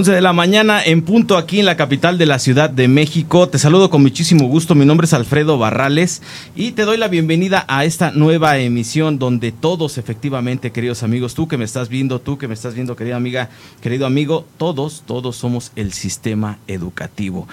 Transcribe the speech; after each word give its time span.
11 0.00 0.12
de 0.12 0.22
la 0.22 0.32
mañana 0.32 0.82
en 0.82 1.02
punto 1.02 1.36
aquí 1.36 1.60
en 1.60 1.66
la 1.66 1.76
capital 1.76 2.16
de 2.16 2.24
la 2.24 2.38
Ciudad 2.38 2.70
de 2.70 2.88
México. 2.88 3.50
Te 3.50 3.58
saludo 3.58 3.90
con 3.90 4.00
muchísimo 4.00 4.46
gusto. 4.46 4.74
Mi 4.74 4.86
nombre 4.86 5.04
es 5.04 5.12
Alfredo 5.12 5.58
Barrales 5.58 6.22
y 6.56 6.72
te 6.72 6.86
doy 6.86 6.96
la 6.96 7.08
bienvenida 7.08 7.66
a 7.68 7.84
esta 7.84 8.10
nueva 8.10 8.56
emisión 8.56 9.18
donde 9.18 9.52
todos 9.52 9.98
efectivamente, 9.98 10.72
queridos 10.72 11.02
amigos, 11.02 11.34
tú 11.34 11.48
que 11.48 11.58
me 11.58 11.66
estás 11.66 11.90
viendo, 11.90 12.18
tú 12.18 12.38
que 12.38 12.48
me 12.48 12.54
estás 12.54 12.72
viendo, 12.72 12.96
querida 12.96 13.16
amiga, 13.16 13.50
querido 13.82 14.06
amigo, 14.06 14.46
todos, 14.56 15.02
todos 15.04 15.36
somos 15.36 15.70
el 15.76 15.92
sistema 15.92 16.56
educativo. 16.66 17.46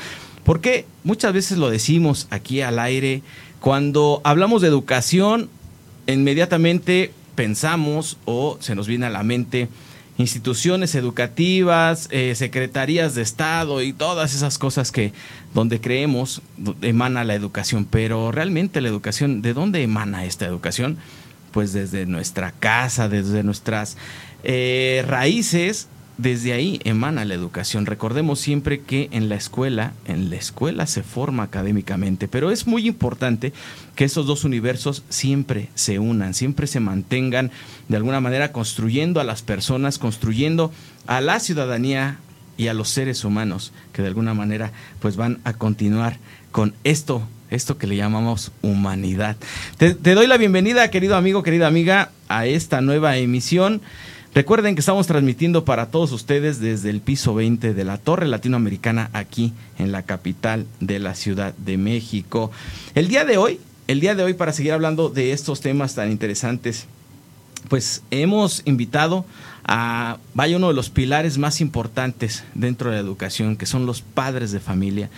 Porque 0.45 0.85
muchas 1.03 1.33
veces 1.33 1.57
lo 1.57 1.69
decimos 1.69 2.27
aquí 2.29 2.61
al 2.61 2.79
aire, 2.79 3.23
cuando 3.59 4.21
hablamos 4.23 4.61
de 4.61 4.69
educación, 4.69 5.49
inmediatamente 6.07 7.11
pensamos 7.35 8.17
o 8.23 8.57
se 8.61 8.73
nos 8.73 8.87
viene 8.87 9.07
a 9.07 9.09
la 9.09 9.23
mente 9.23 9.67
instituciones 10.17 10.95
educativas, 10.95 12.07
eh, 12.11 12.33
secretarías 12.35 13.15
de 13.15 13.21
Estado 13.21 13.81
y 13.81 13.93
todas 13.93 14.33
esas 14.33 14.57
cosas 14.57 14.91
que 14.91 15.13
donde 15.53 15.79
creemos 15.79 16.41
emana 16.81 17.23
la 17.23 17.35
educación. 17.35 17.85
Pero 17.85 18.31
realmente 18.31 18.81
la 18.81 18.89
educación, 18.89 19.41
¿de 19.41 19.53
dónde 19.53 19.83
emana 19.83 20.25
esta 20.25 20.45
educación? 20.45 20.97
Pues 21.51 21.73
desde 21.73 22.05
nuestra 22.05 22.51
casa, 22.51 23.09
desde 23.09 23.43
nuestras 23.43 23.97
eh, 24.43 25.03
raíces 25.07 25.87
desde 26.17 26.53
ahí 26.53 26.79
emana 26.83 27.25
la 27.25 27.33
educación. 27.33 27.85
Recordemos 27.85 28.39
siempre 28.39 28.81
que 28.81 29.09
en 29.11 29.29
la 29.29 29.35
escuela, 29.35 29.93
en 30.05 30.29
la 30.29 30.35
escuela 30.35 30.87
se 30.87 31.03
forma 31.03 31.43
académicamente, 31.43 32.27
pero 32.27 32.51
es 32.51 32.67
muy 32.67 32.87
importante 32.87 33.53
que 33.95 34.05
esos 34.05 34.25
dos 34.25 34.43
universos 34.43 35.03
siempre 35.09 35.69
se 35.75 35.99
unan, 35.99 36.33
siempre 36.33 36.67
se 36.67 36.79
mantengan 36.79 37.51
de 37.87 37.97
alguna 37.97 38.19
manera 38.19 38.51
construyendo 38.51 39.19
a 39.19 39.23
las 39.23 39.41
personas, 39.41 39.99
construyendo 39.99 40.71
a 41.05 41.21
la 41.21 41.39
ciudadanía 41.39 42.19
y 42.57 42.67
a 42.67 42.73
los 42.73 42.89
seres 42.89 43.23
humanos 43.23 43.71
que 43.93 44.01
de 44.01 44.07
alguna 44.07 44.33
manera 44.33 44.71
pues 44.99 45.15
van 45.15 45.39
a 45.43 45.53
continuar 45.53 46.17
con 46.51 46.73
esto 46.83 47.27
esto 47.49 47.77
que 47.77 47.87
le 47.87 47.95
llamamos 47.95 48.51
humanidad. 48.61 49.37
Te, 49.77 49.93
te 49.93 50.15
doy 50.15 50.27
la 50.27 50.35
bienvenida, 50.35 50.91
querido 50.91 51.15
amigo, 51.15 51.43
querida 51.43 51.67
amiga, 51.67 52.11
a 52.27 52.45
esta 52.45 52.81
nueva 52.81 53.15
emisión. 53.15 53.81
Recuerden 54.37 54.75
que 54.75 54.81
estamos 54.81 55.07
transmitiendo 55.07 55.65
para 55.65 55.89
todos 55.89 56.11
ustedes 56.11 56.59
desde 56.59 56.91
el 56.91 57.01
piso 57.01 57.33
20 57.33 57.73
de 57.73 57.83
la 57.83 57.97
Torre 57.97 58.27
Latinoamericana 58.27 59.09
aquí 59.11 59.51
en 59.79 59.91
la 59.91 60.03
capital 60.03 60.67
de 60.79 60.99
la 60.99 61.15
Ciudad 61.15 61.55
de 61.55 61.77
México. 61.77 62.51
El 62.93 63.07
día 63.07 63.25
de 63.25 63.39
hoy, 63.39 63.59
el 63.87 63.99
día 63.99 64.13
de 64.13 64.21
hoy 64.21 64.35
para 64.35 64.53
seguir 64.53 64.73
hablando 64.73 65.09
de 65.09 65.31
estos 65.31 65.59
temas 65.59 65.95
tan 65.95 66.11
interesantes, 66.11 66.85
pues 67.67 68.03
hemos 68.11 68.61
invitado 68.65 69.25
a, 69.63 70.19
vaya 70.35 70.57
uno 70.57 70.67
de 70.67 70.75
los 70.75 70.91
pilares 70.91 71.39
más 71.39 71.59
importantes 71.59 72.43
dentro 72.53 72.91
de 72.91 72.97
la 72.97 73.01
educación, 73.01 73.57
que 73.57 73.65
son 73.65 73.87
los 73.87 74.03
padres 74.03 74.51
de 74.51 74.59
familia 74.59 75.09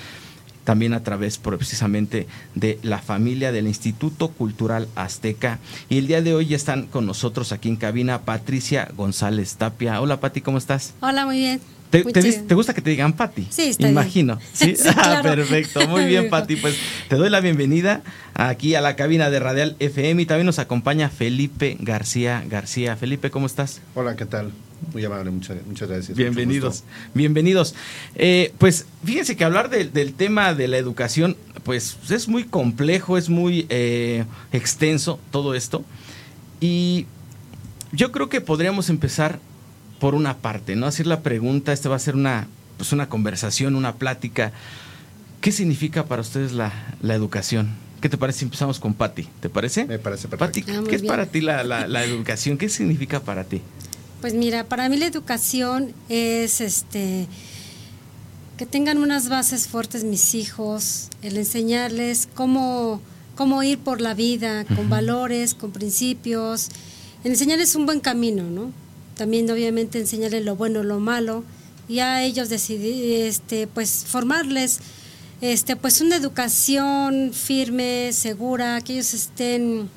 también 0.70 0.94
a 0.94 1.02
través 1.02 1.40
precisamente 1.40 2.28
de 2.54 2.78
la 2.84 3.00
familia 3.00 3.52
del 3.52 3.66
Instituto 3.66 4.28
Cultural 4.28 4.88
Azteca. 4.94 5.58
Y 5.90 5.98
el 5.98 6.06
día 6.06 6.22
de 6.22 6.36
hoy 6.36 6.46
ya 6.46 6.56
están 6.56 6.86
con 6.86 7.08
nosotros 7.08 7.52
aquí 7.52 7.70
en 7.70 7.76
cabina 7.76 8.22
Patricia 8.22 8.88
González 8.96 9.56
Tapia. 9.56 10.00
Hola 10.00 10.20
Pati, 10.20 10.42
¿cómo 10.42 10.60
estás? 10.60 10.94
Hola, 11.02 11.26
muy 11.26 11.40
bien. 11.40 11.60
¿Te, 11.90 12.04
gusta 12.54 12.76
que 12.76 12.84
te 12.84 12.92
digan 12.92 13.14
Pati? 13.14 13.48
Sí, 13.50 13.64
está 13.64 13.90
Imagino. 13.90 14.38
Sí, 14.54 14.76
ah, 14.96 15.22
perfecto. 15.24 15.88
Muy 15.88 16.06
bien, 16.06 16.30
Pati. 16.30 16.56
Pues 16.56 16.78
te 17.08 17.16
doy 17.16 17.32
la 17.32 17.40
bienvenida 17.40 18.04
aquí 18.36 18.76
a 18.76 18.82
la 18.82 18.96
cabina 18.96 19.32
de 19.32 19.40
Radial 19.40 19.76
FM 19.80 20.22
y 20.22 20.26
también 20.28 20.46
nos 20.46 20.60
acompaña 20.60 21.10
Felipe 21.10 21.78
García 21.80 22.44
García. 22.48 22.96
Felipe, 22.96 23.32
¿cómo 23.32 23.48
estás? 23.48 23.82
Hola, 23.96 24.16
¿qué 24.16 24.28
tal? 24.28 24.52
Muy 24.94 25.06
amable, 25.06 25.32
muchas, 25.32 25.58
gracias. 25.88 26.18
Bienvenidos, 26.18 26.84
bienvenidos. 27.14 27.76
Eh, 28.16 28.54
pues 28.58 28.86
fíjense 29.04 29.36
que 29.36 29.44
hablar 29.44 29.70
del 29.70 30.14
tema 30.14 30.54
de 30.54 30.68
la 30.68 30.78
educación, 30.78 31.38
pues 31.64 31.98
es 32.10 32.28
muy 32.28 32.46
complejo, 32.46 33.18
es 33.18 33.30
muy 33.30 33.66
eh, 33.70 34.26
extenso 34.52 35.20
todo 35.32 35.54
esto. 35.54 35.84
Y 36.60 37.06
yo 37.92 38.12
creo 38.12 38.30
que 38.30 38.42
podríamos 38.42 38.90
empezar 38.90 39.40
por 40.00 40.16
una 40.16 40.38
parte, 40.38 40.76
¿no? 40.76 40.88
Hacer 40.88 41.08
la 41.08 41.22
pregunta, 41.22 41.74
esta 41.74 41.90
va 41.90 41.96
a 41.96 42.00
ser 42.00 42.16
una, 42.16 42.48
pues 42.78 42.92
una 42.92 43.10
conversación, 43.10 43.76
una 43.76 43.96
plática. 43.96 44.52
¿Qué 45.42 45.52
significa 45.52 46.06
para 46.06 46.22
ustedes 46.22 46.54
la, 46.54 46.74
educación? 47.04 47.70
¿Qué 48.02 48.10
te 48.10 48.18
parece 48.18 48.40
si 48.40 48.46
empezamos 48.46 48.80
con 48.80 48.94
Patti? 48.94 49.28
¿Te 49.42 49.50
parece? 49.50 49.86
Me 49.86 50.00
parece 50.00 50.28
perfecto. 50.28 50.62
Patti, 50.62 50.72
ah, 50.72 50.84
¿qué 50.90 50.96
es 50.96 51.04
para 51.04 51.26
ti 51.26 51.42
la, 51.42 51.64
la 51.64 52.04
educación? 52.04 52.58
¿Qué 52.58 52.70
significa 52.70 53.20
para 53.20 53.44
ti? 53.44 53.62
Pues 54.22 54.34
mira, 54.34 54.66
para 54.66 54.90
mí 54.90 54.98
la 54.98 55.06
educación 55.06 55.94
es 56.10 56.60
este 56.60 57.28
que 58.58 58.66
tengan 58.66 58.98
unas 58.98 59.30
bases 59.30 59.68
fuertes 59.70 60.04
mis 60.04 60.36
hijos, 60.36 61.08
el 61.22 61.38
enseñarles 61.38 62.28
cómo, 62.34 63.00
cómo 63.36 63.64
ir 63.64 63.80
por 63.80 64.02
la 64.02 64.14
vida, 64.14 64.66
con 64.66 64.90
valores, 64.90 65.54
con 65.54 65.72
principios, 65.72 66.68
enseñarles 67.24 67.76
un 67.76 67.86
buen 67.86 68.02
camino, 68.02 68.44
¿no? 68.44 68.74
También 69.16 69.50
obviamente 69.50 69.98
enseñarles 69.98 70.44
lo 70.44 70.58
bueno, 70.58 70.84
lo 70.84 71.00
malo, 71.00 71.46
y 71.88 72.00
a 72.00 72.22
ellos 72.22 72.50
decidir, 72.50 73.26
este, 73.26 73.68
pues 73.68 74.04
formarles 74.06 74.82
este, 75.40 75.78
pues 75.78 76.02
una 76.02 76.18
educación 76.18 77.32
firme, 77.34 78.12
segura, 78.12 78.82
que 78.82 78.92
ellos 78.92 79.14
estén 79.14 79.90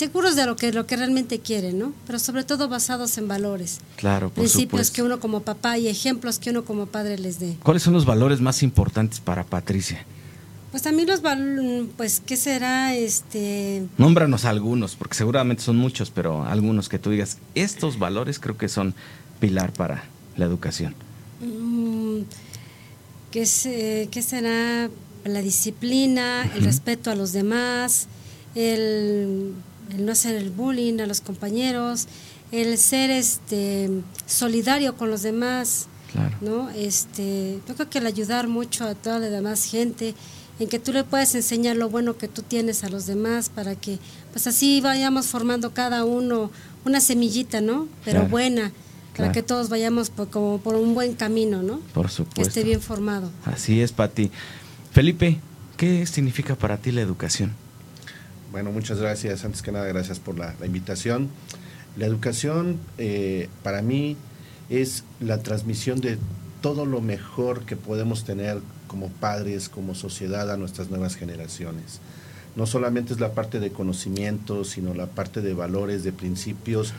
seguros 0.00 0.34
de 0.34 0.46
lo 0.46 0.56
que, 0.56 0.72
lo 0.72 0.86
que 0.86 0.96
realmente 0.96 1.40
quieren, 1.40 1.78
¿no? 1.78 1.92
Pero 2.06 2.18
sobre 2.18 2.42
todo 2.42 2.68
basados 2.68 3.18
en 3.18 3.28
valores. 3.28 3.80
Claro, 3.96 4.30
por 4.30 4.44
Principios 4.44 4.90
que 4.90 5.02
uno 5.02 5.20
como 5.20 5.40
papá 5.40 5.76
y 5.76 5.88
ejemplos 5.88 6.38
que 6.38 6.50
uno 6.50 6.64
como 6.64 6.86
padre 6.86 7.18
les 7.18 7.38
dé. 7.38 7.56
¿Cuáles 7.62 7.82
son 7.82 7.92
los 7.92 8.06
valores 8.06 8.40
más 8.40 8.62
importantes 8.62 9.20
para 9.20 9.44
Patricia? 9.44 10.04
Pues 10.70 10.82
también 10.82 11.06
los 11.06 11.20
valores, 11.20 11.86
pues, 11.98 12.22
¿qué 12.24 12.36
será? 12.36 12.94
este 12.94 13.86
Nómbranos 13.98 14.46
algunos, 14.46 14.96
porque 14.96 15.16
seguramente 15.16 15.62
son 15.62 15.76
muchos, 15.76 16.10
pero 16.10 16.44
algunos 16.44 16.88
que 16.88 16.98
tú 16.98 17.10
digas, 17.10 17.36
estos 17.54 17.98
valores 17.98 18.38
creo 18.38 18.56
que 18.56 18.68
son 18.68 18.94
pilar 19.38 19.72
para 19.74 20.04
la 20.36 20.46
educación. 20.46 20.94
Mm, 21.40 22.20
¿qué, 23.30 24.08
¿Qué 24.10 24.22
será? 24.22 24.88
La 25.24 25.42
disciplina, 25.42 26.50
el 26.54 26.64
respeto 26.64 27.10
a 27.10 27.14
los 27.14 27.34
demás, 27.34 28.06
el 28.54 29.52
el 29.92 30.06
no 30.06 30.12
hacer 30.12 30.34
el 30.36 30.50
bullying 30.50 31.00
a 31.00 31.06
los 31.06 31.20
compañeros, 31.20 32.06
el 32.52 32.76
ser 32.78 33.10
este 33.10 33.90
solidario 34.26 34.96
con 34.96 35.10
los 35.10 35.22
demás, 35.22 35.86
¿no? 36.40 36.70
Este, 36.70 37.60
yo 37.68 37.74
creo 37.74 37.90
que 37.90 37.98
el 37.98 38.06
ayudar 38.06 38.48
mucho 38.48 38.84
a 38.84 38.94
toda 38.94 39.18
la 39.18 39.28
demás 39.28 39.64
gente, 39.64 40.14
en 40.58 40.68
que 40.68 40.78
tú 40.78 40.92
le 40.92 41.04
puedes 41.04 41.34
enseñar 41.34 41.76
lo 41.76 41.88
bueno 41.88 42.18
que 42.18 42.28
tú 42.28 42.42
tienes 42.42 42.84
a 42.84 42.90
los 42.90 43.06
demás 43.06 43.48
para 43.48 43.76
que 43.76 43.98
pues 44.32 44.46
así 44.46 44.80
vayamos 44.82 45.26
formando 45.26 45.72
cada 45.72 46.04
uno 46.04 46.50
una 46.84 47.00
semillita, 47.00 47.60
¿no? 47.60 47.88
Pero 48.04 48.26
buena, 48.26 48.72
para 49.16 49.32
que 49.32 49.42
todos 49.42 49.68
vayamos 49.68 50.10
por, 50.10 50.28
como 50.28 50.58
por 50.58 50.74
un 50.74 50.94
buen 50.94 51.14
camino, 51.14 51.62
¿no? 51.62 51.80
Por 51.94 52.10
supuesto. 52.10 52.42
Que 52.42 52.48
esté 52.48 52.64
bien 52.64 52.80
formado. 52.80 53.30
Así 53.44 53.80
es, 53.80 53.92
Pati. 53.92 54.30
Felipe, 54.92 55.38
¿qué 55.76 56.06
significa 56.06 56.56
para 56.56 56.76
ti 56.78 56.90
la 56.92 57.00
educación? 57.00 57.54
Bueno, 58.50 58.72
muchas 58.72 58.98
gracias. 58.98 59.44
Antes 59.44 59.62
que 59.62 59.70
nada, 59.70 59.86
gracias 59.86 60.18
por 60.18 60.36
la, 60.36 60.54
invitación. 60.64 61.28
La 61.96 62.06
educación 62.06 62.78
eh, 62.98 63.48
para 63.62 63.80
mí 63.80 64.16
es 64.68 65.04
la 65.20 65.42
transmisión 65.42 66.00
de 66.00 66.18
todo 66.60 66.84
lo 66.84 67.00
mejor 67.00 67.64
que 67.64 67.76
podemos 67.76 68.24
tener 68.24 68.58
como 68.86 69.08
padres, 69.08 69.68
como 69.68 69.94
sociedad 69.94 70.50
a 70.50 70.56
nuestras 70.56 70.90
nuevas 70.90 71.14
generaciones. 71.14 72.00
No 72.56 72.66
solamente 72.66 73.12
es 73.12 73.20
la 73.20 73.32
parte 73.32 73.60
de 73.60 73.70
conocimiento, 73.70 74.64
sino 74.64 74.94
la 74.94 75.06
parte 75.06 75.40
de 75.42 75.54
valores, 75.54 76.02
de 76.02 76.12
principios, 76.12 76.92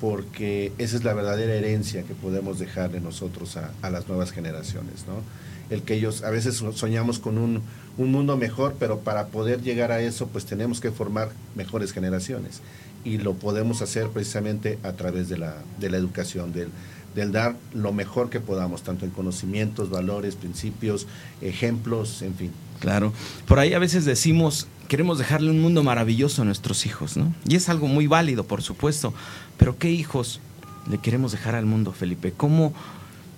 porque 0.00 0.72
esa 0.78 0.96
es 0.96 1.04
la 1.04 1.12
verdadera 1.12 1.54
herencia 1.54 2.02
que 2.04 2.14
podemos 2.14 2.58
dejar 2.58 2.90
de 2.90 3.00
nosotros 3.00 3.58
a, 3.58 3.72
a 3.82 3.90
las 3.90 4.08
nuevas 4.08 4.32
generaciones. 4.32 5.04
¿no? 5.06 5.22
El 5.70 5.82
que 5.82 5.94
ellos, 5.94 6.22
a 6.22 6.30
veces 6.30 6.62
soñamos 6.74 7.18
con 7.18 7.38
un, 7.38 7.62
un 7.98 8.12
mundo 8.12 8.36
mejor, 8.36 8.76
pero 8.78 9.00
para 9.00 9.26
poder 9.26 9.62
llegar 9.62 9.92
a 9.92 10.00
eso, 10.00 10.28
pues 10.28 10.46
tenemos 10.46 10.80
que 10.80 10.90
formar 10.90 11.30
mejores 11.54 11.92
generaciones. 11.92 12.60
Y 13.04 13.18
lo 13.18 13.34
podemos 13.34 13.82
hacer 13.82 14.08
precisamente 14.08 14.78
a 14.82 14.92
través 14.92 15.28
de 15.28 15.38
la, 15.38 15.56
de 15.78 15.90
la 15.90 15.98
educación, 15.98 16.52
del, 16.52 16.68
del 17.14 17.32
dar 17.32 17.56
lo 17.74 17.92
mejor 17.92 18.30
que 18.30 18.40
podamos, 18.40 18.82
tanto 18.82 19.04
en 19.04 19.10
conocimientos, 19.10 19.90
valores, 19.90 20.36
principios, 20.36 21.06
ejemplos, 21.40 22.22
en 22.22 22.34
fin. 22.34 22.52
Claro. 22.80 23.12
Por 23.46 23.58
ahí 23.58 23.74
a 23.74 23.78
veces 23.78 24.04
decimos, 24.04 24.68
queremos 24.88 25.18
dejarle 25.18 25.50
un 25.50 25.60
mundo 25.60 25.82
maravilloso 25.82 26.42
a 26.42 26.44
nuestros 26.44 26.86
hijos, 26.86 27.16
¿no? 27.16 27.34
Y 27.46 27.56
es 27.56 27.68
algo 27.68 27.88
muy 27.88 28.06
válido, 28.06 28.44
por 28.44 28.62
supuesto. 28.62 29.12
Pero 29.56 29.78
¿qué 29.78 29.90
hijos 29.90 30.40
le 30.88 30.98
queremos 30.98 31.32
dejar 31.32 31.54
al 31.54 31.66
mundo, 31.66 31.92
Felipe? 31.92 32.32
¿Cómo, 32.36 32.72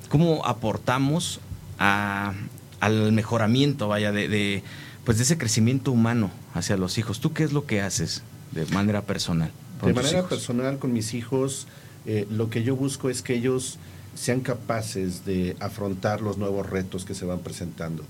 cómo 0.08 0.44
aportamos 0.46 1.40
al 1.80 3.12
mejoramiento, 3.12 3.88
vaya, 3.88 4.12
de, 4.12 4.62
pues 5.04 5.18
de 5.18 5.24
ese 5.24 5.38
crecimiento 5.38 5.90
humano 5.90 6.30
hacia 6.54 6.76
los 6.76 6.98
hijos? 6.98 7.20
¿Tú 7.20 7.32
qué 7.32 7.42
es 7.42 7.52
lo 7.52 7.66
que 7.66 7.80
haces 7.80 8.22
de 8.52 8.66
manera 8.66 9.02
personal? 9.02 9.50
De 9.84 9.94
manera 9.94 10.28
personal 10.28 10.78
con 10.78 10.92
mis 10.92 11.14
hijos, 11.14 11.66
eh, 12.06 12.26
lo 12.30 12.50
que 12.50 12.62
yo 12.62 12.76
busco 12.76 13.08
es 13.08 13.22
que 13.22 13.34
ellos 13.34 13.78
sean 14.14 14.40
capaces 14.40 15.24
de 15.24 15.56
afrontar 15.60 16.20
los 16.20 16.36
nuevos 16.36 16.68
retos 16.68 17.04
que 17.04 17.14
se 17.14 17.24
van 17.24 17.40
presentando. 17.40 18.04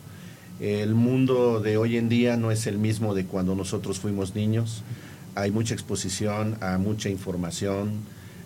El 0.59 0.95
mundo 0.95 1.61
de 1.61 1.77
hoy 1.77 1.97
en 1.97 2.09
día 2.09 2.37
no 2.37 2.51
es 2.51 2.67
el 2.67 2.79
mismo 2.79 3.15
de 3.15 3.25
cuando 3.25 3.55
nosotros 3.55 4.01
fuimos 4.01 4.35
niños. 4.35 4.83
Hay 5.35 5.53
mucha 5.53 5.75
exposición 5.75 6.59
a 6.61 6.77
mucha 6.77 7.09
información, 7.09 7.93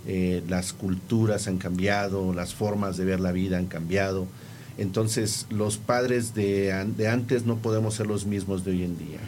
eh, 0.07 0.43
las 0.49 0.75
culturas 0.75 1.49
han 1.49 1.57
cambiado, 1.57 2.35
las 2.35 2.55
formas 2.55 2.99
de 2.99 3.07
ver 3.07 3.21
la 3.21 3.33
vida 3.33 3.57
han 3.57 3.67
cambiado. 3.67 4.27
Entonces, 4.77 5.47
los 5.51 5.79
padres 5.79 6.35
de, 6.35 6.73
antes 6.73 7.47
no 7.47 7.57
podemos 7.57 7.95
ser 7.95 8.07
los 8.07 8.27
mismos 8.27 8.65
de 8.65 8.73
hoy 8.73 8.85
en 8.85 8.99
día. 8.99 9.21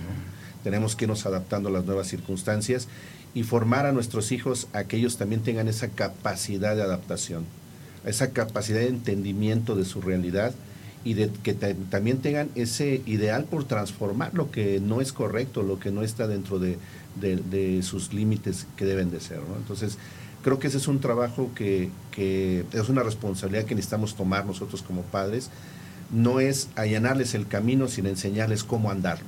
Tenemos 0.65 0.97
que 0.97 1.05
irnos 1.05 1.27
adaptando 1.27 1.69
a 1.69 1.73
las 1.73 1.85
nuevas 1.85 2.09
circunstancias 2.09 2.89
y 3.35 3.45
formar 3.45 3.87
a 3.87 3.93
nuestros 3.93 4.33
hijos 4.33 4.67
a 4.73 4.85
que 4.85 4.97
ellos 4.97 5.19
también 5.19 5.43
tengan 5.43 5.69
esa 5.69 5.89
capacidad 5.89 6.75
de 6.75 6.83
adaptación, 6.83 7.45
esa 8.05 8.31
capacidad 8.31 8.81
de 8.81 8.89
entendimiento 8.89 9.77
de 9.77 9.85
su 9.85 10.01
realidad 10.01 10.53
y 11.05 11.15
de 11.15 11.31
que 11.45 11.55
también 11.55 12.19
tengan 12.19 12.49
ese 12.57 13.01
ideal 13.07 13.45
por 13.45 13.63
transformar 13.63 14.35
lo 14.35 14.51
que 14.51 14.81
no 14.81 15.01
es 15.01 15.13
correcto, 15.13 15.63
lo 15.63 15.79
que 15.79 15.93
no 15.93 16.03
está 16.03 16.27
dentro 16.27 16.59
de, 16.59 16.79
sus 17.83 18.13
límites 18.13 18.67
que 18.77 18.85
deben 18.85 19.13
de 19.13 19.21
ser. 19.21 19.39
Entonces, 19.57 19.99
creo 20.47 20.61
que 20.61 20.69
ese 20.69 20.77
es 20.77 20.87
un 20.87 21.01
trabajo 21.01 21.51
que, 21.57 21.91
es 22.17 22.89
una 22.89 23.03
responsabilidad 23.03 23.65
que 23.65 23.75
necesitamos 23.75 24.15
tomar 24.15 24.47
nosotros 24.47 24.81
como 24.81 25.03
padres. 25.03 25.51
No 26.13 26.39
es 26.39 26.69
allanarles 26.77 27.35
el 27.35 27.49
camino, 27.49 27.89
sino 27.89 28.09
enseñarles 28.09 28.63
cómo 28.63 28.93
andarlo. 28.93 29.27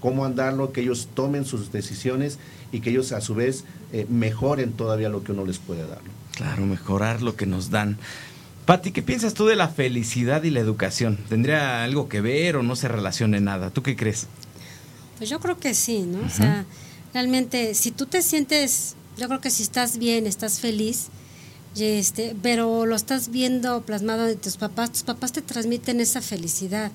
Cómo 0.00 0.24
andarlo, 0.24 0.72
que 0.72 0.80
ellos 0.80 1.10
tomen 1.12 1.44
sus 1.44 1.70
decisiones 1.70 2.38
y 2.72 2.80
que 2.80 2.88
ellos 2.88 3.12
a 3.12 3.20
su 3.20 3.34
vez 3.34 3.64
eh, 3.92 4.06
mejoren 4.08 4.72
todavía 4.72 5.10
lo 5.10 5.22
que 5.22 5.32
uno 5.32 5.44
les 5.44 5.58
puede 5.58 5.86
dar. 5.86 6.00
Claro, 6.34 6.64
mejorar 6.64 7.20
lo 7.20 7.36
que 7.36 7.44
nos 7.44 7.68
dan. 7.68 7.98
Pati, 8.64 8.90
¿qué 8.90 9.02
piensas 9.02 9.34
tú 9.34 9.44
de 9.44 9.56
la 9.56 9.68
felicidad 9.68 10.44
y 10.44 10.50
la 10.50 10.60
educación? 10.60 11.18
¿Tendría 11.28 11.84
algo 11.84 12.08
que 12.08 12.22
ver 12.22 12.56
o 12.56 12.62
no 12.62 12.74
se 12.74 12.88
relacione 12.88 13.38
nada? 13.38 13.68
¿Tú 13.68 13.82
qué 13.82 13.96
crees? 13.96 14.28
Pues 15.18 15.28
yo 15.28 15.40
creo 15.40 15.58
que 15.58 15.74
sí, 15.74 16.04
¿no? 16.04 16.24
O 16.24 16.30
sea, 16.30 16.64
realmente, 17.12 17.74
si 17.74 17.90
tú 17.90 18.06
te 18.06 18.22
sientes 18.22 18.96
yo 19.16 19.28
creo 19.28 19.40
que 19.40 19.50
si 19.50 19.62
estás 19.62 19.98
bien, 19.98 20.26
estás 20.26 20.60
feliz, 20.60 21.08
este, 21.76 22.36
pero 22.42 22.86
lo 22.86 22.94
estás 22.94 23.30
viendo 23.30 23.82
plasmado 23.82 24.24
de 24.24 24.36
tus 24.36 24.56
papás, 24.56 24.92
tus 24.92 25.02
papás 25.02 25.32
te 25.32 25.42
transmiten 25.42 26.00
esa 26.00 26.20
felicidad. 26.20 26.92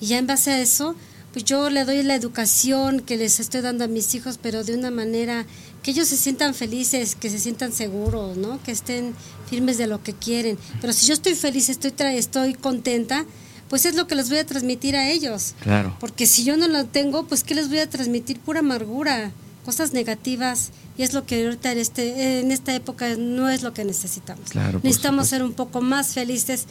Y 0.00 0.06
ya 0.06 0.18
en 0.18 0.26
base 0.26 0.52
a 0.52 0.60
eso, 0.60 0.94
pues 1.32 1.44
yo 1.44 1.70
le 1.70 1.84
doy 1.84 2.02
la 2.02 2.14
educación 2.14 3.00
que 3.00 3.16
les 3.16 3.40
estoy 3.40 3.60
dando 3.60 3.84
a 3.84 3.88
mis 3.88 4.14
hijos, 4.14 4.38
pero 4.40 4.64
de 4.64 4.74
una 4.74 4.90
manera 4.90 5.46
que 5.82 5.92
ellos 5.92 6.08
se 6.08 6.16
sientan 6.16 6.54
felices, 6.54 7.14
que 7.14 7.30
se 7.30 7.38
sientan 7.38 7.72
seguros, 7.72 8.36
¿no? 8.36 8.62
Que 8.62 8.72
estén 8.72 9.14
firmes 9.48 9.78
de 9.78 9.86
lo 9.86 10.02
que 10.02 10.12
quieren. 10.12 10.58
Pero 10.80 10.92
si 10.92 11.06
yo 11.06 11.14
estoy 11.14 11.34
feliz, 11.34 11.68
estoy 11.68 11.92
estoy 12.16 12.54
contenta, 12.54 13.24
pues 13.68 13.86
es 13.86 13.94
lo 13.94 14.08
que 14.08 14.16
les 14.16 14.28
voy 14.28 14.38
a 14.38 14.46
transmitir 14.46 14.96
a 14.96 15.08
ellos. 15.10 15.54
Claro. 15.60 15.96
Porque 16.00 16.26
si 16.26 16.42
yo 16.44 16.56
no 16.56 16.66
lo 16.66 16.86
tengo, 16.86 17.26
pues 17.26 17.44
qué 17.44 17.54
les 17.54 17.68
voy 17.68 17.78
a 17.78 17.88
transmitir 17.88 18.40
pura 18.40 18.60
amargura, 18.60 19.30
cosas 19.64 19.92
negativas 19.92 20.70
y 21.00 21.02
es 21.02 21.14
lo 21.14 21.24
que 21.24 21.46
ahorita 21.46 21.72
en, 21.72 21.78
este, 21.78 22.40
en 22.40 22.52
esta 22.52 22.74
época 22.74 23.16
no 23.16 23.48
es 23.48 23.62
lo 23.62 23.72
que 23.72 23.86
necesitamos. 23.86 24.54
Necesitamos 24.82 25.28
ser 25.28 25.42
un 25.42 25.54
poco 25.54 25.80
más 25.80 26.12
felices 26.12 26.66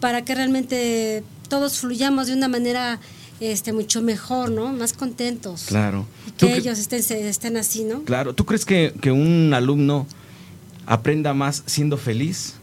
para 0.00 0.24
que 0.24 0.34
realmente 0.34 1.22
todos 1.50 1.80
fluyamos 1.80 2.28
de 2.28 2.32
una 2.32 2.48
manera 2.48 2.98
este 3.38 3.74
mucho 3.74 4.00
mejor, 4.00 4.50
¿no? 4.50 4.72
Más 4.72 4.94
contentos. 4.94 5.64
Claro. 5.68 6.06
que 6.38 6.56
ellos 6.56 6.78
estén, 6.78 7.00
estén 7.26 7.58
así, 7.58 7.84
¿no? 7.84 8.00
Claro. 8.04 8.34
¿Tú 8.34 8.46
crees 8.46 8.64
que, 8.64 8.94
que 9.02 9.12
un 9.12 9.52
alumno 9.52 10.06
aprenda 10.86 11.34
más 11.34 11.62
siendo 11.66 11.98
feliz? 11.98 12.54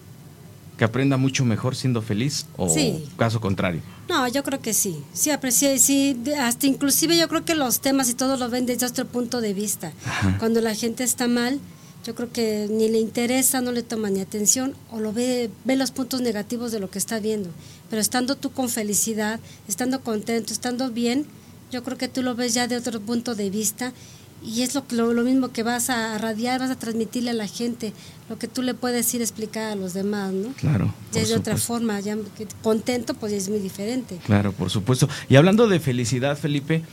¿Que 0.80 0.83
aprenda 0.83 1.18
mucho 1.18 1.45
mejor 1.45 1.75
siendo 1.75 2.01
feliz? 2.01 2.48
¿O 2.57 2.75
caso 3.18 3.39
contrario? 3.39 3.81
No, 4.10 4.28
yo 4.28 4.44
creo 4.44 4.62
que 4.62 4.74
sí. 4.74 4.98
Sí, 5.14 5.32
aprecié, 5.32 5.80
sí, 5.80 6.18
hasta 6.40 6.68
inclusive 6.68 7.18
yo 7.18 7.28
creo 7.30 7.46
que 7.46 7.56
los 7.56 7.80
temas 7.80 8.10
y 8.10 8.14
todo 8.14 8.38
lo 8.38 8.50
ven 8.50 8.66
desde 8.66 8.86
otro 8.86 9.06
punto 9.06 9.42
de 9.42 9.54
vista. 9.54 9.94
Cuando 10.40 10.62
la 10.62 10.76
gente 10.76 11.04
está 11.04 11.28
mal, 11.28 11.60
yo 12.06 12.16
creo 12.16 12.32
que 12.32 12.68
ni 12.70 12.90
le 12.90 13.00
interesa, 13.00 13.62
no 13.62 13.72
le 13.72 13.82
toma 13.82 14.10
ni 14.10 14.20
atención 14.20 14.76
o 14.92 15.00
lo 15.00 15.14
ve, 15.14 15.50
ve 15.64 15.78
los 15.78 15.92
puntos 15.92 16.20
negativos 16.22 16.72
de 16.72 16.80
lo 16.80 16.90
que 16.90 17.00
está 17.00 17.20
viendo. 17.20 17.50
Pero 17.90 18.02
estando 18.02 18.36
tú 18.36 18.52
con 18.52 18.70
felicidad, 18.70 19.40
estando 19.68 20.02
contento, 20.02 20.52
estando 20.52 20.92
bien, 20.92 21.26
yo 21.72 21.82
creo 21.84 21.98
que 21.98 22.10
tú 22.10 22.22
lo 22.22 22.36
ves 22.36 22.54
ya 22.54 22.68
de 22.68 22.76
otro 22.76 23.00
punto 23.00 23.36
de 23.36 23.50
vista 23.50 23.94
y 24.44 24.62
es 24.62 24.75
lo, 24.75 24.84
lo, 24.92 25.13
lo, 25.13 25.24
mismo 25.24 25.51
que 25.51 25.63
vas 25.63 25.90
a 25.90 26.18
radiar, 26.18 26.60
vas 26.60 26.69
a 26.69 26.78
transmitirle 26.78 27.31
a 27.31 27.34
la 27.34 27.48
gente, 27.48 27.94
lo 28.30 28.38
que 28.38 28.48
tú 28.48 28.62
le 28.62 28.74
puedes 28.74 29.13
ir 29.13 29.22
a 29.22 29.24
explicar 29.24 29.72
a 29.72 29.75
los 29.75 29.94
demás, 29.94 30.34
¿no? 30.34 30.50
Claro. 30.54 30.94
Ya 31.12 31.22
es 31.22 31.30
de 31.30 31.36
otra 31.36 31.57
forma, 31.57 32.00
ya 32.00 32.18
contento, 32.62 33.13
pues 33.13 33.34
es 33.34 33.50
muy 33.50 33.60
diferente. 33.60 34.19
Claro, 34.25 34.51
por 34.51 34.69
supuesto. 34.69 35.07
Y 35.30 35.36
hablando 35.36 35.68
de 35.68 35.80
felicidad, 35.80 36.38
Felipe, 36.38 36.84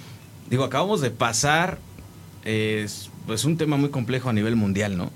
digo, 0.49 0.65
acabamos 0.65 1.01
de 1.01 1.11
pasar, 1.11 1.79
es 2.45 3.11
pues 3.27 3.45
un 3.45 3.57
tema 3.57 3.77
muy 3.77 3.91
complejo 3.91 4.29
a 4.29 4.33
nivel 4.33 4.57
mundial, 4.57 4.97
¿no? 4.97 5.11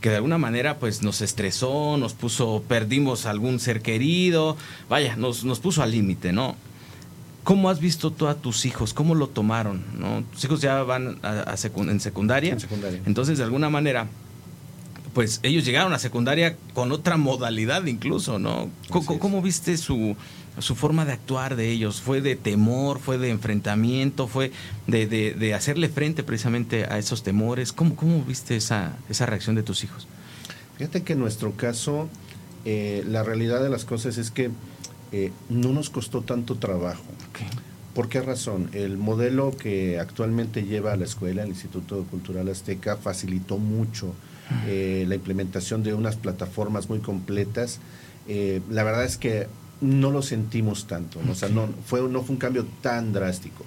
que 0.00 0.10
de 0.10 0.16
alguna 0.16 0.38
manera 0.38 0.78
pues 0.78 1.02
nos 1.02 1.20
estresó, 1.22 1.96
nos 1.96 2.14
puso, 2.14 2.62
perdimos 2.68 3.26
algún 3.26 3.58
ser 3.58 3.82
querido, 3.82 4.56
vaya, 4.88 5.16
nos, 5.16 5.44
nos 5.44 5.58
puso 5.58 5.82
al 5.82 5.90
límite, 5.90 6.32
¿no? 6.32 6.56
¿Cómo 7.48 7.70
has 7.70 7.80
visto 7.80 8.10
tú 8.10 8.26
a 8.26 8.34
tus 8.34 8.66
hijos? 8.66 8.92
¿Cómo 8.92 9.14
lo 9.14 9.26
tomaron? 9.26 9.82
¿no? 9.98 10.22
Tus 10.34 10.44
hijos 10.44 10.60
ya 10.60 10.82
van 10.82 11.18
a, 11.22 11.54
en 11.54 11.98
secundaria. 11.98 12.52
En 12.52 12.60
secundaria. 12.60 13.00
Entonces, 13.06 13.38
de 13.38 13.44
alguna 13.44 13.70
manera, 13.70 14.06
pues 15.14 15.40
ellos 15.42 15.64
llegaron 15.64 15.94
a 15.94 15.98
secundaria 15.98 16.58
con 16.74 16.92
otra 16.92 17.16
modalidad 17.16 17.86
incluso, 17.86 18.38
¿no? 18.38 18.68
¿Cómo, 18.90 19.40
viste 19.40 19.78
su, 19.78 20.14
su, 20.58 20.74
forma 20.74 21.06
de 21.06 21.12
actuar 21.12 21.56
de 21.56 21.70
ellos? 21.70 22.02
¿Fue 22.02 22.20
de 22.20 22.36
temor? 22.36 22.98
¿Fue 22.98 23.16
de 23.16 23.30
enfrentamiento? 23.30 24.26
¿Fue 24.26 24.52
de, 24.86 25.06
de, 25.06 25.54
hacerle 25.54 25.88
frente 25.88 26.22
precisamente 26.22 26.84
a 26.84 26.98
esos 26.98 27.22
temores? 27.22 27.72
¿Cómo, 27.72 27.96
cómo 27.96 28.22
viste 28.24 28.56
esa, 28.56 28.94
esa 29.08 29.24
reacción 29.24 29.56
de 29.56 29.62
tus 29.62 29.84
hijos? 29.84 30.06
Fíjate 30.76 31.02
que 31.02 31.14
en 31.14 31.20
nuestro 31.20 31.52
caso, 31.52 32.10
eh, 32.66 33.04
la 33.08 33.22
realidad 33.22 33.62
de 33.62 33.70
las 33.70 33.86
cosas 33.86 34.18
es 34.18 34.30
que 34.30 34.50
eh, 35.10 35.32
no 35.48 35.72
nos 35.72 35.88
costó 35.90 36.20
tanto 36.20 36.56
trabajo. 36.56 37.04
¿Por 37.94 38.08
qué 38.08 38.20
razón? 38.20 38.68
El 38.74 38.98
modelo 38.98 39.56
que 39.56 39.98
actualmente 39.98 40.64
lleva 40.64 40.96
la 40.96 41.04
escuela, 41.04 41.42
el 41.42 41.48
Instituto 41.48 42.04
Cultural 42.04 42.48
Azteca, 42.48 42.96
facilitó 42.96 43.58
mucho 43.58 44.14
eh, 44.66 45.04
la 45.08 45.14
implementación 45.14 45.82
de 45.82 45.94
unas 45.94 46.16
plataformas 46.16 46.88
muy 46.88 47.00
completas. 47.00 47.80
Eh, 48.28 48.60
la 48.70 48.84
verdad 48.84 49.04
es 49.04 49.16
que 49.16 49.46
no 49.80 50.10
lo 50.10 50.22
sentimos 50.22 50.86
tanto, 50.86 51.20
¿no? 51.24 51.32
O 51.32 51.34
sea, 51.34 51.48
no 51.48 51.68
fue, 51.86 52.02
no 52.02 52.22
fue 52.22 52.34
un 52.34 52.40
cambio 52.40 52.66
tan 52.82 53.12
drástico. 53.12 53.64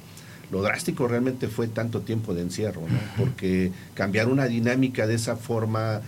Lo 0.52 0.62
drástico 0.62 1.08
realmente 1.08 1.48
fue 1.48 1.68
tanto 1.68 2.02
tiempo 2.02 2.34
de 2.34 2.42
encierro, 2.42 2.82
¿no? 2.82 3.00
porque 3.18 3.72
cambiar 3.94 4.28
una 4.28 4.46
dinámica 4.46 5.08
de 5.08 5.16
esa 5.16 5.38
forma 5.38 6.02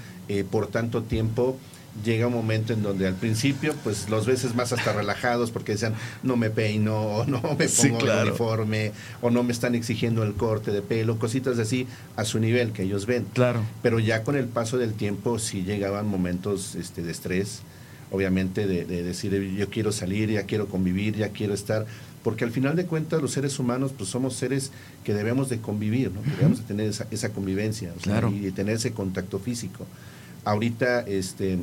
por 0.52 0.68
tanto 0.68 1.04
tiempo 1.04 1.58
llega 2.04 2.28
un 2.28 2.34
momento 2.34 2.74
en 2.74 2.82
donde 2.82 3.08
al 3.08 3.16
principio, 3.16 3.76
pues 3.84 4.10
los 4.10 4.26
veces 4.26 4.56
más 4.56 4.74
hasta 4.74 4.94
relajados 4.94 5.52
porque 5.52 5.74
decían, 5.74 5.94
no 6.24 6.36
me 6.36 6.50
peino, 6.50 6.96
o 6.96 7.26
no 7.26 7.42
me 7.58 7.68
pongo 7.68 8.00
el 8.00 8.28
uniforme, 8.28 8.92
o 9.22 9.30
no 9.30 9.44
me 9.44 9.52
están 9.52 9.76
exigiendo 9.76 10.24
el 10.24 10.34
corte 10.34 10.72
de 10.72 10.82
pelo, 10.82 11.20
cositas 11.20 11.60
así 11.60 11.88
a 12.16 12.26
su 12.26 12.40
nivel 12.40 12.72
que 12.72 12.84
ellos 12.84 13.06
ven. 13.06 13.26
Claro. 13.34 13.64
Pero 13.82 14.00
ya 14.00 14.24
con 14.24 14.36
el 14.36 14.48
paso 14.48 14.78
del 14.78 14.94
tiempo 14.94 15.40
sí 15.40 15.64
llegaban 15.64 16.08
momentos 16.08 16.76
este, 16.76 17.02
de 17.02 17.12
estrés, 17.12 17.62
obviamente 18.12 18.68
de, 18.68 18.86
decir, 18.86 19.34
yo 19.56 19.70
quiero 19.70 19.92
salir, 19.92 20.30
ya 20.30 20.44
quiero 20.44 20.68
convivir, 20.68 21.16
ya 21.16 21.30
quiero 21.30 21.54
estar, 21.54 21.86
porque 22.24 22.44
al 22.44 22.52
final 22.52 22.76
de 22.76 22.86
cuentas 22.86 23.22
los 23.22 23.32
seres 23.32 23.58
humanos 23.58 23.92
pues 23.98 24.10
somos 24.10 24.36
seres 24.36 24.72
que 25.04 25.14
debemos 25.14 25.50
de 25.50 25.60
convivir, 25.60 26.12
¿no? 26.12 26.22
debemos 26.22 26.60
de 26.60 26.64
tener 26.66 26.88
esa, 26.88 27.08
esa 27.10 27.30
convivencia 27.30 27.92
y 28.32 28.40
de 28.40 28.52
tener 28.52 28.76
ese 28.76 28.92
contacto 28.92 29.40
físico. 29.40 29.88
Ahorita, 30.46 31.02
este, 31.02 31.58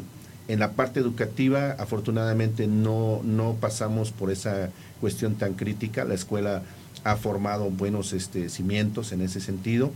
en 0.49 0.59
la 0.59 0.73
parte 0.73 1.01
educativa, 1.01 1.77
afortunadamente, 1.79 2.67
no, 2.67 3.21
no 3.23 3.57
pasamos 3.61 4.11
por 4.11 4.31
esa 4.31 4.71
cuestión 5.01 5.37
tan 5.37 5.55
crítica. 5.55 6.05
La 6.05 6.15
escuela 6.15 6.63
ha 7.05 7.17
formado 7.17 7.71
buenos 7.71 8.13
este, 8.13 8.49
cimientos 8.49 9.13
en 9.13 9.23
ese 9.23 9.41
sentido. 9.41 9.93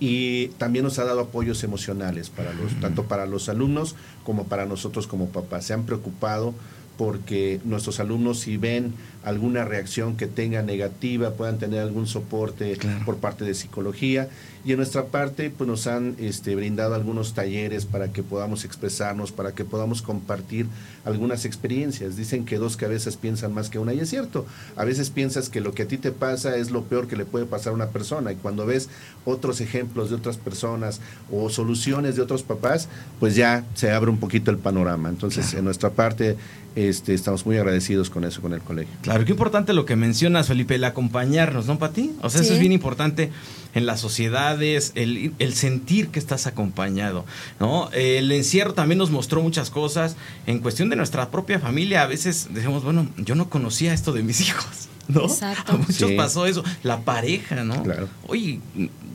y 0.00 0.48
también 0.58 0.84
nos 0.84 0.98
ha 1.00 1.04
dado 1.04 1.20
apoyos 1.20 1.64
emocionales 1.64 2.30
para 2.30 2.52
los, 2.52 2.78
tanto 2.80 3.04
para 3.06 3.26
los 3.26 3.48
alumnos 3.48 3.96
como 4.24 4.44
para 4.44 4.64
nosotros 4.64 5.08
como 5.08 5.28
papás. 5.28 5.64
Se 5.64 5.74
han 5.74 5.86
preocupado 5.86 6.54
porque 6.96 7.60
nuestros 7.64 7.98
alumnos 8.00 8.40
si 8.40 8.56
ven 8.56 8.92
alguna 9.28 9.64
reacción 9.64 10.16
que 10.16 10.26
tenga 10.26 10.62
negativa, 10.62 11.32
puedan 11.32 11.58
tener 11.58 11.80
algún 11.80 12.06
soporte 12.06 12.78
por 13.04 13.18
parte 13.18 13.44
de 13.44 13.54
psicología. 13.54 14.28
Y 14.64 14.72
en 14.72 14.78
nuestra 14.78 15.06
parte, 15.06 15.50
pues 15.50 15.68
nos 15.68 15.86
han 15.86 16.16
este, 16.18 16.54
brindado 16.54 16.94
algunos 16.94 17.32
talleres 17.32 17.86
para 17.86 18.12
que 18.12 18.22
podamos 18.22 18.64
expresarnos, 18.64 19.32
para 19.32 19.52
que 19.52 19.64
podamos 19.64 20.02
compartir 20.02 20.66
algunas 21.04 21.44
experiencias. 21.44 22.16
Dicen 22.16 22.44
que 22.44 22.58
dos 22.58 22.76
cabezas 22.76 23.16
piensan 23.16 23.54
más 23.54 23.70
que 23.70 23.78
una, 23.78 23.94
y 23.94 24.00
es 24.00 24.10
cierto. 24.10 24.46
A 24.76 24.84
veces 24.84 25.10
piensas 25.10 25.48
que 25.48 25.60
lo 25.60 25.72
que 25.72 25.84
a 25.84 25.88
ti 25.88 25.96
te 25.96 26.10
pasa 26.10 26.56
es 26.56 26.70
lo 26.70 26.84
peor 26.84 27.06
que 27.06 27.16
le 27.16 27.24
puede 27.24 27.46
pasar 27.46 27.72
a 27.72 27.76
una 27.76 27.88
persona, 27.88 28.32
y 28.32 28.36
cuando 28.36 28.66
ves 28.66 28.88
otros 29.24 29.60
ejemplos 29.60 30.10
de 30.10 30.16
otras 30.16 30.36
personas 30.36 31.00
o 31.30 31.48
soluciones 31.50 32.16
de 32.16 32.22
otros 32.22 32.42
papás, 32.42 32.88
pues 33.20 33.36
ya 33.36 33.64
se 33.74 33.90
abre 33.90 34.10
un 34.10 34.18
poquito 34.18 34.50
el 34.50 34.58
panorama. 34.58 35.08
Entonces, 35.08 35.54
en 35.54 35.64
nuestra 35.64 35.90
parte, 35.90 36.36
este, 36.74 37.14
estamos 37.14 37.44
muy 37.46 37.56
agradecidos 37.56 38.10
con 38.10 38.24
eso, 38.24 38.40
con 38.40 38.52
el 38.52 38.60
colegio. 38.60 38.94
Claro, 39.02 39.17
qué 39.24 39.32
importante 39.32 39.72
lo 39.72 39.84
que 39.84 39.96
mencionas, 39.96 40.48
Felipe, 40.48 40.74
el 40.74 40.84
acompañarnos, 40.84 41.66
¿no, 41.66 41.78
Pati? 41.78 42.12
O 42.22 42.30
sea, 42.30 42.42
eso 42.42 42.54
es 42.54 42.60
bien 42.60 42.72
importante 42.72 43.30
en 43.74 43.86
las 43.86 44.00
sociedades, 44.00 44.92
el, 44.94 45.34
el, 45.38 45.54
sentir 45.54 46.08
que 46.08 46.18
estás 46.18 46.46
acompañado, 46.46 47.24
¿no? 47.60 47.90
El 47.92 48.30
encierro 48.32 48.74
también 48.74 48.98
nos 48.98 49.10
mostró 49.10 49.42
muchas 49.42 49.70
cosas 49.70 50.16
en 50.46 50.58
cuestión 50.58 50.88
de 50.88 50.96
nuestra 50.96 51.30
propia 51.30 51.58
familia. 51.58 52.02
A 52.02 52.06
veces 52.06 52.48
decimos, 52.50 52.82
bueno, 52.84 53.08
yo 53.16 53.34
no 53.34 53.48
conocía 53.48 53.92
esto 53.92 54.12
de 54.12 54.22
mis 54.22 54.40
hijos. 54.48 54.88
¿no? 55.08 55.22
Exacto. 55.22 55.72
A 55.72 55.76
muchos 55.76 56.12
pasó 56.12 56.46
eso. 56.46 56.62
La 56.82 57.00
pareja, 57.00 57.64
¿no? 57.64 57.82
Claro. 57.82 58.08
Oye, 58.26 58.60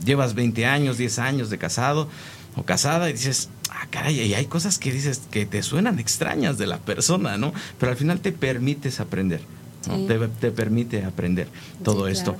llevas 0.04 0.34
20 0.34 0.66
años, 0.66 0.98
10 0.98 1.20
años 1.20 1.50
de 1.50 1.58
casado 1.58 2.10
o 2.56 2.64
casada 2.64 3.10
y 3.10 3.14
dices, 3.14 3.50
ah, 3.70 3.88
caray, 3.90 4.20
y 4.20 4.34
hay 4.34 4.46
cosas 4.46 4.78
que 4.78 4.92
dices 4.92 5.22
que 5.32 5.46
te 5.46 5.64
suenan 5.64 6.00
extrañas 6.00 6.58
de 6.58 6.68
la 6.68 6.78
persona, 6.78 7.38
¿no? 7.38 7.54
Pero 7.80 7.92
al 7.92 7.98
final 7.98 8.20
te 8.20 8.32
permites 8.32 9.00
aprender, 9.00 9.42
¿no? 9.88 9.98
Te, 10.06 10.28
te, 10.28 10.52
permite 10.52 11.04
aprender 11.04 11.48
todo 11.84 12.06
Sí, 12.08 12.14
esto. 12.14 12.34
claro. 12.34 12.40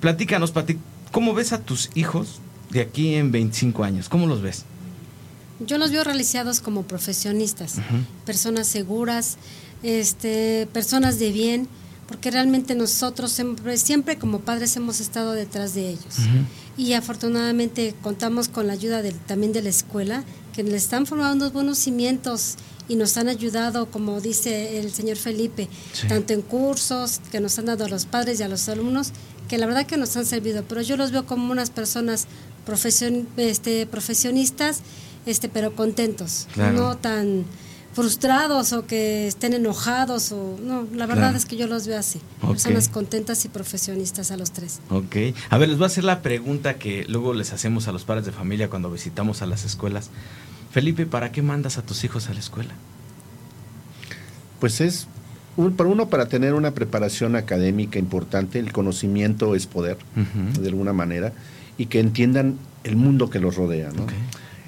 Platícanos, 0.00 0.50
Pati, 0.52 0.78
¿cómo 1.12 1.34
ves 1.34 1.52
a 1.52 1.60
tus 1.60 1.90
hijos 1.94 2.40
de 2.70 2.80
aquí 2.80 3.14
en 3.14 3.32
25 3.32 3.84
años? 3.84 4.08
¿Cómo 4.08 4.26
los 4.26 4.42
ves? 4.42 4.64
Yo 5.64 5.78
los 5.78 5.90
veo 5.92 6.04
realizados 6.04 6.60
como 6.60 6.82
profesionistas, 6.82 7.76
personas 8.26 8.66
seguras, 8.66 9.36
este, 9.82 10.66
personas 10.72 11.18
de 11.18 11.30
bien, 11.32 11.68
porque 12.08 12.30
realmente 12.30 12.74
nosotros 12.74 13.30
siempre, 13.32 13.76
siempre 13.78 14.18
como 14.18 14.40
padres 14.40 14.76
hemos 14.76 15.00
estado 15.00 15.32
detrás 15.32 15.74
de 15.74 15.88
ellos. 15.90 16.16
Y 16.76 16.92
afortunadamente 16.94 17.94
contamos 18.02 18.48
con 18.48 18.66
la 18.66 18.72
ayuda 18.72 19.00
del- 19.00 19.14
también 19.14 19.52
de 19.52 19.62
la 19.62 19.68
escuela, 19.70 20.24
que 20.52 20.62
le 20.64 20.76
están 20.76 21.06
formando 21.06 21.44
unos 21.44 21.52
buenos 21.52 21.78
cimientos 21.78 22.56
y 22.88 22.96
nos 22.96 23.16
han 23.16 23.28
ayudado, 23.28 23.90
como 23.90 24.20
dice 24.20 24.78
el 24.80 24.92
señor 24.92 25.16
Felipe, 25.16 25.68
Sí. 25.92 26.06
tanto 26.08 26.32
en 26.32 26.42
cursos 26.42 27.20
que 27.32 27.40
nos 27.40 27.58
han 27.58 27.66
dado 27.66 27.84
a 27.84 27.88
los 27.88 28.04
padres 28.06 28.40
y 28.40 28.42
a 28.42 28.48
los 28.48 28.68
alumnos, 28.68 29.12
que 29.48 29.58
la 29.58 29.66
verdad 29.66 29.86
que 29.86 29.96
nos 29.96 30.16
han 30.16 30.26
servido, 30.26 30.64
pero 30.68 30.82
yo 30.82 30.96
los 30.96 31.10
veo 31.10 31.26
como 31.26 31.50
unas 31.52 31.70
personas 31.70 32.26
profesion, 32.66 33.26
este, 33.36 33.86
profesionistas, 33.86 34.80
este, 35.26 35.48
pero 35.48 35.74
contentos, 35.74 36.46
Claro. 36.54 36.76
no 36.76 36.96
tan 36.96 37.44
frustrados 37.94 38.72
o 38.72 38.86
que 38.86 39.28
estén 39.28 39.52
enojados 39.54 40.32
o 40.32 40.56
no, 40.60 40.82
la 40.94 41.06
verdad 41.06 41.24
Claro. 41.28 41.36
es 41.36 41.44
que 41.46 41.56
yo 41.56 41.66
los 41.68 41.86
veo 41.86 41.98
así, 41.98 42.20
Ok. 42.42 42.50
personas 42.52 42.88
contentas 42.88 43.44
y 43.44 43.48
profesionistas 43.48 44.30
a 44.32 44.36
los 44.36 44.50
tres. 44.50 44.80
Ok. 44.90 45.16
A 45.50 45.58
ver, 45.58 45.68
les 45.68 45.78
voy 45.78 45.84
a 45.84 45.86
hacer 45.86 46.02
la 46.04 46.20
pregunta 46.20 46.74
que 46.74 47.04
luego 47.08 47.34
les 47.34 47.52
hacemos 47.52 47.86
a 47.86 47.92
los 47.92 48.04
padres 48.04 48.24
de 48.26 48.32
familia 48.32 48.68
cuando 48.68 48.90
visitamos 48.90 49.42
a 49.42 49.46
las 49.46 49.64
escuelas. 49.64 50.10
Felipe, 50.74 51.06
¿para 51.06 51.30
qué 51.30 51.40
mandas 51.40 51.78
a 51.78 51.82
tus 51.82 52.02
hijos 52.02 52.28
a 52.28 52.34
la 52.34 52.40
escuela? 52.40 52.72
Pues 54.58 54.80
es, 54.80 55.06
un- 55.56 55.76
por 55.76 55.86
uno, 55.86 56.08
para 56.08 56.26
tener 56.26 56.52
una 56.54 56.72
preparación 56.72 57.36
académica 57.36 58.00
importante, 58.00 58.58
el 58.58 58.72
conocimiento 58.72 59.54
es 59.54 59.68
poder, 59.68 59.98
de 60.60 60.68
alguna 60.68 60.92
manera, 60.92 61.32
y 61.78 61.86
que 61.86 62.00
entiendan 62.00 62.56
el 62.82 62.96
mundo 62.96 63.30
que 63.30 63.38
los 63.38 63.54
rodea. 63.54 63.90
¿no? 63.90 64.04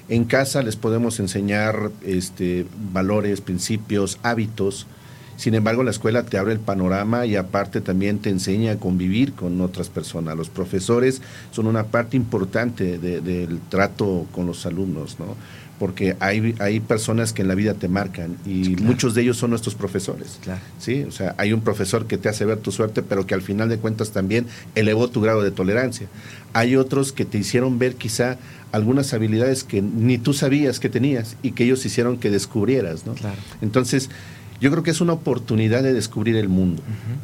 En 0.07 0.23
casa 0.23 0.61
les 0.63 0.77
podemos 0.77 1.19
enseñar 1.19 1.91
este, 2.05 2.65
valores, 2.93 3.41
principios, 3.41 4.17
hábitos. 4.23 4.87
Sin 5.35 5.55
embargo, 5.55 5.83
la 5.83 5.91
escuela 5.91 6.23
te 6.23 6.37
abre 6.37 6.53
el 6.53 6.59
panorama 6.61 7.25
y 7.25 7.35
aparte 7.35 7.81
también 7.81 8.19
te 8.19 8.29
enseña 8.29 8.71
a 8.71 8.75
convivir 8.77 9.33
con 9.33 9.59
otras 9.59 9.89
personas. 9.89 10.37
Los 10.37 10.47
profesores 10.49 11.21
son 11.51 11.67
una 11.67 11.83
parte 11.83 12.15
importante 12.15 12.97
de- 12.97 13.19
del 13.19 13.59
trato 13.69 14.25
con 14.31 14.45
los 14.47 14.65
alumnos, 14.65 15.19
¿no? 15.19 15.35
Porque 15.79 16.15
hay, 16.19 16.55
hay 16.59 16.79
personas 16.79 17.33
que 17.33 17.43
en 17.43 17.47
la 17.47 17.55
vida 17.55 17.75
te 17.75 17.87
marcan 17.87 18.37
y 18.45 18.75
claro. 18.75 18.91
muchos 18.91 19.13
de 19.13 19.21
ellos 19.21 19.37
son 19.37 19.51
nuestros 19.51 19.75
profesores. 19.75 20.39
Claro. 20.41 20.59
Sí, 20.79 21.03
o 21.03 21.11
sea, 21.11 21.35
hay 21.37 21.53
un 21.53 21.61
profesor 21.61 22.07
que 22.07 22.17
te 22.17 22.29
hace 22.29 22.45
ver 22.45 22.57
tu 22.57 22.71
suerte, 22.71 23.03
pero 23.03 23.27
que 23.27 23.35
al 23.35 23.41
final 23.41 23.69
de 23.69 23.77
cuentas 23.77 24.11
también 24.11 24.47
elevó 24.75 25.09
tu 25.09 25.21
grado 25.21 25.43
de 25.43 25.51
tolerancia. 25.51 26.07
Hay 26.53 26.75
otros 26.75 27.11
que 27.11 27.25
te 27.25 27.37
hicieron 27.37 27.77
ver 27.77 27.95
quizá 27.95 28.37
algunas 28.71 29.13
habilidades 29.13 29.63
que 29.63 29.81
ni 29.81 30.17
tú 30.17 30.33
sabías 30.33 30.79
que 30.79 30.89
tenías 30.89 31.37
y 31.41 31.51
que 31.51 31.63
ellos 31.63 31.85
hicieron 31.85 32.17
que 32.17 32.31
descubrieras, 32.31 33.05
¿no? 33.05 33.13
Claro. 33.13 33.37
Entonces, 33.61 34.09
yo 34.59 34.71
creo 34.71 34.83
que 34.83 34.91
es 34.91 35.01
una 35.01 35.13
oportunidad 35.13 35.83
de 35.83 35.93
descubrir 35.93 36.35
el 36.35 36.49
mundo, 36.49 36.81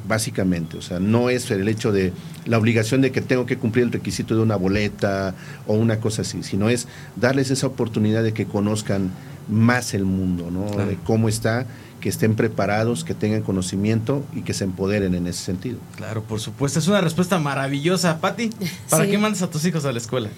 básicamente. 0.08 0.78
O 0.78 0.82
sea, 0.82 1.00
no 1.00 1.30
es 1.30 1.50
el 1.52 1.68
hecho 1.68 1.92
de 1.92 2.13
la 2.46 2.58
obligación 2.58 3.02
de 3.02 3.12
que 3.12 3.22
tengo 3.22 3.46
que 3.46 3.58
cumplir 3.58 3.86
el 3.86 3.92
requisito 3.92 4.36
de 4.36 4.42
una 4.42 4.56
boleta 4.56 5.34
o 5.68 5.74
una 5.74 6.00
cosa 6.00 6.22
así, 6.24 6.44
sino 6.44 6.70
es 6.70 6.88
darles 7.16 7.50
esa 7.52 7.68
oportunidad 7.68 8.24
de 8.24 8.34
que 8.34 8.46
conozcan 8.46 9.12
más 9.50 9.94
el 9.94 10.06
mundo, 10.06 10.50
¿no? 10.52 10.68
Claro. 10.68 10.90
De 10.90 10.98
cómo 11.04 11.28
está, 11.28 11.66
que 12.00 12.10
estén 12.10 12.36
preparados, 12.36 13.04
que 13.04 13.13
tengan 13.13 13.42
conocimiento 13.44 14.24
y 14.36 14.42
que 14.42 14.54
se 14.54 14.63
empoderen 14.66 15.16
en 15.16 15.25
ese 15.28 15.44
sentido. 15.44 15.78
Claro, 15.96 16.22
por 16.24 16.40
supuesto. 16.40 16.80
Es 16.80 16.88
una 16.88 17.02
respuesta 17.02 17.40
maravillosa. 17.40 18.20
Pati, 18.20 18.50
¿para 18.90 19.06
Sí. 19.06 19.12
qué 19.12 19.18
mandas 19.18 19.42
a 19.42 19.50
tus 19.50 19.66
hijos 19.66 19.86
a 19.86 19.92
la 19.92 19.98
escuela? 20.00 20.30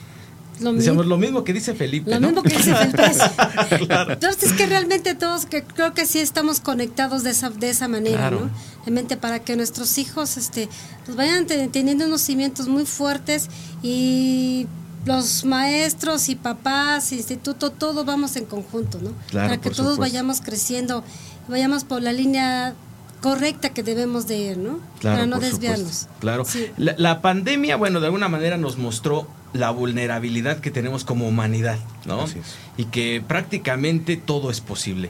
Lo 0.60 0.72
Decíamos 0.74 1.06
mi- 1.06 1.10
lo 1.10 1.18
mismo 1.18 1.44
que 1.44 1.54
dice 1.54 1.74
Felipe. 1.76 2.10
Lo 2.12 2.20
¿no? 2.20 2.28
mismo 2.28 2.44
que 2.44 2.56
dice 2.56 2.74
Felipe. 2.76 3.04
Claro. 3.88 4.14
Entonces 4.14 4.44
es 4.44 4.54
que 4.54 4.66
realmente 4.66 5.14
todos 5.16 5.46
que 5.46 5.64
creo 5.64 5.94
que 5.94 6.06
sí 6.06 6.20
estamos 6.20 6.60
conectados 6.60 7.24
de 7.24 7.32
esa 7.32 7.50
de 7.50 7.70
esa 7.70 7.88
manera, 7.88 8.18
Claro. 8.30 8.40
¿no? 8.46 8.52
Realmente 8.86 9.18
para 9.18 9.40
que 9.40 9.56
nuestros 9.56 9.98
hijos 9.98 10.38
este 10.38 10.70
pues 11.06 11.18
vayan 11.18 11.46
te- 11.46 11.68
teniendo 11.68 12.06
unos 12.06 12.22
cimientos 12.22 12.68
muy 12.68 12.86
fuertes 12.86 13.50
y 13.84 14.68
los 15.06 15.46
maestros 15.46 16.30
y 16.30 16.36
papás, 16.36 17.12
instituto, 17.12 17.72
todos 17.72 18.06
vamos 18.06 18.36
en 18.38 18.46
conjunto, 18.46 19.00
¿no? 19.02 19.12
Claro, 19.30 19.50
para 19.50 19.62
que 19.62 19.70
todos 19.70 19.78
supuesto. 19.94 20.02
vayamos 20.02 20.42
creciendo, 20.42 21.04
vayamos 21.48 21.84
por 21.84 22.02
la 22.02 22.12
línea 22.12 22.74
correcta 23.22 23.70
que 23.70 23.84
debemos 23.84 24.26
de 24.28 24.38
ir, 24.38 24.58
¿no? 24.58 24.80
Claro, 25.00 25.18
para 25.18 25.26
no 25.28 25.40
desviarnos. 25.40 25.90
supuesto. 25.90 26.14
Claro. 26.20 26.46
Sí. 26.46 26.68
La, 26.78 26.96
la 26.98 27.22
pandemia, 27.22 27.76
bueno, 27.76 28.00
de 28.00 28.08
alguna 28.08 28.30
manera 28.30 28.58
nos 28.58 28.78
mostró 28.78 29.28
la 29.56 29.72
vulnerabilidad 29.72 30.60
que 30.60 30.70
tenemos 30.70 31.06
como 31.06 31.28
humanidad, 31.28 31.80
¿no? 32.06 32.22
Así 32.22 32.40
es. 32.40 32.56
Y 32.78 32.86
que 32.86 33.24
prácticamente 33.26 34.18
todo 34.18 34.52
es 34.52 34.62
posible. 34.62 35.10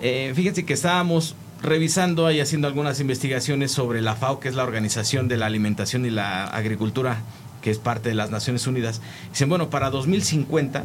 Eh, 0.00 0.32
fíjense 0.34 0.64
que 0.64 0.72
estábamos 0.72 1.36
revisando 1.62 2.30
y 2.30 2.40
haciendo 2.40 2.66
algunas 2.66 3.00
investigaciones 3.00 3.70
sobre 3.70 4.00
la 4.00 4.16
FAO, 4.16 4.40
que 4.40 4.48
es 4.48 4.54
la 4.54 4.64
Organización 4.64 5.28
de 5.28 5.36
la 5.36 5.46
Alimentación 5.46 6.04
y 6.06 6.10
la 6.10 6.46
Agricultura, 6.46 7.18
que 7.60 7.70
es 7.70 7.78
parte 7.78 8.08
de 8.08 8.14
las 8.14 8.30
Naciones 8.30 8.66
Unidas. 8.66 9.00
Dicen, 9.30 9.48
bueno, 9.48 9.70
para 9.70 9.90
2050 9.90 10.84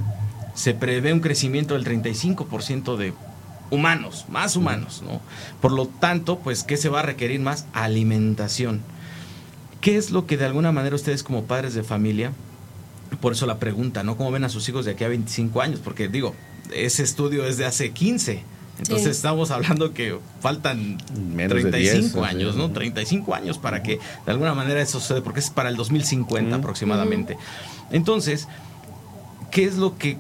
se 0.54 0.74
prevé 0.74 1.14
un 1.14 1.22
crecimiento 1.22 1.74
del 1.74 1.86
35% 1.86 2.98
de 2.98 3.14
humanos, 3.72 4.26
más 4.30 4.56
humanos, 4.56 5.02
¿no? 5.02 5.22
Por 5.62 5.72
lo 5.72 5.88
tanto, 5.88 6.40
pues, 6.40 6.64
¿qué 6.64 6.78
se 6.78 6.90
va 6.90 7.00
a 7.00 7.04
requerir 7.04 7.40
más? 7.40 7.66
Alimentación. 7.74 8.82
¿Qué 9.82 9.98
es 9.98 10.12
lo 10.12 10.26
que 10.26 10.38
de 10.38 10.46
alguna 10.46 10.72
manera 10.72 10.96
ustedes 10.96 11.24
como 11.24 11.46
padres 11.46 11.74
de 11.74 11.84
familia, 11.84 12.34
por 13.22 13.34
eso 13.34 13.46
la 13.46 13.58
pregunta, 13.60 14.04
¿no? 14.04 14.18
¿Cómo 14.18 14.32
ven 14.32 14.44
a 14.44 14.50
sus 14.50 14.68
hijos 14.70 14.86
de 14.86 14.92
aquí 14.92 15.04
a 15.04 15.08
25 15.08 15.62
años? 15.62 15.80
Porque 15.84 16.08
digo, 16.08 16.36
ese 16.74 17.04
estudio 17.04 17.46
es 17.46 17.58
de 17.58 17.66
hace 17.66 17.92
15. 17.92 18.44
Entonces 18.80 19.04
Sí. 19.06 19.10
estamos 19.12 19.50
hablando 19.50 19.92
que 19.94 20.20
faltan 20.40 20.98
Menos 21.34 21.64
de 21.64 21.72
35 21.72 22.20
10, 22.20 22.30
años, 22.30 22.54
sí. 22.54 22.60
¿no? 22.60 22.70
35 22.72 23.34
años 23.34 23.58
para 23.58 23.82
que 23.82 24.00
de 24.26 24.32
alguna 24.32 24.54
manera 24.54 24.80
eso 24.82 25.00
suceda, 25.00 25.22
porque 25.24 25.40
es 25.40 25.50
para 25.50 25.70
el 25.70 25.76
2050 25.76 26.50
Ujú. 26.56 26.60
aproximadamente. 26.60 27.38
Entonces, 27.90 28.48
¿qué 29.50 29.64
es 29.66 29.78
lo 29.78 29.98
que 29.98 30.18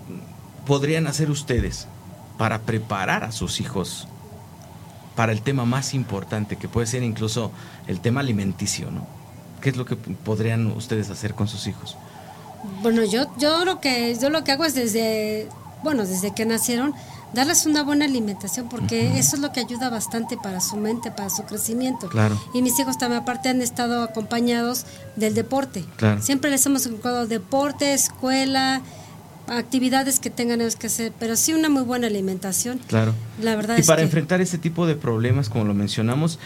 podrían 0.65 1.05
hacer 1.05 1.29
ustedes 1.29 1.87
para 2.39 2.61
preparar 2.61 3.23
a 3.23 3.31
sus 3.31 3.59
hijos 3.61 4.07
para 5.15 5.31
el 5.31 5.41
tema 5.41 5.65
más 5.65 5.93
importante, 5.93 6.57
que 6.57 6.67
puede 6.67 6.85
ser 6.87 7.01
incluso 7.03 7.51
el 7.87 7.99
tema 7.99 8.19
alimenticio, 8.21 8.91
¿no? 8.91 9.07
¿Qué 9.61 9.69
es 9.69 9.77
lo 9.77 9.85
que 9.85 9.95
podrían 9.95 10.67
ustedes 10.67 11.09
hacer 11.09 11.33
con 11.33 11.47
sus 11.47 11.65
hijos? 11.67 11.97
Bueno, 12.81 13.03
yo, 13.03 13.27
yo 13.37 13.65
lo 13.65 13.79
que 13.79 14.15
yo 14.19 14.29
lo 14.29 14.43
que 14.43 14.51
hago 14.51 14.65
es 14.65 14.75
desde, 14.75 15.47
bueno, 15.83 16.05
desde 16.05 16.33
que 16.33 16.45
nacieron, 16.45 16.93
darles 17.33 17.65
una 17.65 17.83
buena 17.83 18.05
alimentación, 18.05 18.69
porque 18.69 19.17
eso 19.19 19.35
es 19.35 19.41
lo 19.41 19.51
que 19.51 19.59
ayuda 19.59 19.89
bastante 19.89 20.37
para 20.37 20.59
su 20.61 20.77
mente, 20.77 21.11
para 21.11 21.29
su 21.29 21.43
crecimiento. 21.43 22.07
Claro. 22.09 22.39
Y 22.53 22.61
mis 22.61 22.79
hijos 22.79 22.97
también 22.97 23.21
aparte 23.21 23.49
han 23.49 23.61
estado 23.61 24.01
acompañados 24.03 24.85
del 25.15 25.33
deporte. 25.33 25.85
Claro. 25.97 26.21
Siempre 26.21 26.49
les 26.49 26.65
hemos 26.65 26.85
enfocado 26.85 27.27
deporte, 27.27 27.93
escuela, 27.93 28.81
actividades 29.47 30.19
que 30.19 30.29
tengan 30.29 30.61
ellos 30.61 30.75
que 30.75 30.87
hacer, 30.87 31.13
pero 31.19 31.35
sí 31.35 31.53
una 31.53 31.69
muy 31.69 31.83
buena 31.83 32.07
alimentación. 32.07 32.79
Claro. 32.87 33.13
La 33.41 33.55
verdad 33.55 33.77
y 33.77 33.81
es 33.81 33.87
para 33.87 33.97
que- 33.97 34.03
enfrentar 34.05 34.41
este 34.41 34.57
tipo 34.57 34.85
de 34.87 34.95
problemas, 34.95 35.49
como 35.49 35.63
lo 35.65 35.73
mencionamos, 35.73 36.39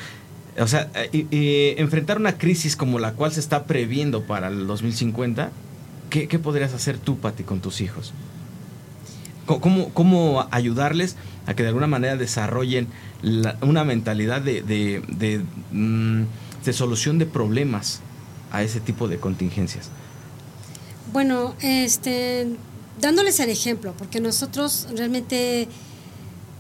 o 0.59 0.67
sea, 0.67 0.89
eh, 0.95 1.09
y 1.31 1.79
enfrentar 1.81 2.17
una 2.17 2.37
crisis 2.37 2.75
como 2.75 2.99
la 2.99 3.13
cual 3.13 3.31
se 3.31 3.39
está 3.39 3.63
previendo 3.65 4.23
para 4.27 4.49
el 4.49 4.67
2050, 4.67 5.49
¿qué, 6.11 6.27
qué 6.27 6.37
podrías 6.37 6.73
hacer 6.75 6.99
tú, 6.99 7.17
Pati, 7.17 7.41
con 7.43 7.59
tus 7.61 7.81
hijos? 7.81 8.13
¿Cómo, 9.47 9.89
cómo 9.89 10.47
ayudarles 10.51 11.15
a 11.47 11.55
que 11.55 11.63
de 11.63 11.69
alguna 11.69 11.87
manera 11.87 12.15
desarrollen 12.15 12.87
la- 13.23 13.57
una 13.61 13.83
mentalidad 13.83 14.41
de, 14.41 14.61
de, 14.61 15.01
de, 15.09 15.41
mm, 15.71 16.23
de 16.63 16.73
solución 16.73 17.17
de 17.17 17.25
problemas 17.25 17.99
a 18.51 18.61
ese 18.61 18.79
tipo 18.79 19.07
de 19.07 19.17
contingencias? 19.17 19.89
Bueno, 21.11 21.55
este, 21.61 22.47
dándoles 23.01 23.39
el 23.39 23.49
ejemplo, 23.49 23.93
porque 23.97 24.21
nosotros 24.21 24.87
realmente 24.95 25.67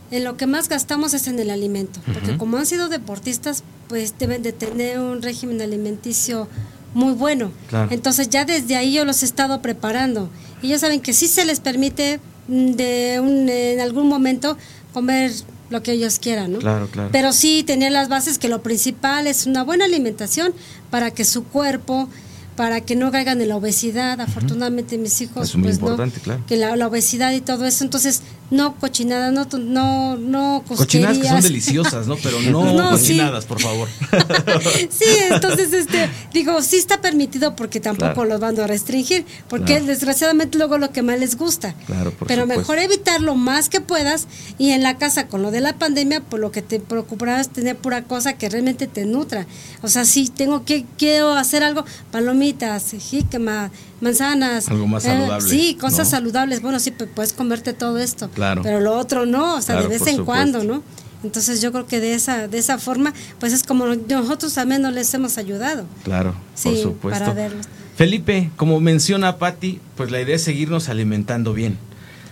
en 0.09 0.23
lo 0.25 0.35
que 0.35 0.47
más 0.47 0.67
gastamos 0.67 1.13
es 1.13 1.27
en 1.27 1.39
el 1.39 1.49
alimento, 1.51 2.01
porque 2.13 2.31
Ujú. 2.31 2.39
como 2.39 2.57
han 2.57 2.65
sido 2.65 2.89
deportistas, 2.89 3.63
pues 3.87 4.15
deben 4.19 4.41
de 4.43 4.51
tener 4.51 4.99
un 4.99 5.21
régimen 5.21 5.61
alimenticio 5.61 6.49
muy 6.93 7.13
bueno. 7.13 7.51
Claro. 7.69 7.89
Entonces 7.91 8.29
ya 8.29 8.45
desde 8.45 8.75
ahí 8.75 8.93
yo 8.93 9.05
los 9.05 9.23
he 9.23 9.25
estado 9.25 9.61
preparando 9.61 10.29
y 10.61 10.69
ya 10.69 10.79
saben 10.79 11.01
que 11.01 11.13
sí 11.13 11.27
se 11.27 11.45
les 11.45 11.59
permite 11.59 12.19
mm, 12.47 12.71
de 12.71 13.19
un, 13.21 13.49
en 13.49 13.79
algún 13.79 14.07
momento 14.07 14.57
comer 14.93 15.31
lo 15.69 15.81
que 15.81 15.93
ellos 15.93 16.19
quieran, 16.19 16.51
¿no? 16.53 16.59
Claro, 16.59 16.87
claro. 16.91 17.09
Pero 17.11 17.31
sí 17.31 17.63
tener 17.63 17.91
las 17.93 18.09
bases 18.09 18.37
que 18.37 18.49
lo 18.49 18.61
principal 18.61 19.25
es 19.25 19.45
una 19.45 19.63
buena 19.63 19.85
alimentación 19.85 20.53
para 20.89 21.11
que 21.11 21.23
su 21.23 21.45
cuerpo, 21.45 22.09
para 22.57 22.81
que 22.81 22.95
no 22.97 23.09
caigan 23.09 23.39
en 23.41 23.47
la 23.47 23.55
obesidad. 23.55 24.19
Afortunadamente 24.19 24.97
mis 24.97 25.21
hijos, 25.21 25.49
Es 25.49 25.55
muy 25.55 25.63
pues 25.69 25.79
no, 25.79 25.87
importante, 25.87 26.19
claro. 26.19 26.43
que 26.45 26.57
la, 26.57 26.75
la 26.75 26.87
obesidad 26.87 27.31
y 27.31 27.39
todo 27.39 27.65
eso. 27.65 27.85
Entonces 27.85 28.21
no 28.51 28.75
cochinada, 28.75 29.31
no, 29.31 29.47
no, 29.57 30.17
no 30.17 30.63
Cochinadas 30.67 31.17
que 31.17 31.27
son 31.27 31.41
deliciosas, 31.41 32.05
¿no? 32.07 32.15
Pero 32.17 32.39
no, 32.51 32.73
No, 32.73 32.97
sí. 32.97 33.03
cochinadas, 33.03 33.45
por 33.45 33.59
favor. 33.59 33.87
Sí, 34.91 35.05
entonces, 35.31 35.73
este, 35.73 36.09
digo, 36.33 36.61
sí 36.61 36.75
está 36.77 37.01
permitido 37.01 37.55
porque 37.55 37.79
tampoco 37.79 38.13
Claro. 38.13 38.29
los 38.29 38.39
van 38.39 38.59
a 38.59 38.67
restringir, 38.67 39.25
porque 39.49 39.73
Claro. 39.73 39.85
desgraciadamente 39.85 40.57
luego 40.57 40.77
lo 40.77 40.91
que 40.91 41.01
más 41.01 41.19
les 41.19 41.35
gusta. 41.37 41.73
Claro, 41.87 42.11
por 42.11 42.27
Pero 42.27 42.43
supuesto. 42.43 42.59
mejor 42.61 42.79
evitar 42.79 43.21
lo 43.21 43.35
más 43.35 43.69
que 43.69 43.81
puedas 43.81 44.27
y 44.57 44.71
en 44.71 44.83
la 44.83 44.97
casa 44.97 45.27
con 45.27 45.41
lo 45.41 45.49
de 45.51 45.61
la 45.61 45.77
pandemia, 45.79 46.21
por 46.21 46.39
lo 46.39 46.51
que 46.51 46.61
te 46.61 46.79
procurarás 46.79 47.49
tener 47.49 47.77
pura 47.77 48.03
cosa 48.03 48.33
que 48.33 48.49
realmente 48.49 48.87
te 48.87 49.05
nutra. 49.05 49.47
O 49.81 49.87
sea, 49.87 50.05
si 50.05 50.27
tengo 50.27 50.65
que 50.65 50.85
quiero 50.97 51.33
hacer 51.33 51.63
algo, 51.63 51.85
palomitas, 52.11 52.91
jícama, 52.99 53.71
manzanas. 54.01 54.67
Algo 54.67 54.87
más 54.87 55.05
eh, 55.05 55.07
saludable, 55.09 55.49
sí, 55.49 55.75
cosas 55.79 55.99
¿no? 55.99 56.11
saludables. 56.11 56.61
Bueno, 56.61 56.79
sí, 56.79 56.91
puedes 56.91 57.33
comerte 57.33 57.73
todo 57.73 57.97
esto. 57.99 58.29
Claro. 58.31 58.61
Pero 58.63 58.79
lo 58.81 58.97
otro 58.97 59.25
no, 59.25 59.55
o 59.55 59.61
sea, 59.61 59.75
Claro, 59.75 59.83
de 59.83 59.89
vez 59.89 59.99
por 59.99 60.09
en 60.09 60.15
supuesto. 60.17 60.25
cuando, 60.25 60.63
¿no? 60.63 60.83
Entonces 61.23 61.61
yo 61.61 61.71
creo 61.71 61.85
que 61.85 61.99
de 61.99 62.15
esa 62.15 62.47
de 62.47 62.57
esa 62.57 62.79
forma, 62.79 63.13
pues 63.39 63.53
es 63.53 63.61
como 63.63 63.85
nosotros 63.85 64.53
también 64.55 64.81
nos 64.81 64.93
les 64.93 65.13
hemos 65.13 65.37
ayudado. 65.37 65.85
Claro, 66.03 66.31
por 66.33 66.41
Sí, 66.73 66.81
supuesto. 66.81 67.19
para 67.19 67.33
verlos. 67.33 67.67
Felipe, 67.95 68.49
como 68.55 68.79
menciona 68.79 69.37
Patti, 69.37 69.79
pues 69.95 70.09
la 70.09 70.19
idea 70.19 70.35
es 70.35 70.43
seguirnos 70.43 70.89
alimentando 70.89 71.53
bien. 71.53 71.77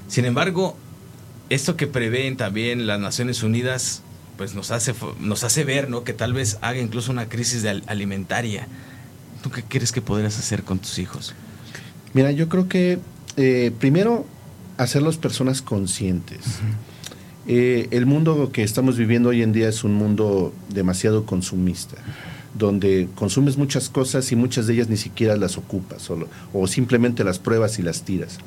Sin 0.07 0.25
embargo, 0.25 0.75
esto 1.49 1.75
que 1.77 1.85
prevén 1.85 2.35
también 2.37 2.87
las 2.87 2.99
Naciones 2.99 3.43
Unidas, 3.43 4.01
pues 4.37 4.55
nos 4.55 4.71
hace, 4.71 4.95
nos 5.19 5.43
hace 5.43 5.63
ver, 5.65 5.87
¿no? 5.89 6.03
Que 6.03 6.13
tal 6.13 6.33
vez 6.33 6.57
haga 6.61 6.79
incluso 6.79 7.11
una 7.11 7.29
crisis 7.29 7.61
de 7.61 7.69
al- 7.69 7.83
alimentaria. 7.85 8.67
¿Tú 9.43 9.51
qué 9.51 9.63
crees 9.63 9.91
que 9.91 10.01
podrías 10.01 10.39
hacer 10.39 10.63
con 10.63 10.79
tus 10.79 10.97
hijos? 10.97 11.35
Mira, 12.13 12.31
yo 12.31 12.49
creo 12.49 12.67
que 12.67 12.99
eh, 13.37 13.71
primero 13.79 14.25
hacerlos 14.77 15.17
personas 15.17 15.61
conscientes. 15.61 16.39
Eh, 17.47 17.87
el 17.91 18.05
mundo 18.05 18.51
que 18.51 18.63
estamos 18.63 18.97
viviendo 18.97 19.29
hoy 19.29 19.41
en 19.41 19.51
día 19.51 19.69
es 19.69 19.83
un 19.83 19.93
mundo 19.93 20.53
demasiado 20.69 21.25
consumista, 21.25 21.97
donde 22.53 23.07
consumes 23.15 23.57
muchas 23.57 23.89
cosas 23.89 24.31
y 24.31 24.35
muchas 24.35 24.67
de 24.67 24.73
ellas 24.73 24.89
ni 24.89 24.97
siquiera 24.97 25.35
las 25.35 25.57
ocupas 25.57 26.01
solo, 26.01 26.27
o 26.53 26.67
simplemente 26.67 27.23
las 27.23 27.39
pruebas 27.39 27.79
y 27.79 27.81
las 27.81 28.03
tiras. 28.03 28.39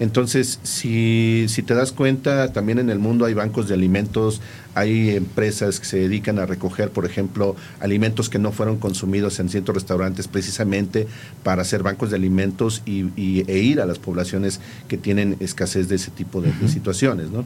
Entonces, 0.00 0.58
si, 0.62 1.44
si 1.48 1.62
te 1.62 1.74
das 1.74 1.92
cuenta, 1.92 2.52
también 2.52 2.78
en 2.78 2.88
el 2.90 2.98
mundo 2.98 3.26
hay 3.26 3.34
bancos 3.34 3.68
de 3.68 3.74
alimentos, 3.74 4.40
hay 4.74 5.10
empresas 5.10 5.78
que 5.78 5.84
se 5.86 5.98
dedican 5.98 6.38
a 6.38 6.46
recoger, 6.46 6.90
por 6.90 7.04
ejemplo, 7.04 7.54
alimentos 7.80 8.30
que 8.30 8.38
no 8.38 8.50
fueron 8.50 8.78
consumidos 8.78 9.38
en 9.40 9.50
ciertos 9.50 9.74
restaurantes 9.74 10.26
precisamente 10.26 11.06
para 11.42 11.62
hacer 11.62 11.82
bancos 11.82 12.10
de 12.10 12.16
alimentos 12.16 12.80
y, 12.86 13.04
y- 13.14 13.44
e 13.46 13.58
ir 13.58 13.80
a 13.80 13.86
las 13.86 13.98
poblaciones 13.98 14.60
que 14.88 14.96
tienen 14.96 15.36
escasez 15.38 15.88
de 15.90 15.96
ese 15.96 16.10
tipo 16.10 16.40
de, 16.40 16.50
de 16.50 16.68
situaciones. 16.68 17.30
¿no? 17.30 17.44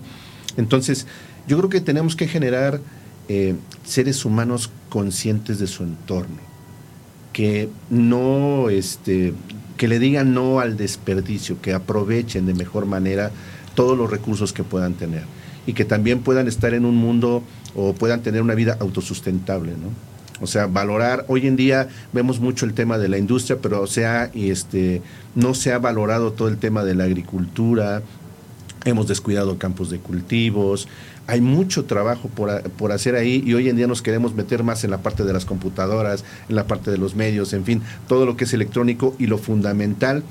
Entonces, 0.57 1.07
yo 1.49 1.59
creo 1.59 1.69
que 1.69 1.81
tenemos 1.81 2.15
que 2.15 2.29
generar 2.29 2.81
eh, 3.29 3.57
seres 3.85 4.25
humanos 4.25 4.71
conscientes 4.91 5.59
de 5.59 5.67
su 5.67 5.83
entorno 5.83 6.39
que 7.33 7.69
no 7.91 8.71
este 8.71 9.33
que 9.77 9.89
le 9.89 9.99
digan 9.99 10.35
no 10.35 10.61
al 10.61 10.77
desperdicio, 10.77 11.61
que 11.61 11.73
aprovechen 11.73 12.47
de 12.47 12.55
mejor 12.55 12.87
manera 12.87 13.31
todos 13.75 13.99
los 13.99 14.11
recursos 14.11 14.53
que 14.53 14.65
puedan 14.65 14.95
tener 14.95 15.25
y 15.67 15.73
que 15.73 15.85
también 15.85 16.21
puedan 16.21 16.47
estar 16.49 16.75
en 16.75 16.85
un 16.85 16.97
mundo 16.97 17.43
o 17.75 17.95
puedan 17.95 18.23
tener 18.23 18.43
una 18.43 18.55
vida 18.55 18.77
autosustentable, 18.81 19.73
¿no? 19.73 19.91
O 20.41 20.47
sea, 20.47 20.67
valorar, 20.67 21.25
hoy 21.29 21.47
en 21.47 21.57
día 21.57 21.89
vemos 22.13 22.41
mucho 22.41 22.67
el 22.67 22.75
tema 22.75 22.99
de 22.99 23.09
la 23.09 23.19
industria, 23.19 23.59
pero 23.63 23.81
o 23.81 23.87
sea, 23.87 24.31
este, 24.35 25.01
no 25.35 25.55
se 25.55 25.73
ha 25.73 25.79
valorado 25.79 26.33
todo 26.33 26.49
el 26.49 26.59
tema 26.59 26.85
de 26.85 26.95
la 26.95 27.05
agricultura, 27.05 28.03
hemos 28.85 29.07
descuidado 29.07 29.59
campos 29.59 29.91
de 29.91 29.99
cultivos, 29.99 30.89
hay 31.27 31.41
mucho 31.41 31.85
trabajo 31.85 32.29
por, 32.29 32.63
por 32.71 32.93
hacer 32.93 33.15
ahí 33.15 33.43
y 33.47 33.55
hoy 33.55 33.69
en 33.69 33.77
día 33.77 33.87
nos 33.87 34.03
queremos 34.03 34.35
meter 34.35 34.63
más 34.63 34.85
en 34.85 34.91
la 34.91 34.99
parte 34.99 35.25
de 35.25 35.33
las 35.33 35.45
computadoras, 35.45 36.25
en 36.49 36.57
la 36.57 36.67
parte 36.67 36.91
de 36.91 36.99
los 36.99 37.15
medios, 37.15 37.53
en 37.53 37.65
fin, 37.65 37.83
todo 38.09 38.27
lo 38.27 38.37
que 38.37 38.45
es 38.45 38.53
electrónico 38.53 39.15
y 39.19 39.27
lo 39.27 39.39
fundamental 39.39 40.23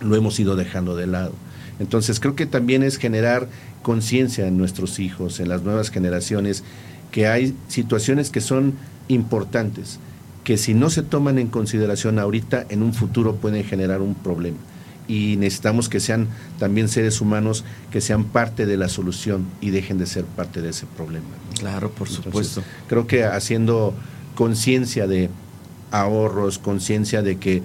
lo 0.00 0.16
hemos 0.16 0.38
ido 0.38 0.56
dejando 0.56 0.96
de 0.96 1.06
lado. 1.06 1.32
Entonces 1.80 2.20
creo 2.20 2.34
que 2.34 2.46
también 2.46 2.82
es 2.82 2.96
generar 2.96 3.48
conciencia 3.82 4.46
en 4.46 4.58
nuestros 4.58 4.98
hijos, 4.98 5.40
en 5.40 5.48
las 5.48 5.62
nuevas 5.62 5.90
generaciones, 5.90 6.64
que 7.10 7.26
hay 7.26 7.54
situaciones 7.68 8.30
que 8.30 8.40
son 8.40 8.74
importantes, 9.08 9.98
que 10.44 10.56
si 10.56 10.74
no 10.74 10.90
se 10.90 11.02
toman 11.02 11.38
en 11.38 11.48
consideración 11.48 12.18
ahorita, 12.18 12.66
en 12.68 12.82
un 12.82 12.92
futuro 12.92 13.36
pueden 13.36 13.64
generar 13.64 14.02
un 14.02 14.14
problema. 14.14 14.58
Y 15.08 15.36
necesitamos 15.38 15.88
que 15.88 16.00
sean 16.00 16.28
también 16.58 16.88
seres 16.88 17.20
humanos 17.20 17.64
que 17.90 18.00
sean 18.00 18.24
parte 18.24 18.66
de 18.66 18.76
la 18.76 18.88
solución 18.88 19.46
y 19.60 19.70
dejen 19.70 19.98
de 19.98 20.06
ser 20.06 20.24
parte 20.24 20.60
de 20.60 20.68
ese 20.70 20.86
problema. 20.86 21.26
Claro, 21.58 21.90
por 21.90 22.06
Entonces, 22.08 22.24
supuesto. 22.24 22.62
creo 22.88 23.06
que 23.06 23.24
haciendo 23.24 23.94
conciencia 24.34 25.06
de 25.06 25.30
ahorros, 25.90 26.58
conciencia 26.58 27.22
de 27.22 27.38
que 27.38 27.62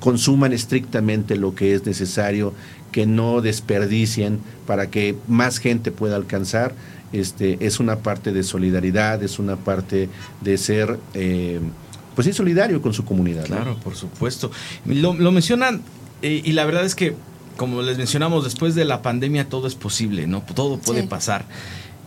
consuman 0.00 0.52
estrictamente 0.52 1.36
lo 1.36 1.54
que 1.54 1.74
es 1.74 1.86
necesario, 1.86 2.52
que 2.90 3.06
no 3.06 3.40
desperdicien 3.40 4.40
para 4.66 4.90
que 4.90 5.16
más 5.28 5.58
gente 5.58 5.90
pueda 5.90 6.16
alcanzar, 6.16 6.74
este, 7.12 7.58
es 7.64 7.80
una 7.80 7.96
parte 8.00 8.32
de 8.32 8.42
solidaridad, 8.42 9.22
es 9.22 9.38
una 9.38 9.56
parte 9.56 10.08
de 10.40 10.58
ser, 10.58 10.98
eh, 11.14 11.60
pues 12.14 12.26
sí, 12.26 12.32
solidario 12.32 12.82
con 12.82 12.92
su 12.92 13.04
comunidad. 13.04 13.48
¿no? 13.48 13.56
Claro, 13.56 13.76
por 13.82 13.96
supuesto. 13.96 14.50
Lo, 14.86 15.14
lo 15.14 15.32
mencionan 15.32 15.82
y 16.28 16.52
la 16.52 16.64
verdad 16.64 16.84
es 16.84 16.94
que, 16.94 17.14
como 17.56 17.82
les 17.82 17.98
mencionamos, 17.98 18.44
después 18.44 18.74
de 18.74 18.84
la 18.84 19.02
pandemia 19.02 19.48
todo 19.48 19.66
es 19.66 19.74
posible, 19.74 20.26
¿no? 20.26 20.42
Todo 20.54 20.78
puede 20.78 21.02
Sí. 21.02 21.06
pasar. 21.08 21.44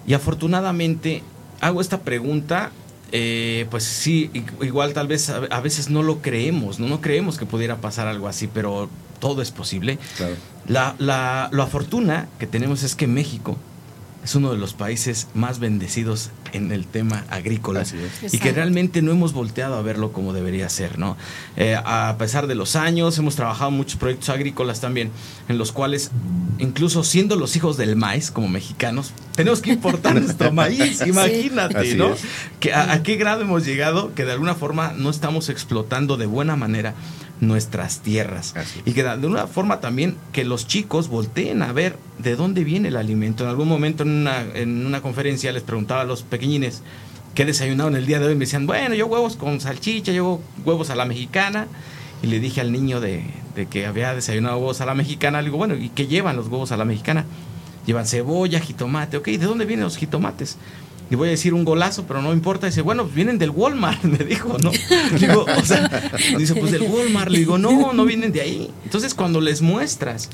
Y 0.08 0.14
afortunadamente 0.14 1.24
hago 1.62 1.82
esta 1.82 2.02
pregunta, 2.02 2.72
eh, 3.12 3.66
pues 3.72 3.84
sí, 3.84 4.30
igual 4.62 4.94
tal 4.94 5.08
vez 5.08 5.30
a, 5.30 5.38
a 5.50 5.60
veces 5.62 5.90
no 5.90 6.04
lo 6.04 6.22
creemos, 6.22 6.80
¿no? 6.80 6.88
No 6.88 7.02
creemos 7.02 7.38
que 7.38 7.46
pudiera 7.46 7.78
pasar 7.78 8.08
algo 8.08 8.28
así, 8.28 8.48
pero 8.52 8.90
todo 9.20 9.42
es 9.42 9.52
posible. 9.52 9.98
Claro. 10.18 10.36
La, 10.68 10.96
la, 11.00 11.50
la 11.52 11.68
fortuna 11.68 12.28
que 12.40 12.48
tenemos 12.48 12.84
es 12.84 12.96
que 12.96 13.08
México 13.08 13.58
es 14.26 14.34
uno 14.34 14.52
de 14.52 14.58
los 14.58 14.74
países 14.74 15.28
más 15.36 15.60
bendecidos 15.60 16.32
en 16.52 16.72
el 16.72 16.88
tema 16.88 17.26
agrícola 17.30 17.84
y 18.32 18.40
que 18.40 18.52
realmente 18.52 19.04
no 19.04 19.12
hemos 19.12 19.34
volteado 19.34 19.76
a 19.76 19.84
verlo 19.84 20.14
como 20.14 20.34
debería 20.34 20.68
ser, 20.68 20.98
¿no? 20.98 21.16
Eh, 21.58 21.78
a 21.78 22.16
pesar 22.18 22.48
de 22.48 22.56
los 22.56 22.76
años, 22.76 23.20
hemos 23.20 23.36
trabajado 23.36 23.70
muchos 23.70 23.98
proyectos 23.98 24.30
agrícolas 24.30 24.82
también, 24.82 25.12
en 25.48 25.60
los 25.60 25.72
cuales, 25.72 26.10
incluso 26.58 27.04
siendo 27.04 27.36
los 27.36 27.56
hijos 27.56 27.78
del 27.78 27.96
maíz 27.98 28.32
como 28.32 28.48
mexicanos, 28.48 29.14
tenemos 29.36 29.62
que 29.62 29.74
importar 29.74 30.16
nuestro 30.20 30.52
maíz, 30.52 31.06
imagínate, 31.06 31.94
¿no? 31.94 32.14
es. 32.14 32.22
Que 32.60 32.74
a, 32.74 32.94
a 32.94 33.04
qué 33.04 33.18
grado 33.18 33.44
hemos 33.44 33.64
llegado 33.64 34.16
que 34.16 34.26
de 34.26 34.32
alguna 34.32 34.56
forma 34.56 34.94
no 34.98 35.12
estamos 35.12 35.50
explotando 35.50 36.18
de 36.18 36.26
buena 36.26 36.56
manera 36.56 36.96
nuestras 37.42 38.00
tierras. 38.00 38.54
Y 38.86 38.94
que 38.94 39.04
de 39.04 39.28
una 39.28 39.48
forma 39.48 39.80
también 39.80 40.16
que 40.32 40.46
los 40.46 40.68
chicos 40.68 41.08
volteen 41.10 41.62
a 41.62 41.74
ver 41.74 41.98
de 42.20 42.36
dónde 42.36 42.64
viene 42.64 42.90
el 42.90 42.98
alimento. 42.98 43.44
En 43.44 43.50
algún 43.50 43.68
momento 43.68 44.04
en 44.04 44.10
una, 44.10 44.42
en 44.54 44.86
una 44.86 45.02
conferencia 45.02 45.52
les 45.52 45.64
preguntaba 45.64 46.02
a 46.02 46.06
los 46.06 46.24
pequeñines 46.24 46.82
qué 47.34 47.46
desayunaron 47.46 47.96
el 47.96 48.06
día 48.06 48.20
de 48.20 48.28
hoy. 48.28 48.36
Me 48.36 48.42
decían, 48.42 48.68
bueno, 48.68 48.96
yo 48.96 49.08
huevos 49.08 49.36
con 49.36 49.60
salchicha, 49.60 50.12
yo 50.12 50.40
huevos 50.64 50.90
a 50.90 50.96
la 50.96 51.06
mexicana. 51.06 51.68
Y 52.24 52.28
le 52.28 52.40
dije 52.40 52.62
al 52.62 52.72
niño 52.72 53.02
de, 53.02 53.24
de 53.56 53.66
que 53.68 53.86
había 53.86 54.16
desayunado 54.16 54.58
huevos 54.58 54.82
a 54.82 54.86
la 54.86 54.96
mexicana, 54.96 55.42
le 55.42 55.46
digo, 55.46 55.58
bueno, 55.58 55.76
¿y 55.76 55.90
qué 55.90 56.08
llevan 56.08 56.38
los 56.38 56.48
huevos 56.48 56.72
a 56.72 56.78
la 56.78 56.86
mexicana? 56.86 57.26
Llevan 57.86 58.08
cebolla, 58.08 58.60
jitomate, 58.60 59.18
ok, 59.18 59.28
¿de 59.28 59.46
dónde 59.46 59.66
vienen 59.66 59.84
los 59.84 59.98
jitomates? 59.98 60.58
Y 61.10 61.16
voy 61.16 61.28
a 61.28 61.32
decir 61.32 61.54
un 61.54 61.66
golazo, 61.66 62.06
pero 62.08 62.22
no 62.22 62.34
importa. 62.34 62.68
Dice, 62.68 62.82
bueno, 62.82 63.06
vienen 63.06 63.38
del 63.38 63.52
Walmart, 63.52 64.04
me 64.04 64.18
dijo, 64.18 64.58
¿no? 64.58 64.72
Digo, 65.20 65.46
o 65.46 65.66
sea, 65.66 65.90
dice, 66.38 66.56
pues 66.56 66.72
del 66.72 66.84
Walmart. 66.84 67.30
Le 67.30 67.40
digo, 67.40 67.58
no, 67.58 67.94
no 67.94 68.06
vienen 68.06 68.32
de 68.32 68.42
ahí. 68.42 68.72
Entonces, 68.84 69.14
cuando 69.14 69.42
les 69.42 69.62
muestras 69.62 70.30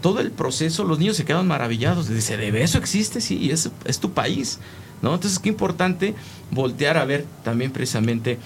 todo 0.00 0.20
el 0.20 0.30
proceso, 0.30 0.84
los 0.84 0.98
niños 0.98 1.16
se 1.16 1.24
quedan 1.24 1.46
maravillados. 1.46 2.08
Dice, 2.08 2.36
¿de 2.36 2.62
eso 2.62 2.78
existe? 2.78 3.20
Sí, 3.20 3.50
es, 3.50 3.70
es 3.84 4.00
tu 4.00 4.12
país, 4.12 4.58
¿no? 5.02 5.14
Entonces, 5.14 5.38
qué 5.38 5.48
importante 5.48 6.14
voltear 6.50 6.96
a 6.96 7.04
ver 7.04 7.24
también 7.44 7.70
precisamente 7.70 8.38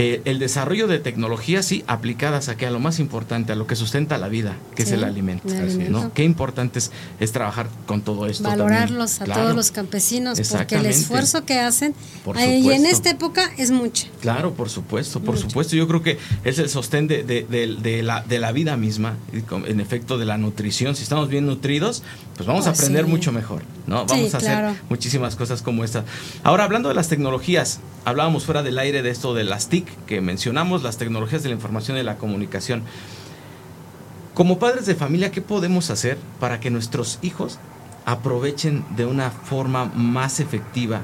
eh, 0.00 0.22
el 0.26 0.38
desarrollo 0.38 0.86
de 0.86 1.00
tecnologías, 1.00 1.66
sí, 1.66 1.82
aplicadas 1.88 2.48
aquí 2.48 2.64
a 2.64 2.70
lo 2.70 2.78
más 2.78 3.00
importante, 3.00 3.50
a 3.50 3.56
lo 3.56 3.66
que 3.66 3.74
sustenta 3.74 4.16
la 4.16 4.28
vida, 4.28 4.54
que 4.76 4.84
es 4.84 4.92
el 4.92 5.02
alimento. 5.02 5.52
¿no? 5.90 6.14
Qué 6.14 6.22
importante 6.22 6.78
es, 6.78 7.32
trabajar 7.32 7.68
con 7.84 8.02
todo 8.02 8.26
esto. 8.26 8.44
Valorarlos 8.44 9.20
a 9.20 9.24
todos 9.24 9.56
los 9.56 9.72
campesinos, 9.72 10.40
porque 10.52 10.76
el 10.76 10.86
esfuerzo 10.86 11.44
que 11.44 11.58
hacen 11.58 11.96
y 12.36 12.70
en 12.70 12.86
esta 12.86 13.10
época 13.10 13.50
es 13.58 13.72
mucho. 13.72 14.06
Claro, 14.20 14.54
por 14.54 14.70
supuesto, 14.70 15.18
por 15.18 15.36
supuesto. 15.36 15.74
Yo 15.74 15.88
creo 15.88 16.00
que 16.00 16.16
es 16.44 16.60
el 16.60 16.68
sostén 16.68 17.08
de, 17.08 17.24
de, 17.24 18.02
la, 18.04 18.22
de 18.22 18.38
la 18.38 18.52
vida 18.52 18.76
misma, 18.76 19.16
en 19.32 19.80
efecto, 19.80 20.16
de 20.16 20.26
la 20.26 20.38
nutrición. 20.38 20.94
Si 20.94 21.02
estamos 21.02 21.28
bien 21.28 21.44
nutridos, 21.44 22.04
pues 22.36 22.46
vamos 22.46 22.68
a 22.68 22.70
pues 22.70 22.78
aprender 22.78 23.08
mucho 23.08 23.32
mejor, 23.32 23.64
¿no? 23.88 24.06
Vamos 24.06 24.32
a 24.32 24.36
hacer 24.36 24.76
muchísimas 24.88 25.34
cosas 25.34 25.60
como 25.60 25.82
esta. 25.82 26.04
Ahora, 26.44 26.62
hablando 26.62 26.88
de 26.88 26.94
las 26.94 27.08
tecnologías, 27.08 27.80
hablábamos 28.04 28.44
fuera 28.44 28.62
del 28.62 28.78
aire 28.78 29.02
de 29.02 29.10
esto 29.10 29.34
de 29.34 29.42
las 29.42 29.68
TIC 29.68 29.87
que 30.06 30.20
mencionamos, 30.20 30.82
las 30.82 30.98
tecnologías 30.98 31.42
de 31.42 31.50
la 31.50 31.54
información 31.54 31.96
y 31.96 32.02
la 32.02 32.16
comunicación. 32.16 32.82
Como 34.34 34.58
padres 34.58 34.86
de 34.86 34.94
familia, 34.94 35.30
¿qué 35.30 35.40
podemos 35.40 35.90
hacer 35.90 36.18
para 36.38 36.60
que 36.60 36.70
nuestros 36.70 37.18
hijos 37.22 37.58
aprovechen 38.04 38.84
de 38.96 39.04
una 39.04 39.30
forma 39.30 39.86
más 39.86 40.40
efectiva 40.40 41.02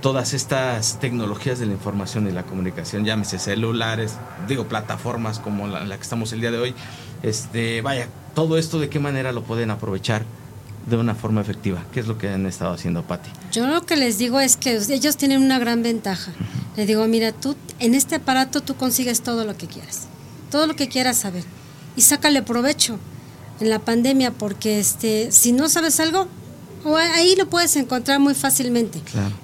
todas 0.00 0.32
estas 0.32 1.00
tecnologías 1.00 1.58
de 1.58 1.66
la 1.66 1.72
información 1.72 2.28
y 2.28 2.32
la 2.32 2.44
comunicación, 2.44 3.04
llámese 3.04 3.38
celulares, 3.38 4.16
digo, 4.46 4.68
plataformas 4.68 5.40
como 5.40 5.66
la, 5.66 5.84
la 5.84 5.96
que 5.96 6.02
estamos 6.02 6.32
el 6.32 6.40
día 6.40 6.52
de 6.52 6.58
hoy, 6.58 6.74
este, 7.22 7.82
vaya, 7.82 8.08
todo 8.34 8.58
esto 8.58 8.78
de 8.78 8.88
qué 8.88 9.00
manera 9.00 9.32
lo 9.32 9.42
pueden 9.42 9.70
aprovechar 9.70 10.22
de 10.88 10.96
una 10.96 11.14
forma 11.14 11.40
efectiva. 11.40 11.84
¿Qué 11.92 12.00
es 12.00 12.06
lo 12.06 12.18
que 12.18 12.28
han 12.28 12.46
estado 12.46 12.72
haciendo, 12.74 13.02
Patti? 13.02 13.30
Yo 13.52 13.66
lo 13.66 13.84
que 13.84 13.96
les 13.96 14.18
digo 14.18 14.40
es 14.40 14.56
que 14.56 14.76
ellos 14.76 15.16
tienen 15.16 15.42
una 15.42 15.58
gran 15.58 15.82
ventaja. 15.82 16.32
Les 16.76 16.86
digo, 16.86 17.06
mira, 17.06 17.32
tú 17.32 17.56
en 17.78 17.94
este 17.94 18.16
aparato 18.16 18.60
tú 18.60 18.76
consigues 18.76 19.22
todo 19.22 19.44
lo 19.44 19.56
que 19.56 19.66
quieras, 19.66 20.06
todo 20.50 20.66
lo 20.66 20.74
que 20.76 20.88
quieras 20.88 21.16
saber 21.18 21.44
y 21.96 22.02
sácale 22.02 22.42
provecho 22.42 22.98
en 23.60 23.70
la 23.70 23.80
pandemia 23.80 24.30
porque 24.30 24.78
este 24.78 25.32
si 25.32 25.50
no 25.52 25.68
sabes 25.68 25.98
algo 25.98 26.28
ahí 26.96 27.34
lo 27.36 27.48
puedes 27.48 27.76
encontrar 27.76 28.20
muy 28.20 28.34
fácilmente. 28.34 29.00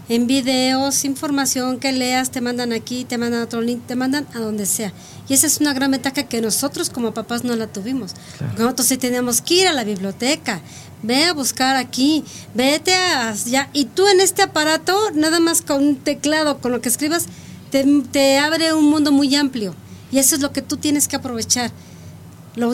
En 0.08 0.26
videos, 0.26 1.04
información 1.04 1.78
que 1.78 1.92
leas, 1.92 2.30
te 2.30 2.40
mandan 2.40 2.72
aquí, 2.72 3.04
te 3.04 3.18
mandan 3.18 3.40
a 3.40 3.44
otro 3.44 3.60
link, 3.60 3.86
te 3.86 3.96
mandan 3.96 4.26
a 4.34 4.38
donde 4.38 4.66
sea. 4.66 4.92
Y 5.28 5.34
esa 5.34 5.46
es 5.46 5.58
una 5.58 5.72
gran 5.72 5.90
ventaja 5.90 6.24
que 6.24 6.40
nosotros 6.40 6.90
como 6.90 7.14
papás 7.14 7.44
no 7.44 7.56
la 7.56 7.66
tuvimos. 7.66 8.12
Nosotros 8.58 8.88
sí 8.88 8.96
teníamos 8.96 9.40
que 9.40 9.54
ir 9.54 9.66
a 9.66 9.72
la 9.72 9.84
biblioteca, 9.84 10.60
ve 11.02 11.24
a 11.24 11.32
buscar 11.32 11.76
aquí, 11.76 12.24
vete 12.54 12.94
a 12.94 13.34
ya. 13.34 13.70
Y 13.72 13.86
tú 13.86 14.06
en 14.08 14.20
este 14.20 14.42
aparato, 14.42 14.96
nada 15.14 15.40
más 15.40 15.62
con 15.62 15.82
un 15.82 15.96
teclado, 15.96 16.58
con 16.58 16.72
lo 16.72 16.80
que 16.80 16.88
escribas, 16.88 17.26
te, 17.70 17.84
te 18.12 18.38
abre 18.38 18.72
un 18.74 18.84
mundo 18.84 19.12
muy 19.12 19.34
amplio. 19.34 19.74
Y 20.12 20.18
eso 20.18 20.36
es 20.36 20.42
lo 20.42 20.52
que 20.52 20.62
tú 20.62 20.76
tienes 20.76 21.08
que 21.08 21.16
aprovechar 21.16 21.72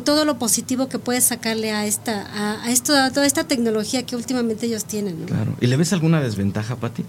todo 0.03 0.25
lo 0.25 0.39
positivo 0.39 0.89
que 0.89 0.99
puedes 0.99 1.25
sacarle 1.25 1.73
a 1.73 1.87
esta 1.87 2.63
a, 2.63 2.71
esto 2.71 2.95
a 2.95 3.11
toda 3.11 3.27
esta 3.27 3.45
tecnología 3.45 4.05
que 4.05 4.17
últimamente 4.17 4.67
ellos 4.67 4.85
tienen. 4.85 5.25
Claro. 5.27 5.55
¿Y 5.61 5.67
le 5.67 5.77
ves 5.77 5.93
alguna 5.93 6.21
desventaja, 6.21 6.77
Pati? 6.77 7.05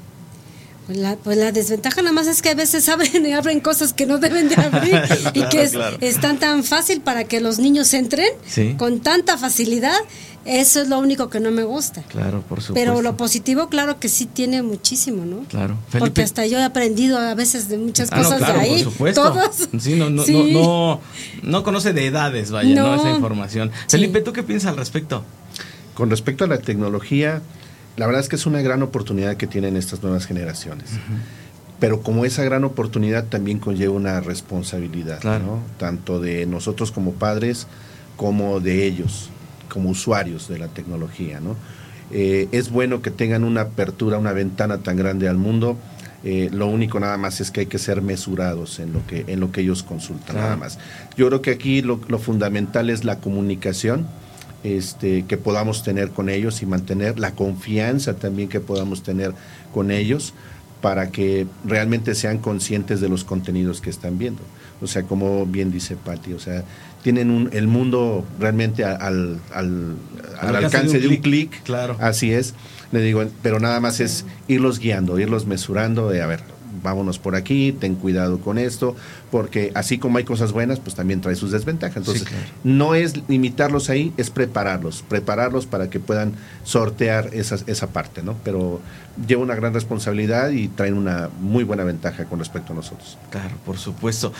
Pues 0.91 1.01
la, 1.01 1.15
pues 1.15 1.37
la 1.37 1.53
desventaja 1.53 2.01
nada 2.01 2.11
más 2.11 2.27
es 2.27 2.41
que 2.41 2.49
a 2.49 2.53
veces 2.53 2.89
abren 2.89 3.25
y 3.25 3.31
abren 3.31 3.61
cosas 3.61 3.93
que 3.93 4.05
no 4.05 4.17
deben 4.17 4.49
de 4.49 4.55
abrir 4.55 5.01
y 5.33 5.43
que 5.47 5.63
es, 5.63 5.73
están 6.01 6.37
tan 6.37 6.65
fácil 6.65 6.99
para 6.99 7.23
que 7.23 7.39
los 7.39 7.59
niños 7.59 7.93
entren 7.93 8.27
con 8.77 8.99
tanta 8.99 9.37
facilidad 9.37 9.95
eso 10.43 10.81
es 10.81 10.89
lo 10.89 10.97
único 10.97 11.29
que 11.29 11.39
no 11.39 11.51
me 11.51 11.63
gusta. 11.63 12.01
Claro, 12.09 12.41
por 12.41 12.61
supuesto. 12.61 12.73
Pero 12.73 13.03
lo 13.03 13.15
positivo, 13.15 13.69
claro 13.69 13.99
que 13.99 14.09
sí 14.09 14.25
tiene 14.25 14.63
muchísimo, 14.63 15.23
¿no? 15.23 15.43
Claro. 15.43 15.77
Porque 15.97 16.23
hasta 16.23 16.47
yo 16.47 16.57
he 16.57 16.63
aprendido 16.63 17.19
a 17.19 17.35
veces 17.35 17.69
de 17.69 17.77
muchas 17.77 18.09
ah, 18.11 18.17
cosas 18.17 18.39
de 18.39 18.59
ahí. 18.59 18.83
Por 18.83 18.91
supuesto. 18.91 19.21
Todos. 19.21 19.69
Sí, 19.79 19.93
no, 19.93 20.09
no, 20.09 20.23
no, 20.25 20.99
no, 21.43 21.63
conoce 21.63 21.93
de 21.93 22.07
edades, 22.07 22.49
vaya, 22.49 22.73
no. 22.73 22.95
Esa 22.95 23.11
información. 23.11 23.71
Felipe, 23.87 24.21
¿tú 24.21 24.33
qué 24.33 24.41
piensas 24.41 24.71
al 24.71 24.77
respecto? 24.77 25.23
Con 25.93 26.09
respecto 26.09 26.45
a 26.45 26.47
la 26.47 26.57
tecnología, 26.57 27.43
la 27.97 28.05
verdad 28.05 28.21
es 28.21 28.29
que 28.29 28.35
es 28.35 28.45
una 28.45 28.61
gran 28.61 28.81
oportunidad 28.83 29.37
que 29.37 29.47
tienen 29.47 29.77
estas 29.77 30.01
nuevas 30.01 30.25
generaciones. 30.25 30.91
Pero 31.79 32.01
como 32.01 32.25
esa 32.25 32.43
gran 32.43 32.63
oportunidad 32.63 33.25
también 33.25 33.59
conlleva 33.59 33.93
una 33.93 34.19
responsabilidad, 34.21 35.23
¿no? 35.23 35.59
Tanto 35.77 36.19
de 36.19 36.45
nosotros 36.45 36.91
como 36.91 37.13
padres 37.13 37.67
como 38.17 38.59
de 38.59 38.85
ellos 38.85 39.31
como 39.71 39.89
usuarios 39.89 40.47
de 40.47 40.59
la 40.59 40.67
tecnología. 40.67 41.39
¿no? 41.39 41.55
Eh, 42.11 42.49
es 42.51 42.69
bueno 42.69 43.01
que 43.01 43.09
tengan 43.09 43.43
una 43.43 43.61
apertura, 43.61 44.17
una 44.17 44.33
ventana 44.33 44.79
tan 44.79 44.97
grande 44.97 45.27
al 45.27 45.37
mundo. 45.37 45.77
Eh, 46.23 46.49
lo 46.51 46.67
único 46.67 46.99
nada 46.99 47.17
más 47.17 47.41
es 47.41 47.49
que 47.49 47.61
hay 47.61 47.65
que 47.65 47.79
ser 47.79 48.01
mesurados 48.01 48.79
en 48.79 48.93
lo 48.93 49.05
que, 49.07 49.25
en 49.27 49.39
lo 49.39 49.51
que 49.51 49.61
ellos 49.61 49.81
consultan, 49.81 50.35
nada 50.35 50.55
más. 50.55 50.77
Yo 51.17 51.27
creo 51.27 51.41
que 51.41 51.51
aquí 51.51 51.81
lo, 51.81 51.97
fundamental 52.19 52.89
es 52.89 53.05
la 53.05 53.19
comunicación. 53.19 54.05
Este, 54.63 55.25
que 55.25 55.37
podamos 55.37 55.83
tener 55.83 56.11
con 56.11 56.29
ellos 56.29 56.61
y 56.61 56.67
mantener 56.67 57.17
la 57.17 57.31
confianza 57.31 58.13
también 58.13 58.47
que 58.47 58.59
podamos 58.59 59.01
tener 59.01 59.33
con 59.73 59.89
ellos 59.89 60.35
para 60.81 61.11
que 61.11 61.47
realmente 61.63 62.15
sean 62.15 62.39
conscientes 62.39 63.01
de 63.01 63.09
los 63.09 63.23
contenidos 63.23 63.81
que 63.81 63.89
están 63.89 64.17
viendo. 64.17 64.41
O 64.81 64.87
sea, 64.87 65.03
como 65.03 65.45
bien 65.45 65.71
dice 65.71 65.95
Patti, 65.95 66.33
o 66.33 66.39
sea, 66.39 66.63
tienen 67.03 67.29
un, 67.29 67.49
el 67.53 67.67
mundo 67.67 68.25
realmente 68.39 68.83
al, 68.83 69.39
al, 69.53 69.95
alcance 70.39 70.99
de 70.99 71.07
un 71.07 71.17
clic. 71.17 71.63
Claro. 71.63 71.97
Así 71.99 72.33
es. 72.33 72.55
Le 72.91 73.01
digo, 73.01 73.23
pero 73.41 73.59
nada 73.59 73.79
más 73.79 73.99
es 73.99 74.25
irlos 74.47 74.79
guiando, 74.79 75.19
irlos 75.19 75.45
mesurando 75.45 76.09
de, 76.09 76.21
a 76.21 76.27
ver, 76.27 76.41
vámonos 76.83 77.19
por 77.19 77.35
aquí, 77.35 77.71
ten 77.71 77.95
cuidado 77.95 78.39
con 78.39 78.57
esto, 78.57 78.95
porque 79.29 79.71
así 79.75 79.97
como 79.97 80.17
hay 80.17 80.23
cosas 80.23 80.51
buenas, 80.51 80.79
pues 80.79 80.95
también 80.95 81.21
trae 81.21 81.35
sus 81.35 81.51
desventajas. 81.51 81.97
Entonces, 81.97 82.25
no 82.63 82.95
es 82.95 83.27
limitarlos 83.27 83.89
ahí, 83.89 84.13
es 84.17 84.29
prepararlos, 84.29 85.03
prepararlos 85.07 85.65
para 85.65 85.89
que 85.89 85.99
puedan 85.99 86.33
sortear 86.63 87.29
esa, 87.33 87.57
esa 87.67 87.87
parte, 87.87 88.23
¿no? 88.23 88.35
Pero 88.43 88.81
lleva 89.27 89.41
una 89.41 89.55
gran 89.55 89.73
responsabilidad 89.73 90.51
y 90.51 90.67
traen 90.67 90.95
una 90.95 91.29
muy 91.39 91.63
buena 91.63 91.83
ventaja 91.83 92.25
con 92.25 92.39
respecto 92.39 92.73
a 92.73 92.75
nosotros. 92.75 93.17
Claro, 93.29 93.55
por 93.65 93.77
supuesto. 93.77 94.33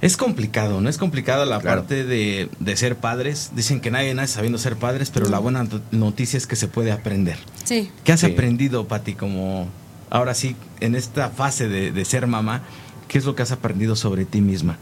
Es 0.00 0.16
complicado, 0.16 0.80
¿no? 0.80 0.88
Es 0.88 0.96
complicada 0.96 1.44
la 1.44 1.60
parte 1.60 2.04
de, 2.04 2.76
ser 2.76 2.96
padres. 2.96 3.50
Dicen 3.56 3.80
que 3.80 3.90
nadie 3.90 4.14
nace 4.14 4.34
sabiendo 4.34 4.58
ser 4.58 4.76
padres, 4.76 5.10
pero 5.10 5.28
la 5.28 5.40
buena 5.40 5.66
noticia 5.90 6.36
es 6.36 6.46
que 6.46 6.54
se 6.54 6.68
puede 6.68 6.92
aprender. 6.92 7.36
Sí. 7.64 7.90
¿Qué 8.04 8.12
has 8.12 8.22
aprendido, 8.22 8.86
Pati, 8.86 9.14
como 9.14 9.66
ahora 10.10 10.34
sí, 10.34 10.56
en 10.80 10.94
esta 10.94 11.30
fase 11.30 11.68
de, 11.68 12.04
ser 12.04 12.26
mamá? 12.26 12.62
¿Qué 13.08 13.18
es 13.18 13.24
lo 13.24 13.34
que 13.34 13.42
has 13.42 13.52
aprendido 13.52 13.96
sobre 13.96 14.24
ti 14.24 14.40
misma? 14.40 14.76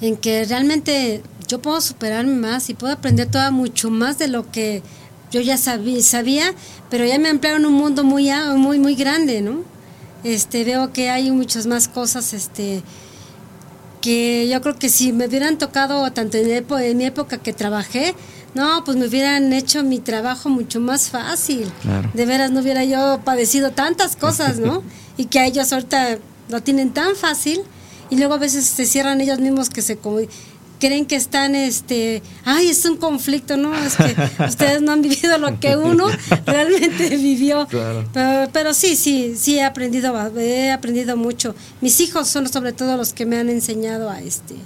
En 0.00 0.16
que 0.16 0.44
realmente 0.44 1.22
yo 1.46 1.60
puedo 1.60 1.80
superarme 1.80 2.34
más 2.34 2.70
y 2.70 2.74
puedo 2.74 2.92
aprender 2.92 3.30
toda 3.30 3.50
mucho 3.50 3.90
más 3.90 4.18
de 4.18 4.28
lo 4.28 4.50
que 4.50 4.82
yo 5.30 5.40
ya 5.40 5.56
sabía, 5.56 6.02
sabía 6.02 6.54
pero 6.88 7.04
ya 7.04 7.18
me 7.18 7.28
ampliaron 7.28 7.66
un 7.66 7.74
mundo 7.74 8.02
muy, 8.02 8.30
muy, 8.56 8.78
muy 8.78 8.94
grande, 8.94 9.42
¿no? 9.42 9.62
Este, 10.24 10.64
veo 10.64 10.92
que 10.92 11.10
hay 11.10 11.30
muchas 11.30 11.66
más 11.66 11.88
cosas, 11.88 12.32
este, 12.34 12.82
que 14.00 14.48
yo 14.48 14.60
creo 14.60 14.76
que 14.76 14.88
si 14.88 15.12
me 15.12 15.26
hubieran 15.26 15.58
tocado 15.58 16.10
tanto 16.12 16.36
en, 16.38 16.96
mi 16.96 17.04
época 17.04 17.38
que 17.38 17.52
trabajé, 17.52 18.14
no, 18.54 18.84
pues 18.84 18.96
me 18.96 19.06
hubieran 19.06 19.52
hecho 19.52 19.82
mi 19.82 19.98
trabajo 19.98 20.48
mucho 20.48 20.80
más 20.80 21.10
fácil. 21.10 21.70
De 22.14 22.26
veras 22.26 22.50
no 22.50 22.60
hubiera 22.60 22.84
yo 22.84 23.20
padecido 23.24 23.70
tantas 23.70 24.16
cosas, 24.16 24.58
¿no? 24.58 24.82
y 25.16 25.26
que 25.26 25.38
a 25.38 25.46
ellos 25.46 25.72
ahorita 25.72 26.18
lo 26.48 26.62
tienen 26.62 26.92
tan 26.92 27.14
fácil 27.14 27.60
y 28.10 28.16
luego 28.16 28.34
a 28.34 28.38
veces 28.38 28.64
se 28.64 28.86
cierran 28.86 29.20
ellos 29.20 29.38
mismos 29.38 29.70
que 29.70 29.82
se 29.82 29.96
creen 30.80 31.06
que 31.06 31.14
están, 31.14 31.54
este, 31.54 32.22
ay, 32.44 32.68
es 32.68 32.84
un 32.86 32.96
conflicto, 32.96 33.56
¿no? 33.56 33.72
Es 33.76 33.96
que 33.96 34.16
ustedes 34.48 34.82
no 34.82 34.92
han 34.92 35.02
vivido 35.02 35.38
lo 35.38 35.60
que 35.60 35.76
uno 35.76 36.06
realmente 36.46 37.16
vivió. 37.16 37.68
Pero, 38.52 38.74
sí, 38.74 38.96
sí, 38.96 39.34
sí 39.36 39.58
he 39.58 39.64
aprendido, 39.64 40.16
he 40.38 40.72
aprendido 40.72 41.16
mucho. 41.16 41.54
Mis 41.80 42.00
hijos 42.00 42.26
son 42.26 42.48
sobre 42.48 42.72
todo 42.72 42.96
los 42.96 43.12
que 43.12 43.26
me 43.26 43.38
han 43.38 43.48
enseñado 43.48 44.10
a, 44.10 44.20
este, 44.20 44.56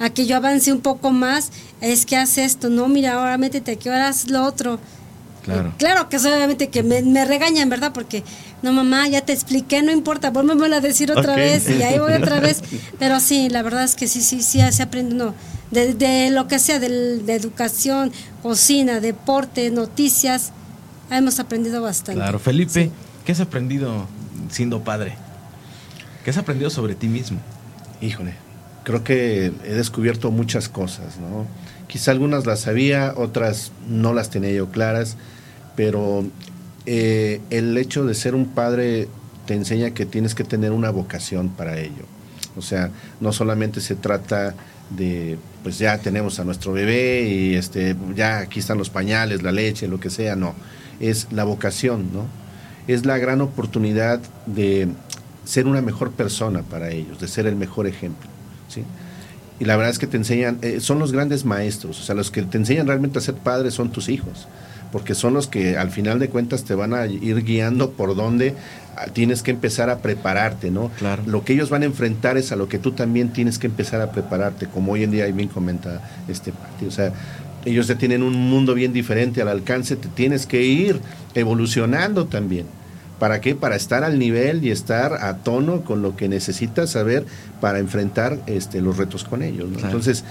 a 0.00 0.10
que 0.10 0.26
yo 0.26 0.36
avance 0.36 0.72
un 0.72 0.80
poco 0.80 1.12
más, 1.12 1.52
es 1.80 2.06
que 2.06 2.16
haz 2.16 2.38
esto, 2.38 2.70
no, 2.70 2.88
mira, 2.88 3.12
ahora 3.12 3.38
métete 3.38 3.72
aquí, 3.72 3.88
ahora 3.88 4.08
haz 4.08 4.28
lo 4.28 4.42
otro. 4.42 4.80
Claro. 5.44 5.72
Claro 5.78 6.08
que 6.08 6.16
obviamente 6.16 6.68
que 6.68 6.82
me, 6.82 7.02
me, 7.02 7.24
regañan, 7.24 7.68
¿verdad? 7.68 7.92
Porque, 7.92 8.24
no, 8.62 8.72
mamá, 8.72 9.08
ya 9.08 9.22
te 9.22 9.32
expliqué, 9.32 9.82
no 9.82 9.92
importa, 9.92 10.30
vuélveme 10.30 10.74
a 10.74 10.80
decir 10.80 11.12
otra 11.12 11.36
vez 11.36 11.68
y 11.68 11.82
ahí 11.82 11.98
voy 11.98 12.12
otra 12.12 12.40
vez. 12.40 12.62
Pero 12.98 13.20
sí, 13.20 13.48
la 13.48 13.62
verdad 13.62 13.84
es 13.84 13.94
que 13.94 14.08
sí, 14.08 14.20
sí, 14.22 14.42
sí, 14.42 14.60
se 14.70 14.82
aprende, 14.82 15.14
no, 15.14 15.34
de, 15.70 16.30
lo 16.30 16.46
que 16.46 16.58
sea, 16.58 16.78
de, 16.78 17.22
educación, 17.34 18.12
cocina, 18.42 19.00
deporte, 19.00 19.70
noticias, 19.70 20.52
hemos 21.10 21.38
aprendido 21.40 21.82
bastante. 21.82 22.20
Claro, 22.20 22.38
Felipe, 22.38 22.90
¿qué 23.24 23.32
has 23.32 23.40
aprendido 23.40 24.08
siendo 24.50 24.82
padre? 24.82 25.14
¿Qué 26.24 26.30
has 26.30 26.38
aprendido 26.38 26.70
sobre 26.70 26.94
ti 26.94 27.08
mismo? 27.08 27.38
Híjole, 28.00 28.34
creo 28.84 29.04
que 29.04 29.52
he 29.64 29.74
descubierto 29.74 30.30
muchas 30.30 30.68
cosas, 30.68 31.18
¿no? 31.18 31.46
Quizá 31.86 32.12
algunas 32.12 32.46
las 32.46 32.60
sabía, 32.60 33.14
otras 33.16 33.72
no 33.88 34.12
las 34.12 34.30
tenía 34.30 34.52
yo 34.52 34.70
claras, 34.70 35.16
pero 35.76 36.24
eh, 36.86 37.40
el 37.50 37.76
hecho 37.76 38.04
de 38.04 38.14
ser 38.14 38.34
un 38.34 38.46
padre 38.46 39.08
te 39.46 39.54
enseña 39.54 39.90
que 39.90 40.06
tienes 40.06 40.34
que 40.34 40.44
tener 40.44 40.72
una 40.72 40.90
vocación 40.90 41.48
para 41.48 41.78
ello. 41.78 42.04
O 42.56 42.62
sea, 42.62 42.90
no 43.20 43.32
solamente 43.32 43.80
se 43.80 43.96
trata 43.96 44.54
de, 44.90 45.38
pues 45.62 45.78
ya 45.78 45.98
tenemos 45.98 46.38
a 46.40 46.44
nuestro 46.44 46.72
bebé 46.72 47.22
y 47.28 47.54
este, 47.54 47.96
ya 48.14 48.38
aquí 48.38 48.60
están 48.60 48.78
los 48.78 48.90
pañales, 48.90 49.42
la 49.42 49.52
leche, 49.52 49.88
lo 49.88 50.00
que 50.00 50.10
sea, 50.10 50.36
no. 50.36 50.54
Es 51.00 51.28
la 51.32 51.44
vocación, 51.44 52.10
¿no? 52.12 52.26
Es 52.86 53.06
la 53.06 53.18
gran 53.18 53.40
oportunidad 53.40 54.20
de 54.46 54.88
ser 55.44 55.66
una 55.66 55.80
mejor 55.80 56.12
persona 56.12 56.62
para 56.62 56.90
ellos, 56.90 57.20
de 57.20 57.28
ser 57.28 57.46
el 57.46 57.56
mejor 57.56 57.86
ejemplo, 57.86 58.28
¿sí? 58.70 58.84
y 59.60 59.66
la 59.66 59.76
verdad 59.76 59.90
es 59.90 59.98
que 59.98 60.06
te 60.06 60.16
enseñan, 60.16 60.58
eh, 60.62 60.80
son 60.80 60.98
los 60.98 61.12
grandes 61.12 61.44
maestros, 61.44 62.00
o 62.00 62.02
sea, 62.02 62.14
los 62.14 62.30
que 62.30 62.42
te 62.42 62.56
enseñan 62.56 62.86
realmente 62.86 63.18
a 63.18 63.22
ser 63.22 63.34
padre 63.34 63.70
son 63.70 63.90
tus 63.90 64.08
hijos, 64.08 64.48
porque 64.90 65.14
son 65.14 65.34
los 65.34 65.46
que 65.46 65.76
al 65.76 65.90
final 65.90 66.18
de 66.18 66.30
cuentas 66.30 66.64
te 66.64 66.74
van 66.74 66.94
a 66.94 67.06
ir 67.06 67.44
guiando 67.44 67.90
por 67.90 68.16
dónde 68.16 68.54
ah, 68.96 69.04
tienes 69.12 69.42
que 69.42 69.50
empezar 69.50 69.90
a 69.90 69.98
prepararte, 69.98 70.70
¿no? 70.70 70.90
Claro. 70.98 71.22
Lo 71.26 71.44
que 71.44 71.52
ellos 71.52 71.68
van 71.68 71.82
a 71.82 71.84
enfrentar 71.84 72.38
es 72.38 72.52
a 72.52 72.56
lo 72.56 72.68
que 72.68 72.78
tú 72.78 72.92
también 72.92 73.34
tienes 73.34 73.58
que 73.58 73.66
empezar 73.66 74.00
a 74.00 74.10
prepararte, 74.12 74.66
como 74.66 74.92
hoy 74.92 75.04
en 75.04 75.10
día 75.10 75.26
bien 75.26 75.48
comenta 75.48 76.10
este 76.26 76.52
partido, 76.52 76.88
o 76.88 76.94
sea, 76.94 77.12
ellos 77.66 77.86
ya 77.86 77.96
tienen 77.96 78.22
un 78.22 78.32
mundo 78.32 78.72
bien 78.72 78.94
diferente 78.94 79.42
al 79.42 79.48
alcance, 79.48 79.94
te 79.94 80.08
tienes 80.08 80.46
que 80.46 80.62
ir 80.62 80.98
evolucionando 81.34 82.24
también. 82.24 82.64
¿Para 83.20 83.42
qué? 83.42 83.54
Para 83.54 83.76
estar 83.76 84.02
al 84.02 84.18
nivel 84.18 84.64
y 84.64 84.70
estar 84.70 85.12
a 85.12 85.36
tono 85.36 85.82
con 85.82 86.00
lo 86.00 86.16
que 86.16 86.26
necesitas 86.26 86.90
saber 86.90 87.26
para 87.60 87.78
enfrentar 87.78 88.38
este, 88.46 88.80
los 88.80 88.96
retos 88.96 89.24
con 89.24 89.42
ellos. 89.42 89.68
Entonces, 89.82 90.24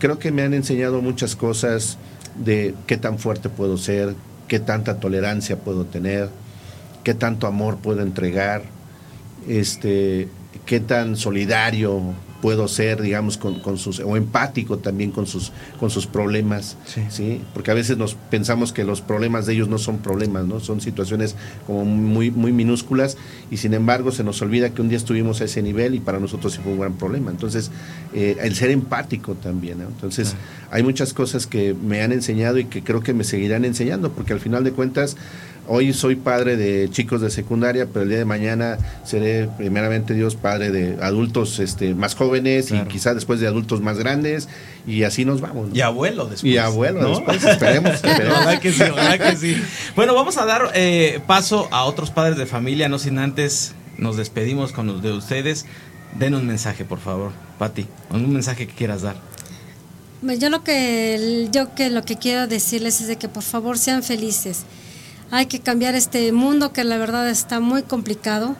creo 0.00 0.18
que 0.18 0.32
me 0.32 0.42
han 0.42 0.52
enseñado 0.52 1.00
muchas 1.00 1.36
cosas 1.36 1.96
de 2.36 2.74
qué 2.88 2.96
tan 2.96 3.20
fuerte 3.20 3.48
puedo 3.48 3.78
ser, 3.78 4.16
qué 4.48 4.58
tanta 4.58 4.98
tolerancia 4.98 5.56
puedo 5.60 5.84
tener, 5.84 6.28
qué 7.04 7.14
tanto 7.14 7.46
amor 7.46 7.78
puedo 7.78 8.02
entregar, 8.02 8.62
este, 9.48 10.26
qué 10.66 10.80
tan 10.80 11.16
solidario 11.16 12.14
puedo 12.44 12.68
ser, 12.68 13.00
digamos, 13.00 13.38
con, 13.38 13.60
con, 13.60 13.78
sus, 13.78 14.00
o 14.00 14.18
empático 14.18 14.76
también 14.76 15.12
con 15.12 15.26
sus, 15.26 15.50
con 15.80 15.88
sus 15.88 16.06
problemas, 16.06 16.76
sí. 17.08 17.40
Porque 17.54 17.70
a 17.70 17.74
veces 17.74 17.96
nos 17.96 18.16
pensamos 18.16 18.74
que 18.74 18.84
los 18.84 19.00
problemas 19.00 19.46
de 19.46 19.54
ellos 19.54 19.70
no 19.70 19.78
son 19.78 19.96
problemas, 19.96 20.44
¿no? 20.44 20.60
Son 20.60 20.82
situaciones 20.82 21.36
como 21.66 21.86
muy, 21.86 22.30
muy 22.30 22.52
minúsculas 22.52 23.16
y 23.50 23.56
sin 23.56 23.72
embargo 23.72 24.12
se 24.12 24.24
nos 24.24 24.42
olvida 24.42 24.74
que 24.74 24.82
un 24.82 24.90
día 24.90 24.98
estuvimos 24.98 25.40
a 25.40 25.44
ese 25.44 25.62
nivel 25.62 25.94
y 25.94 26.00
para 26.00 26.20
nosotros 26.20 26.52
sí 26.52 26.60
fue 26.62 26.72
un 26.72 26.80
gran 26.80 26.92
problema. 26.98 27.30
Entonces, 27.30 27.70
eh, 28.12 28.36
el 28.38 28.54
ser 28.54 28.70
empático 28.72 29.36
también, 29.36 29.78
¿no? 29.78 29.86
Entonces, 29.86 30.34
hay 30.70 30.82
muchas 30.82 31.14
cosas 31.14 31.46
que 31.46 31.72
me 31.72 32.02
han 32.02 32.12
enseñado 32.12 32.58
y 32.58 32.66
que 32.66 32.84
creo 32.84 33.00
que 33.00 33.14
me 33.14 33.24
seguirán 33.24 33.64
enseñando, 33.64 34.12
porque 34.12 34.34
al 34.34 34.40
final 34.40 34.64
de 34.64 34.72
cuentas, 34.72 35.16
Hoy 35.66 35.94
soy 35.94 36.16
padre 36.16 36.56
de 36.56 36.90
chicos 36.90 37.22
de 37.22 37.30
secundaria, 37.30 37.86
pero 37.86 38.02
el 38.02 38.10
día 38.10 38.18
de 38.18 38.26
mañana 38.26 38.76
seré 39.04 39.48
primeramente 39.56 40.12
Dios 40.12 40.36
padre 40.36 40.70
de 40.70 41.02
adultos 41.02 41.58
este, 41.58 41.94
más 41.94 42.14
jóvenes 42.14 42.70
y 42.70 42.78
quizá 42.80 43.14
después 43.14 43.40
de 43.40 43.46
adultos 43.46 43.80
más 43.80 43.98
grandes 43.98 44.48
y 44.86 45.04
así 45.04 45.24
nos 45.24 45.40
vamos. 45.40 45.70
Y 45.72 45.80
abuelo 45.80 46.26
después. 46.26 46.52
Y 46.52 46.58
abuelo 46.58 47.08
después, 47.08 47.42
esperemos. 47.42 47.92
esperemos. 47.94 48.58
que 48.60 48.72
sí, 48.72 48.84
que 49.18 49.36
sí. 49.36 49.62
Bueno, 49.96 50.14
vamos 50.14 50.36
a 50.36 50.44
dar 50.44 50.70
eh, 50.74 51.20
paso 51.26 51.68
a 51.70 51.84
otros 51.84 52.10
padres 52.10 52.36
de 52.36 52.44
familia, 52.44 52.90
no 52.90 52.98
sin 52.98 53.18
antes 53.18 53.74
nos 53.96 54.18
despedimos 54.18 54.72
con 54.72 54.86
los 54.86 55.02
de 55.02 55.12
ustedes. 55.12 55.64
Den 56.18 56.34
un 56.34 56.46
mensaje, 56.46 56.84
por 56.84 57.00
favor, 57.00 57.32
Pati, 57.58 57.86
un 58.10 58.32
mensaje 58.32 58.66
que 58.66 58.74
quieras 58.74 59.00
dar. 59.00 59.16
Yo 60.38 60.50
lo 60.50 60.62
que 60.62 61.48
yo 61.50 61.74
que 61.74 61.90
lo 61.90 62.02
que 62.02 62.16
quiero 62.16 62.46
decirles 62.46 63.00
es 63.00 63.08
de 63.08 63.16
que 63.16 63.28
por 63.28 63.42
favor 63.42 63.78
sean 63.78 64.02
felices 64.02 64.64
hay 65.30 65.46
que 65.46 65.60
cambiar 65.60 65.94
este 65.94 66.32
mundo 66.32 66.72
que 66.72 66.84
la 66.84 66.98
verdad 66.98 67.28
está 67.28 67.60
muy 67.60 67.82
complicado. 67.82 68.56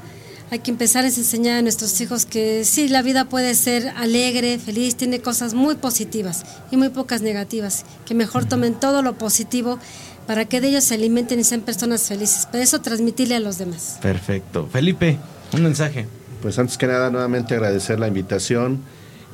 Hay 0.50 0.58
que 0.60 0.70
empezar 0.70 1.04
a 1.04 1.08
enseñar 1.08 1.58
a 1.58 1.62
nuestros 1.62 2.00
hijos 2.00 2.26
que 2.26 2.64
sí, 2.64 2.88
la 2.88 3.02
vida 3.02 3.24
puede 3.24 3.54
ser 3.54 3.88
alegre, 3.96 4.58
feliz, 4.58 4.94
tiene 4.94 5.20
cosas 5.20 5.54
muy 5.54 5.74
positivas 5.76 6.44
y 6.70 6.76
muy 6.76 6.90
pocas 6.90 7.22
negativas. 7.22 7.84
Que 8.04 8.14
mejor 8.14 8.44
tomen 8.44 8.74
todo 8.74 9.02
lo 9.02 9.14
positivo 9.14 9.78
para 10.26 10.44
que 10.44 10.60
de 10.60 10.68
ellos 10.68 10.84
se 10.84 10.94
alimenten 10.94 11.40
y 11.40 11.44
sean 11.44 11.62
personas 11.62 12.02
felices. 12.02 12.48
Pero 12.52 12.62
eso 12.62 12.80
transmitirle 12.80 13.36
a 13.36 13.40
los 13.40 13.58
demás. 13.58 13.98
Perfecto. 14.00 14.68
Felipe, 14.70 15.18
un 15.52 15.62
mensaje. 15.62 16.06
Pues 16.42 16.58
antes 16.58 16.76
que 16.76 16.86
nada, 16.86 17.10
nuevamente 17.10 17.54
agradecer 17.54 17.98
la 17.98 18.06
invitación 18.06 18.80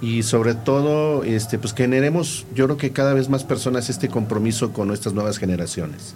y 0.01 0.23
sobre 0.23 0.55
todo 0.55 1.25
este 1.25 1.59
pues 1.59 1.75
generemos 1.75 2.47
yo 2.55 2.67
creo 2.67 2.77
que 2.77 2.93
cada 2.93 3.15
vez 3.15 3.29
más 3.29 3.45
personas 3.45 3.91
este 3.91 4.09
compromiso 4.09 4.73
con 4.73 4.89
nuestras 4.89 5.15
nuevas 5.15 5.39
generaciones. 5.39 6.15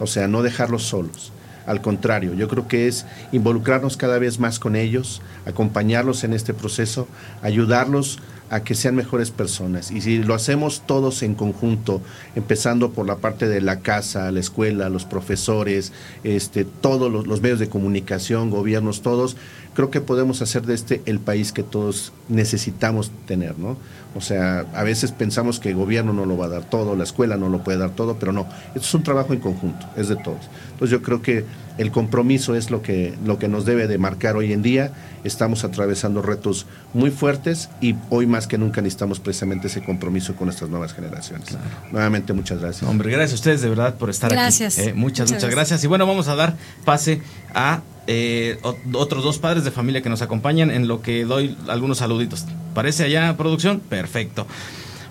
O 0.00 0.06
sea 0.06 0.28
no 0.28 0.42
dejarlos 0.42 0.84
solos. 0.84 1.32
Al 1.66 1.80
contrario 1.80 2.34
yo 2.34 2.48
creo 2.48 2.68
que 2.68 2.86
es 2.88 3.06
involucrarnos 3.32 3.96
cada 3.96 4.18
vez 4.18 4.38
más 4.38 4.58
con 4.58 4.76
ellos 4.76 5.22
acompañarlos 5.46 6.24
en 6.24 6.32
este 6.32 6.54
proceso 6.54 7.08
ayudarlos 7.42 8.18
a 8.50 8.62
que 8.62 8.74
sean 8.74 8.94
mejores 8.94 9.30
personas. 9.30 9.90
Y 9.90 10.00
si 10.00 10.18
lo 10.18 10.34
hacemos 10.34 10.82
todos 10.86 11.22
en 11.22 11.34
conjunto, 11.34 12.02
empezando 12.36 12.92
por 12.92 13.06
la 13.06 13.16
parte 13.16 13.48
de 13.48 13.60
la 13.60 13.80
casa, 13.80 14.30
la 14.30 14.40
escuela, 14.40 14.88
los 14.90 15.04
profesores, 15.04 15.92
este, 16.22 16.64
todos 16.64 17.10
los, 17.10 17.26
los 17.26 17.40
medios 17.40 17.58
de 17.58 17.68
comunicación, 17.68 18.50
gobiernos, 18.50 19.02
todos, 19.02 19.36
creo 19.74 19.90
que 19.90 20.00
podemos 20.00 20.40
hacer 20.40 20.62
de 20.62 20.74
este 20.74 21.02
el 21.06 21.18
país 21.20 21.52
que 21.52 21.62
todos 21.62 22.12
necesitamos 22.28 23.10
tener, 23.26 23.58
¿no? 23.58 23.76
O 24.16 24.20
sea, 24.20 24.64
a 24.74 24.84
veces 24.84 25.10
pensamos 25.10 25.58
que 25.58 25.70
el 25.70 25.74
gobierno 25.74 26.12
no 26.12 26.24
lo 26.24 26.36
va 26.38 26.46
a 26.46 26.48
dar 26.48 26.64
todo, 26.64 26.94
la 26.94 27.02
escuela 27.02 27.36
no 27.36 27.48
lo 27.48 27.64
puede 27.64 27.78
dar 27.78 27.90
todo, 27.90 28.16
pero 28.18 28.32
no, 28.32 28.46
esto 28.68 28.80
es 28.80 28.94
un 28.94 29.02
trabajo 29.02 29.32
en 29.32 29.40
conjunto, 29.40 29.86
es 29.96 30.08
de 30.08 30.16
todos. 30.16 30.48
Entonces 30.72 30.90
yo 30.90 31.02
creo 31.02 31.20
que 31.20 31.44
el 31.78 31.90
compromiso 31.90 32.54
es 32.54 32.70
lo 32.70 32.80
que, 32.80 33.14
lo 33.24 33.40
que 33.40 33.48
nos 33.48 33.64
debe 33.64 33.88
de 33.88 33.98
marcar 33.98 34.36
hoy 34.36 34.52
en 34.52 34.62
día. 34.62 34.92
Estamos 35.24 35.64
atravesando 35.64 36.22
retos 36.22 36.66
muy 36.92 37.10
fuertes 37.10 37.70
y 37.80 37.96
hoy 38.10 38.26
más 38.26 38.46
que 38.46 38.58
nunca 38.58 38.80
necesitamos 38.80 39.18
precisamente 39.18 39.66
ese 39.66 39.82
compromiso 39.82 40.36
con 40.36 40.46
nuestras 40.46 40.70
nuevas 40.70 40.94
generaciones. 40.94 41.48
Nuevamente, 41.90 42.32
muchas 42.32 42.60
gracias. 42.60 42.88
Hombre, 42.88 43.10
gracias 43.10 43.32
a 43.32 43.34
ustedes 43.34 43.62
de 43.62 43.68
verdad 43.68 43.96
por 43.96 44.10
estar 44.10 44.30
gracias. 44.30 44.78
aquí. 44.78 44.90
Eh, 44.90 44.94
muchas, 44.94 45.32
muchas, 45.32 45.50
gracias. 45.50 45.82
Y 45.82 45.88
bueno, 45.88 46.06
vamos 46.06 46.28
a 46.28 46.36
dar 46.36 46.54
pase 46.84 47.20
a 47.52 47.82
eh, 48.06 48.58
otros 48.92 49.24
dos 49.24 49.38
padres 49.38 49.64
de 49.64 49.70
familia 49.70 50.02
que 50.02 50.08
nos 50.08 50.22
acompañan 50.22 50.70
en 50.70 50.88
lo 50.88 51.02
que 51.02 51.24
doy 51.24 51.56
algunos 51.68 51.98
saluditos. 51.98 52.44
¿Parece 52.74 53.04
allá, 53.04 53.36
producción? 53.36 53.80
Perfecto. 53.80 54.46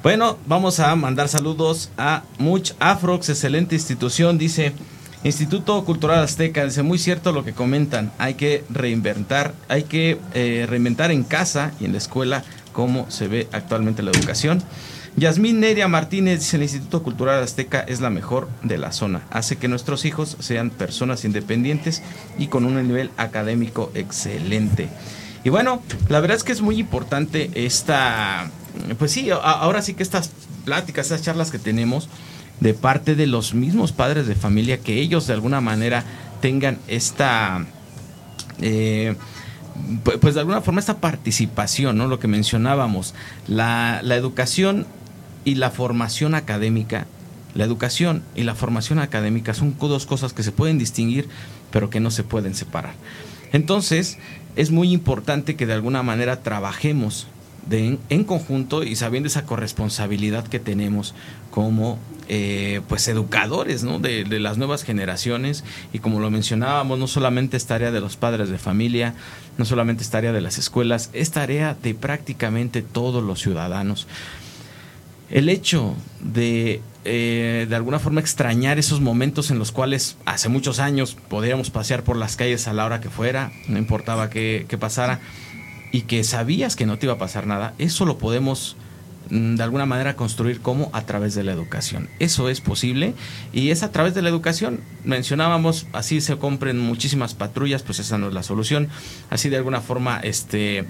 Bueno, 0.03 0.37
vamos 0.47 0.79
a 0.79 0.95
mandar 0.95 1.29
saludos 1.29 1.89
a 1.97 2.23
Much 2.37 2.71
Afrox, 2.79 3.29
excelente 3.29 3.75
institución, 3.75 4.37
dice 4.37 4.73
Instituto 5.23 5.85
Cultural 5.85 6.21
Azteca, 6.21 6.65
dice 6.65 6.83
muy 6.83 6.97
cierto 6.97 7.31
lo 7.31 7.45
que 7.45 7.53
comentan, 7.53 8.11
hay 8.17 8.33
que 8.33 8.65
reinventar, 8.69 9.53
hay 9.69 9.83
que 9.83 10.19
eh, 10.33 10.65
reinventar 10.67 11.11
en 11.11 11.23
casa 11.23 11.71
y 11.79 11.85
en 11.85 11.93
la 11.93 11.99
escuela 11.99 12.43
cómo 12.73 13.09
se 13.09 13.29
ve 13.29 13.47
actualmente 13.53 14.03
la 14.03 14.11
educación. 14.11 14.61
Yasmín 15.15 15.59
Neria 15.59 15.87
Martínez 15.87 16.39
dice 16.39 16.57
el 16.57 16.63
Instituto 16.63 17.03
Cultural 17.03 17.43
Azteca 17.43 17.81
es 17.81 18.01
la 18.01 18.09
mejor 18.09 18.49
de 18.63 18.79
la 18.79 18.91
zona. 18.91 19.21
Hace 19.29 19.57
que 19.57 19.67
nuestros 19.67 20.05
hijos 20.05 20.37
sean 20.39 20.71
personas 20.71 21.23
independientes 21.23 22.01
y 22.39 22.47
con 22.47 22.65
un 22.65 22.75
nivel 22.87 23.11
académico 23.17 23.91
excelente. 23.93 24.89
Y 25.43 25.49
bueno, 25.49 25.83
la 26.09 26.19
verdad 26.19 26.37
es 26.37 26.43
que 26.43 26.51
es 26.51 26.61
muy 26.61 26.79
importante 26.79 27.51
esta, 27.53 28.49
pues 28.97 29.11
sí, 29.11 29.29
ahora 29.29 29.81
sí 29.81 29.93
que 29.93 30.01
estas 30.01 30.31
pláticas, 30.65 31.07
estas 31.07 31.21
charlas 31.21 31.51
que 31.51 31.59
tenemos 31.59 32.09
de 32.59 32.73
parte 32.73 33.15
de 33.15 33.27
los 33.27 33.53
mismos 33.53 33.91
padres 33.91 34.25
de 34.25 34.35
familia, 34.35 34.79
que 34.79 34.99
ellos 34.99 35.27
de 35.27 35.33
alguna 35.33 35.61
manera 35.61 36.03
tengan 36.41 36.79
esta... 36.87 37.65
Eh, 38.61 39.15
pues 40.21 40.35
de 40.35 40.39
alguna 40.39 40.61
forma 40.61 40.79
esta 40.79 40.97
participación, 40.97 41.97
¿no? 41.97 42.07
Lo 42.07 42.19
que 42.19 42.27
mencionábamos, 42.27 43.15
la, 43.47 44.01
la 44.03 44.15
educación 44.15 44.85
y 45.45 45.55
la 45.55 45.71
formación 45.71 46.35
académica, 46.35 47.07
la 47.55 47.63
educación 47.63 48.23
y 48.35 48.43
la 48.43 48.55
formación 48.55 48.99
académica 48.99 49.53
son 49.53 49.75
dos 49.79 50.05
cosas 50.05 50.33
que 50.33 50.43
se 50.43 50.51
pueden 50.51 50.77
distinguir, 50.77 51.27
pero 51.71 51.89
que 51.89 51.99
no 51.99 52.11
se 52.11 52.23
pueden 52.23 52.55
separar. 52.55 52.93
Entonces, 53.51 54.17
es 54.55 54.71
muy 54.71 54.91
importante 54.91 55.55
que 55.55 55.65
de 55.65 55.73
alguna 55.73 56.03
manera 56.03 56.41
trabajemos 56.41 57.27
en 57.69 58.23
conjunto 58.25 58.83
y 58.83 58.95
sabiendo 58.95 59.27
esa 59.27 59.45
corresponsabilidad 59.45 60.47
que 60.47 60.59
tenemos 60.59 61.15
como 61.49 61.97
eh, 62.27 62.81
pues 62.87 63.07
educadores 63.07 63.83
de, 64.01 64.23
de, 64.23 64.39
las 64.39 64.57
nuevas 64.57 64.83
generaciones. 64.83 65.63
Y 65.93 65.99
como 65.99 66.19
lo 66.19 66.29
mencionábamos 66.29 66.99
no 66.99 67.07
solamente 67.07 67.57
es 67.57 67.65
tarea 67.65 67.91
de 67.91 68.01
los 68.01 68.17
padres 68.17 68.49
de 68.49 68.57
familia 68.57 69.13
no 69.57 69.65
solamente 69.65 70.03
es 70.03 70.09
tarea 70.09 70.33
de 70.33 70.41
las 70.41 70.57
escuelas 70.57 71.09
es 71.13 71.31
tarea 71.31 71.75
de 71.81 71.93
prácticamente 71.93 72.81
todos 72.81 73.23
los 73.23 73.39
ciudadanos 73.39 74.07
el 75.33 75.49
hecho 75.49 75.95
de 76.21 76.79
eh, 77.05 77.65
de 77.67 77.75
alguna 77.75 77.99
forma 77.99 78.21
extrañar 78.21 78.77
esos 78.79 79.01
momentos 79.01 79.51
en 79.51 79.59
los 79.59 79.73
cuales 79.73 80.15
hace 80.25 80.47
muchos 80.47 80.79
años 80.79 81.17
podíamos 81.27 81.69
pasear 81.69 82.03
por 82.03 82.15
las 82.15 82.37
calles 82.37 82.67
a 82.67 82.73
la 82.73 82.85
hora 82.85 83.01
que 83.01 83.09
fuera, 83.09 83.51
no 83.67 83.77
importaba 83.77 84.29
qué, 84.29 84.65
qué 84.69 84.77
pasara, 84.77 85.19
y 85.91 86.01
que 86.03 86.23
sabías 86.23 86.75
que 86.75 86.85
no 86.85 86.97
te 86.97 87.07
iba 87.07 87.15
a 87.15 87.17
pasar 87.17 87.45
nada, 87.45 87.73
eso 87.77 88.05
lo 88.05 88.19
podemos 88.19 88.77
mm, 89.31 89.55
de 89.55 89.63
alguna 89.63 89.87
manera 89.87 90.15
construir 90.15 90.61
como 90.61 90.91
a 90.93 91.01
través 91.05 91.33
de 91.33 91.43
la 91.43 91.51
educación. 91.51 92.09
Eso 92.19 92.47
es 92.47 92.61
posible 92.61 93.15
y 93.51 93.71
es 93.71 93.83
a 93.83 93.91
través 93.91 94.13
de 94.13 94.21
la 94.21 94.29
educación. 94.29 94.81
Mencionábamos, 95.03 95.87
así 95.93 96.21
se 96.21 96.37
compren 96.37 96.79
muchísimas 96.79 97.33
patrullas, 97.33 97.81
pues 97.81 97.97
esa 97.97 98.19
no 98.19 98.27
es 98.27 98.33
la 98.33 98.43
solución. 98.43 98.87
Así 99.29 99.49
de 99.49 99.57
alguna 99.57 99.81
forma, 99.81 100.19
este, 100.19 100.85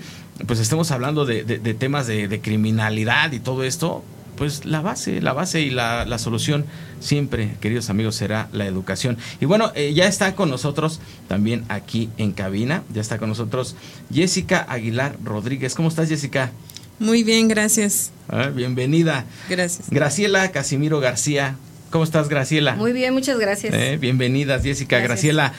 pues 0.45 0.59
estemos 0.59 0.91
hablando 0.91 1.25
de, 1.25 1.43
de, 1.43 1.59
de 1.59 1.73
temas 1.73 2.07
de, 2.07 2.27
de, 2.27 2.39
criminalidad 2.39 3.31
y 3.31 3.39
todo 3.39 3.63
esto, 3.63 4.03
pues 4.35 4.65
la 4.65 4.81
base, 4.81 5.21
la 5.21 5.33
base 5.33 5.61
y 5.61 5.69
la, 5.69 6.05
la 6.05 6.17
solución 6.17 6.65
siempre, 6.99 7.55
queridos 7.61 7.89
amigos, 7.89 8.15
será 8.15 8.49
la 8.51 8.65
educación. 8.65 9.17
Y 9.41 9.45
bueno, 9.45 9.71
eh, 9.75 9.93
ya 9.93 10.07
está 10.07 10.35
con 10.35 10.49
nosotros 10.49 10.99
también 11.27 11.65
aquí 11.69 12.09
en 12.17 12.31
cabina, 12.31 12.83
ya 12.93 13.01
está 13.01 13.17
con 13.17 13.29
nosotros 13.29 13.75
Jessica 14.11 14.65
Aguilar 14.67 15.17
Rodríguez. 15.23 15.75
¿Cómo 15.75 15.89
estás, 15.89 16.09
Jessica? 16.09 16.51
Muy 16.99 17.23
bien, 17.23 17.47
gracias. 17.47 18.11
Ah, 18.29 18.47
bienvenida. 18.47 19.25
Gracias. 19.49 19.89
Graciela 19.89 20.51
Casimiro 20.51 20.99
García. 20.99 21.57
¿Cómo 21.89 22.03
estás, 22.03 22.29
Graciela? 22.29 22.75
Muy 22.75 22.93
bien, 22.93 23.13
muchas 23.13 23.37
gracias. 23.37 23.73
Eh, 23.73 23.97
bienvenidas, 23.99 24.63
Jessica. 24.63 24.97
Gracias. 24.97 25.35
Graciela. 25.35 25.53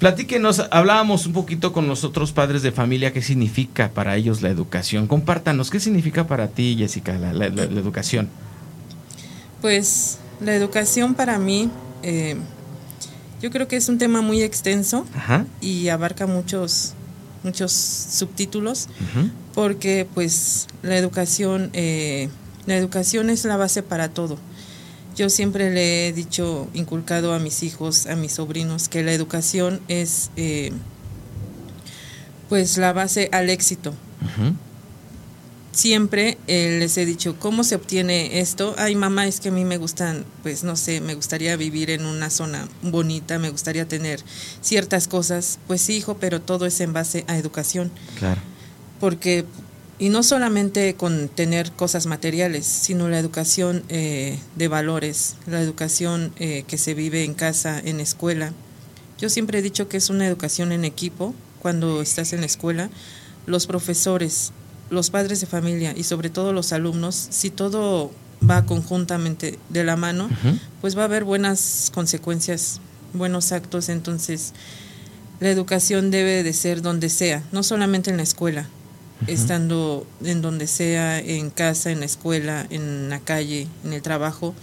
Platíquenos, 0.00 0.62
hablábamos 0.70 1.26
un 1.26 1.34
poquito 1.34 1.74
con 1.74 1.86
los 1.86 2.04
otros 2.04 2.32
padres 2.32 2.62
de 2.62 2.72
familia 2.72 3.12
qué 3.12 3.20
significa 3.20 3.90
para 3.90 4.16
ellos 4.16 4.40
la 4.40 4.48
educación. 4.48 5.06
Compártanos, 5.06 5.68
¿qué 5.68 5.78
significa 5.78 6.26
para 6.26 6.48
ti, 6.48 6.74
Jessica, 6.78 7.18
la, 7.18 7.34
la, 7.34 7.50
la, 7.50 7.66
la 7.66 7.80
educación? 7.80 8.30
Pues 9.60 10.18
la 10.40 10.54
educación 10.54 11.14
para 11.14 11.38
mí, 11.38 11.68
eh, 12.02 12.36
yo 13.42 13.50
creo 13.50 13.68
que 13.68 13.76
es 13.76 13.90
un 13.90 13.98
tema 13.98 14.22
muy 14.22 14.42
extenso 14.42 15.04
Ajá. 15.14 15.44
y 15.60 15.88
abarca 15.88 16.26
muchos, 16.26 16.94
muchos 17.42 17.70
subtítulos, 17.70 18.88
uh 18.88 19.18
-huh. 19.18 19.30
porque 19.54 20.06
pues 20.14 20.66
la 20.82 20.96
educación, 20.96 21.68
eh, 21.74 22.30
la 22.64 22.74
educación 22.76 23.28
es 23.28 23.44
la 23.44 23.58
base 23.58 23.82
para 23.82 24.08
todo. 24.08 24.38
Yo 25.16 25.28
siempre 25.28 25.70
le 25.70 26.08
he 26.08 26.12
dicho, 26.12 26.68
inculcado 26.72 27.34
a 27.34 27.38
mis 27.38 27.62
hijos, 27.62 28.06
a 28.06 28.16
mis 28.16 28.32
sobrinos, 28.32 28.88
que 28.88 29.02
la 29.02 29.12
educación 29.12 29.80
es 29.88 30.30
eh, 30.36 30.72
pues 32.48 32.78
la 32.78 32.92
base 32.92 33.28
al 33.32 33.50
éxito. 33.50 33.90
Uh 33.90 34.42
-huh. 34.42 34.54
Siempre 35.72 36.36
eh, 36.48 36.78
les 36.80 36.98
he 36.98 37.06
dicho, 37.06 37.36
¿cómo 37.38 37.62
se 37.62 37.76
obtiene 37.76 38.40
esto? 38.40 38.74
Ay, 38.76 38.96
mamá, 38.96 39.28
es 39.28 39.38
que 39.38 39.50
a 39.50 39.52
mí 39.52 39.64
me 39.64 39.76
gustan, 39.76 40.24
pues 40.42 40.64
no 40.64 40.74
sé, 40.74 41.00
me 41.00 41.14
gustaría 41.14 41.56
vivir 41.56 41.90
en 41.90 42.06
una 42.06 42.28
zona 42.28 42.68
bonita, 42.82 43.38
me 43.38 43.50
gustaría 43.50 43.86
tener 43.86 44.20
ciertas 44.60 45.06
cosas. 45.06 45.60
Pues 45.68 45.80
sí, 45.80 45.96
hijo, 45.96 46.16
pero 46.18 46.40
todo 46.40 46.66
es 46.66 46.80
en 46.80 46.92
base 46.92 47.24
a 47.28 47.36
educación. 47.36 47.92
Claro. 48.18 48.40
Porque 48.98 49.44
y 50.00 50.08
no 50.08 50.22
solamente 50.22 50.94
con 50.94 51.28
tener 51.28 51.72
cosas 51.72 52.06
materiales, 52.06 52.64
sino 52.64 53.08
la 53.10 53.18
educación 53.18 53.84
eh, 53.90 54.38
de 54.56 54.66
valores, 54.66 55.36
la 55.46 55.60
educación 55.60 56.32
eh, 56.38 56.64
que 56.66 56.78
se 56.78 56.94
vive 56.94 57.24
en 57.24 57.34
casa, 57.34 57.78
en 57.78 58.00
escuela. 58.00 58.54
Yo 59.18 59.28
siempre 59.28 59.58
he 59.58 59.62
dicho 59.62 59.88
que 59.88 59.98
es 59.98 60.08
una 60.08 60.26
educación 60.26 60.72
en 60.72 60.86
equipo 60.86 61.34
cuando 61.60 62.00
estás 62.00 62.32
en 62.32 62.40
la 62.40 62.46
escuela. 62.46 62.88
Los 63.44 63.66
profesores, 63.66 64.52
los 64.88 65.10
padres 65.10 65.42
de 65.42 65.46
familia 65.46 65.92
y 65.94 66.04
sobre 66.04 66.30
todo 66.30 66.54
los 66.54 66.72
alumnos, 66.72 67.28
si 67.28 67.50
todo 67.50 68.10
va 68.48 68.64
conjuntamente 68.64 69.58
de 69.68 69.84
la 69.84 69.96
mano, 69.96 70.30
uh 70.30 70.48
-huh. 70.48 70.58
pues 70.80 70.96
va 70.96 71.02
a 71.02 71.04
haber 71.04 71.24
buenas 71.24 71.92
consecuencias, 71.92 72.80
buenos 73.12 73.52
actos. 73.52 73.90
Entonces, 73.90 74.54
la 75.40 75.50
educación 75.50 76.10
debe 76.10 76.42
de 76.42 76.54
ser 76.54 76.80
donde 76.80 77.10
sea, 77.10 77.44
no 77.52 77.62
solamente 77.62 78.08
en 78.08 78.16
la 78.16 78.22
escuela, 78.22 78.66
estando 79.26 80.06
en 80.24 80.42
donde 80.42 80.66
sea, 80.66 81.18
en 81.18 81.50
casa, 81.50 81.90
en 81.90 82.00
la 82.00 82.06
escuela, 82.06 82.66
en 82.70 83.10
la 83.10 83.20
calle, 83.20 83.66
en 83.84 83.92
el 83.92 84.02
trabajo, 84.02 84.54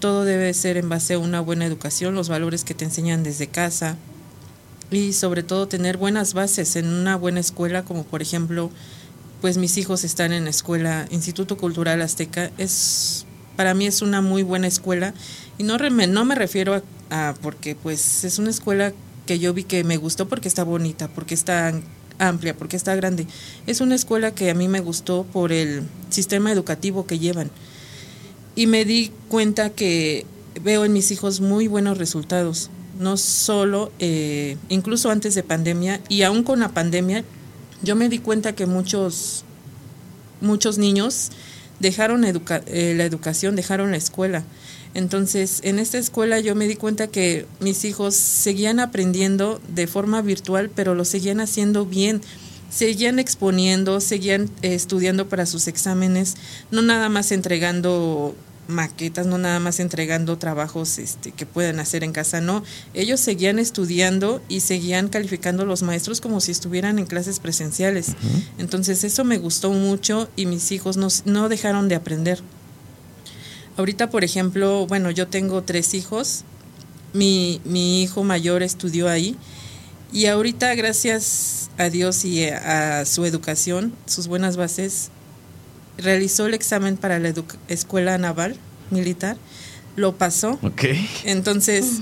todo 0.00 0.24
debe 0.24 0.52
ser 0.54 0.76
en 0.76 0.88
base 0.88 1.14
a 1.14 1.18
una 1.18 1.40
buena 1.40 1.64
educación, 1.64 2.14
los 2.14 2.28
valores 2.28 2.64
que 2.64 2.74
te 2.74 2.84
enseñan 2.84 3.22
desde 3.22 3.46
casa 3.46 3.96
y 4.90 5.12
sobre 5.12 5.42
todo 5.42 5.68
tener 5.68 5.96
buenas 5.96 6.34
bases 6.34 6.76
en 6.76 6.86
una 6.86 7.16
buena 7.16 7.40
escuela, 7.40 7.84
como 7.84 8.04
por 8.04 8.22
ejemplo, 8.22 8.70
pues 9.40 9.58
mis 9.58 9.76
hijos 9.78 10.04
están 10.04 10.32
en 10.32 10.44
la 10.44 10.50
escuela 10.50 11.06
Instituto 11.10 11.56
Cultural 11.56 12.02
Azteca, 12.02 12.50
es 12.58 13.26
para 13.56 13.72
mí 13.72 13.86
es 13.86 14.02
una 14.02 14.20
muy 14.20 14.42
buena 14.42 14.66
escuela 14.66 15.14
y 15.58 15.62
no, 15.62 15.78
no 15.78 16.24
me 16.24 16.34
refiero 16.34 16.74
a, 16.74 17.28
a 17.28 17.34
porque 17.34 17.74
pues 17.74 18.24
es 18.24 18.38
una 18.38 18.50
escuela 18.50 18.92
que 19.24 19.38
yo 19.38 19.54
vi 19.54 19.64
que 19.64 19.82
me 19.82 19.96
gustó 19.96 20.28
porque 20.28 20.48
está 20.48 20.62
bonita, 20.62 21.08
porque 21.08 21.34
está 21.34 21.72
amplia, 22.18 22.56
porque 22.56 22.76
está 22.76 22.94
grande. 22.94 23.26
Es 23.66 23.80
una 23.80 23.94
escuela 23.94 24.32
que 24.32 24.50
a 24.50 24.54
mí 24.54 24.68
me 24.68 24.80
gustó 24.80 25.24
por 25.32 25.52
el 25.52 25.82
sistema 26.10 26.52
educativo 26.52 27.06
que 27.06 27.18
llevan. 27.18 27.50
Y 28.54 28.66
me 28.66 28.84
di 28.84 29.12
cuenta 29.28 29.70
que 29.70 30.26
veo 30.62 30.84
en 30.84 30.92
mis 30.92 31.10
hijos 31.10 31.40
muy 31.40 31.68
buenos 31.68 31.98
resultados. 31.98 32.70
No 32.98 33.16
solo, 33.16 33.92
eh, 33.98 34.56
incluso 34.68 35.10
antes 35.10 35.34
de 35.34 35.42
pandemia 35.42 36.00
y 36.08 36.22
aún 36.22 36.42
con 36.42 36.60
la 36.60 36.70
pandemia, 36.70 37.24
yo 37.82 37.94
me 37.94 38.08
di 38.08 38.18
cuenta 38.18 38.54
que 38.54 38.64
muchos, 38.64 39.44
muchos 40.40 40.78
niños 40.78 41.30
dejaron 41.78 42.24
eh, 42.24 42.94
la 42.96 43.04
educación, 43.04 43.56
dejaron 43.56 43.90
la 43.90 43.98
escuela. 43.98 44.44
Entonces, 44.96 45.60
en 45.62 45.78
esta 45.78 45.98
escuela 45.98 46.40
yo 46.40 46.54
me 46.54 46.66
di 46.66 46.74
cuenta 46.74 47.06
que 47.06 47.44
mis 47.60 47.84
hijos 47.84 48.14
seguían 48.14 48.80
aprendiendo 48.80 49.60
de 49.68 49.86
forma 49.86 50.22
virtual, 50.22 50.70
pero 50.74 50.94
lo 50.94 51.04
seguían 51.04 51.38
haciendo 51.40 51.84
bien. 51.84 52.22
Seguían 52.70 53.18
exponiendo, 53.18 54.00
seguían 54.00 54.50
eh, 54.62 54.74
estudiando 54.74 55.28
para 55.28 55.44
sus 55.44 55.68
exámenes, 55.68 56.36
no 56.70 56.80
nada 56.80 57.10
más 57.10 57.30
entregando 57.30 58.34
maquetas, 58.68 59.26
no 59.26 59.36
nada 59.36 59.60
más 59.60 59.80
entregando 59.80 60.38
trabajos 60.38 60.98
este, 60.98 61.30
que 61.30 61.44
puedan 61.44 61.78
hacer 61.78 62.02
en 62.02 62.12
casa, 62.12 62.40
no. 62.40 62.64
Ellos 62.94 63.20
seguían 63.20 63.58
estudiando 63.58 64.42
y 64.48 64.60
seguían 64.60 65.08
calificando 65.08 65.64
a 65.64 65.66
los 65.66 65.82
maestros 65.82 66.22
como 66.22 66.40
si 66.40 66.52
estuvieran 66.52 66.98
en 66.98 67.04
clases 67.04 67.38
presenciales. 67.38 68.08
Uh 68.08 68.12
-huh. 68.12 68.44
Entonces 68.58 69.04
eso 69.04 69.24
me 69.24 69.36
gustó 69.36 69.70
mucho 69.72 70.30
y 70.36 70.46
mis 70.46 70.72
hijos 70.72 70.96
no, 70.96 71.08
no 71.26 71.50
dejaron 71.50 71.88
de 71.88 71.96
aprender. 71.96 72.40
Ahorita, 73.76 74.10
por 74.10 74.24
ejemplo, 74.24 74.86
bueno, 74.86 75.10
yo 75.10 75.28
tengo 75.28 75.62
tres 75.62 75.94
hijos, 75.94 76.44
mi, 77.12 77.60
mi 77.64 78.02
hijo 78.02 78.24
mayor 78.24 78.62
estudió 78.62 79.08
ahí 79.08 79.36
y 80.12 80.26
ahorita 80.26 80.74
gracias 80.74 81.70
a 81.78 81.90
Dios 81.90 82.24
y 82.24 82.48
a, 82.48 83.00
a 83.00 83.04
su 83.04 83.24
educación, 83.24 83.92
sus 84.06 84.28
buenas 84.28 84.56
bases, 84.56 85.10
realizó 85.98 86.46
el 86.46 86.54
examen 86.54 86.96
para 86.96 87.18
la 87.18 87.32
escuela 87.68 88.16
naval 88.18 88.56
militar, 88.90 89.36
lo 89.96 90.16
pasó. 90.16 90.58
Okay. 90.62 91.08
Entonces, 91.24 92.00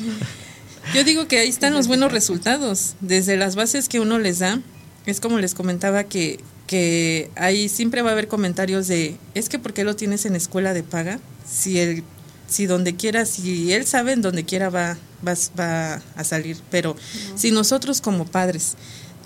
yo 0.95 1.05
digo 1.05 1.27
que 1.27 1.39
ahí 1.39 1.49
están 1.49 1.75
los 1.75 1.87
buenos 1.89 2.13
resultados, 2.13 2.95
desde 3.01 3.37
las 3.37 3.57
bases 3.57 3.89
que 3.89 4.01
uno 4.01 4.19
les 4.19 4.41
da, 4.41 4.61
es 5.07 5.21
como 5.21 5.39
les 5.39 5.55
comentaba 5.55 6.05
que, 6.05 6.41
que 6.66 7.31
ahí 7.37 7.68
siempre 7.68 8.03
va 8.03 8.11
a 8.11 8.12
haber 8.12 8.29
comentarios 8.29 8.88
de, 8.88 9.16
es 9.35 9.48
que 9.48 9.59
¿por 9.59 9.72
qué 9.72 9.85
lo 9.85 9.96
tienes 9.96 10.24
en 10.27 10.37
escuela 10.37 10.72
de 10.72 10.83
paga? 10.83 11.20
Si 11.48 11.79
él, 11.79 12.03
si 12.46 12.66
donde 12.66 12.96
quiera, 12.96 13.27
si 13.27 13.72
él 13.72 13.87
sabe 13.87 14.12
en 14.12 14.22
donde 14.22 14.44
quiera 14.44 14.70
va, 14.70 14.96
va, 15.27 15.35
va 15.59 16.03
a 16.16 16.24
salir, 16.24 16.57
pero 16.70 16.96
no. 17.31 17.38
si 17.38 17.50
nosotros 17.50 18.00
como 18.00 18.24
padres 18.27 18.77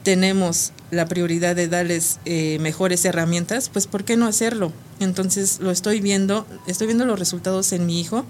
tenemos 0.03 0.73
la 0.91 1.07
prioridad 1.07 1.55
de 1.55 1.69
darles 1.69 2.19
eh, 2.25 2.59
mejores 2.61 3.05
herramientas, 3.05 3.69
pues 3.69 3.87
¿por 3.87 4.05
qué 4.05 4.17
no 4.17 4.27
hacerlo? 4.27 4.73
Entonces 5.01 5.61
lo 5.61 5.71
estoy 5.71 6.01
viendo, 6.01 6.47
estoy 6.67 6.87
viendo 6.87 7.05
los 7.05 7.19
resultados 7.19 7.73
en 7.73 7.87
mi 7.87 8.01
hijo 8.01 8.25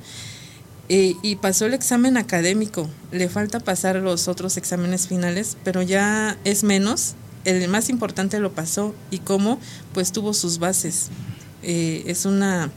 eh, 0.88 1.14
y 1.22 1.36
pasó 1.36 1.66
el 1.66 1.74
examen 1.74 2.16
académico, 2.16 2.88
le 3.12 3.28
falta 3.28 3.60
pasar 3.60 3.96
los 3.96 4.26
otros 4.26 4.56
exámenes 4.56 5.06
finales, 5.06 5.56
pero 5.62 5.82
ya 5.82 6.36
es 6.44 6.64
menos, 6.64 7.14
el 7.44 7.68
más 7.68 7.88
importante 7.88 8.40
lo 8.40 8.52
pasó 8.52 8.94
y 9.10 9.18
cómo, 9.18 9.58
pues 9.94 10.12
tuvo 10.12 10.34
sus 10.34 10.58
bases. 10.58 11.08
Eh, 11.62 12.04
es 12.06 12.24
una 12.24 12.70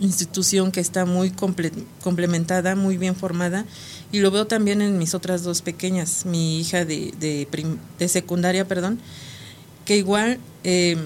institución 0.00 0.72
que 0.72 0.80
está 0.80 1.04
muy 1.04 1.30
comple 1.30 1.72
complementada, 2.02 2.76
muy 2.76 2.98
bien 2.98 3.16
formada 3.16 3.64
y 4.12 4.20
lo 4.20 4.30
veo 4.30 4.46
también 4.46 4.82
en 4.82 4.98
mis 4.98 5.14
otras 5.14 5.42
dos 5.42 5.62
pequeñas, 5.62 6.26
mi 6.26 6.60
hija 6.60 6.84
de, 6.84 7.12
de, 7.18 7.48
de 7.98 8.08
secundaria, 8.08 8.66
perdón, 8.68 8.98
que 9.84 9.96
igual 9.96 10.38
eh, 10.64 10.96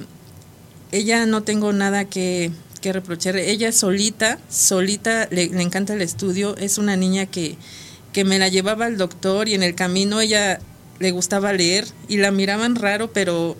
ella 0.93 1.27
no 1.27 1.43
tengo 1.43 1.73
nada 1.73 2.05
que, 2.07 2.51
que 2.81 2.93
reprochar. 2.93 3.37
Ella 3.37 3.73
solita, 3.73 4.39
solita 4.49 5.29
le, 5.31 5.49
le, 5.49 5.63
encanta 5.63 5.95
el 5.95 6.03
estudio. 6.03 6.57
Es 6.57 6.79
una 6.79 6.97
niña 6.97 7.27
que, 7.27 7.57
que 8.13 8.25
me 8.25 8.39
la 8.39 8.49
llevaba 8.49 8.87
al 8.87 8.97
doctor 8.97 9.49
y 9.49 9.55
en 9.55 9.63
el 9.63 9.75
camino 9.75 10.21
ella 10.21 10.61
le 11.01 11.11
gustaba 11.11 11.53
leer 11.53 11.87
y 12.09 12.19
la 12.19 12.31
miraban 12.31 12.77
raro, 12.77 13.13
pero 13.13 13.57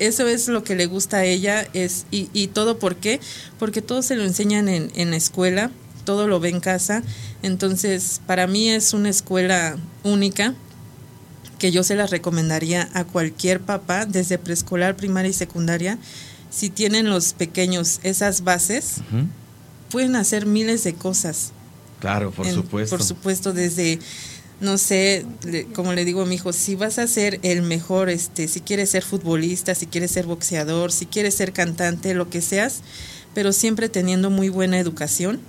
eso 0.00 0.26
es 0.26 0.48
lo 0.48 0.64
que 0.64 0.74
le 0.74 0.86
gusta 0.86 1.18
a 1.18 1.24
ella 1.24 1.68
es 1.74 2.06
y, 2.10 2.28
y 2.32 2.48
todo 2.48 2.78
por 2.78 2.96
qué 2.96 3.20
porque 3.58 3.82
todo 3.82 4.02
se 4.02 4.16
lo 4.16 4.24
enseñan 4.24 4.68
en, 4.68 4.90
en 4.96 5.10
la 5.10 5.16
escuela 5.16 5.70
todo 6.04 6.26
lo 6.26 6.40
ve 6.40 6.48
en 6.48 6.60
casa. 6.60 7.02
Entonces 7.42 8.20
para 8.26 8.46
mí 8.46 8.68
es 8.70 8.94
una 8.94 9.10
escuela 9.10 9.76
única 10.02 10.54
que 11.58 11.70
yo 11.70 11.84
se 11.84 11.94
la 11.94 12.06
recomendaría 12.06 12.88
a 12.94 13.04
cualquier 13.04 13.60
papá 13.60 14.06
desde 14.06 14.38
preescolar 14.38 14.96
primaria 14.96 15.30
y 15.30 15.34
secundaria. 15.34 15.98
Si 16.50 16.70
tienen 16.70 17.10
los 17.10 17.34
pequeños 17.34 18.00
esas 18.02 18.42
bases 18.42 18.96
uh 19.12 19.16
-huh. 19.16 19.26
pueden 19.90 20.16
hacer 20.16 20.46
miles 20.46 20.82
de 20.82 20.94
cosas. 20.94 21.52
Claro 22.00 22.30
por 22.30 22.46
en, 22.46 22.54
supuesto. 22.54 22.96
por 22.96 23.04
supuesto 23.06 23.52
desde 23.52 23.98
no 24.60 24.78
sé, 24.78 25.24
le, 25.44 25.64
como 25.64 25.92
le 25.92 26.04
digo 26.04 26.22
a 26.22 26.26
mi 26.26 26.34
hijo, 26.36 26.52
si 26.52 26.74
vas 26.74 26.98
a 26.98 27.06
ser 27.06 27.40
el 27.42 27.62
mejor, 27.62 28.10
este, 28.10 28.46
si 28.48 28.60
quieres 28.60 28.90
ser 28.90 29.02
futbolista, 29.02 29.74
si 29.74 29.86
quieres 29.86 30.10
ser 30.10 30.26
boxeador, 30.26 30.92
si 30.92 31.06
quieres 31.06 31.34
ser 31.34 31.52
cantante, 31.52 32.14
lo 32.14 32.28
que 32.28 32.40
seas, 32.40 32.82
pero 33.34 33.52
siempre 33.52 33.88
teniendo 33.88 34.30
muy 34.30 34.48
buena 34.48 34.78
educación, 34.78 35.40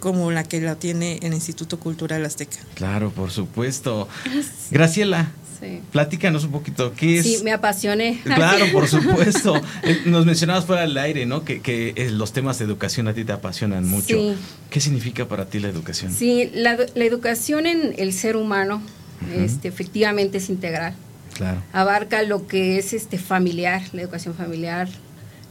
como 0.00 0.30
la 0.30 0.44
que 0.44 0.60
la 0.60 0.76
tiene 0.76 1.18
el 1.22 1.34
Instituto 1.34 1.80
Cultural 1.80 2.24
Azteca. 2.24 2.58
Claro, 2.74 3.10
por 3.10 3.30
supuesto. 3.30 4.08
Graciela. 4.70 5.32
Sí. 5.60 5.80
Platícanos 5.90 6.44
un 6.44 6.52
poquito, 6.52 6.92
¿qué 6.94 7.18
es? 7.18 7.24
Sí, 7.24 7.38
me 7.42 7.52
apasioné. 7.52 8.20
Claro, 8.22 8.66
por 8.72 8.86
supuesto. 8.88 9.60
Nos 10.06 10.24
mencionabas 10.24 10.64
fuera 10.64 10.82
del 10.82 10.96
aire, 10.96 11.26
¿no? 11.26 11.44
Que, 11.44 11.60
que, 11.60 11.94
los 12.10 12.32
temas 12.32 12.58
de 12.58 12.64
educación 12.64 13.08
a 13.08 13.14
ti 13.14 13.24
te 13.24 13.32
apasionan 13.32 13.86
mucho. 13.86 14.16
Sí. 14.16 14.34
¿Qué 14.70 14.80
significa 14.80 15.26
para 15.26 15.46
ti 15.46 15.58
la 15.58 15.68
educación? 15.68 16.12
Sí, 16.12 16.50
la, 16.54 16.76
la 16.94 17.04
educación 17.04 17.66
en 17.66 17.94
el 17.98 18.12
ser 18.12 18.36
humano 18.36 18.82
uh 19.22 19.24
-huh. 19.26 19.44
este, 19.44 19.68
efectivamente 19.68 20.38
es 20.38 20.48
integral. 20.48 20.94
Claro. 21.34 21.62
Abarca 21.72 22.22
lo 22.22 22.46
que 22.46 22.78
es 22.78 22.92
este 22.92 23.18
familiar, 23.18 23.82
la 23.92 24.02
educación 24.02 24.34
familiar, 24.34 24.88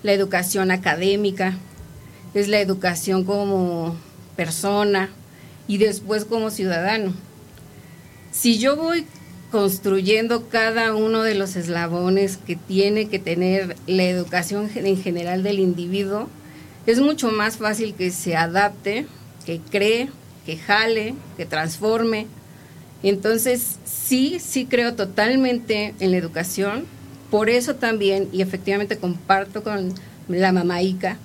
la 0.03 0.11
educación 0.13 0.71
académica, 0.71 1.57
es 2.33 2.47
la 2.47 2.59
educación 2.59 3.23
como 3.23 3.95
persona 4.35 5.09
y 5.67 5.77
después 5.77 6.25
como 6.25 6.49
ciudadano. 6.49 7.13
Si 8.31 8.57
yo 8.59 8.75
voy 8.75 9.05
construyendo 9.51 10.49
cada 10.49 10.93
uno 10.93 11.23
de 11.23 11.35
los 11.35 11.55
eslabones 11.55 12.37
que 12.37 12.55
tiene 12.55 13.07
que 13.07 13.19
tener 13.19 13.75
la 13.87 14.03
educación 14.03 14.69
en 14.75 15.01
general 15.01 15.43
del 15.43 15.59
individuo, 15.59 16.27
es 16.85 16.99
mucho 16.99 17.31
más 17.31 17.57
fácil 17.57 17.93
que 17.93 18.11
se 18.11 18.35
adapte, 18.35 19.05
que 19.45 19.59
cree, 19.59 20.09
que 20.45 20.57
jale, 20.57 21.15
que 21.37 21.45
transforme. 21.45 22.27
Entonces, 23.03 23.77
sí, 23.85 24.39
sí 24.39 24.65
creo 24.65 24.95
totalmente 24.95 25.93
en 25.99 26.11
la 26.11 26.17
educación. 26.17 26.85
Por 27.29 27.49
eso 27.49 27.75
también, 27.75 28.29
y 28.31 28.41
efectivamente 28.41 28.97
comparto 28.97 29.63
con 29.63 29.93
la 30.27 30.51
mamaica, 30.51 31.17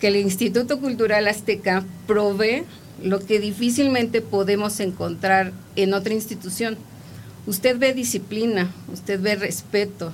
que 0.00 0.08
el 0.08 0.16
Instituto 0.16 0.80
Cultural 0.80 1.26
Azteca 1.28 1.84
provee 2.06 2.64
lo 3.02 3.20
que 3.20 3.40
difícilmente 3.40 4.20
podemos 4.20 4.78
encontrar 4.80 5.52
en 5.76 5.94
otra 5.94 6.14
institución 6.14 6.76
usted 7.46 7.78
ve 7.78 7.94
disciplina, 7.94 8.70
usted 8.92 9.20
ve 9.20 9.34
respeto, 9.36 10.12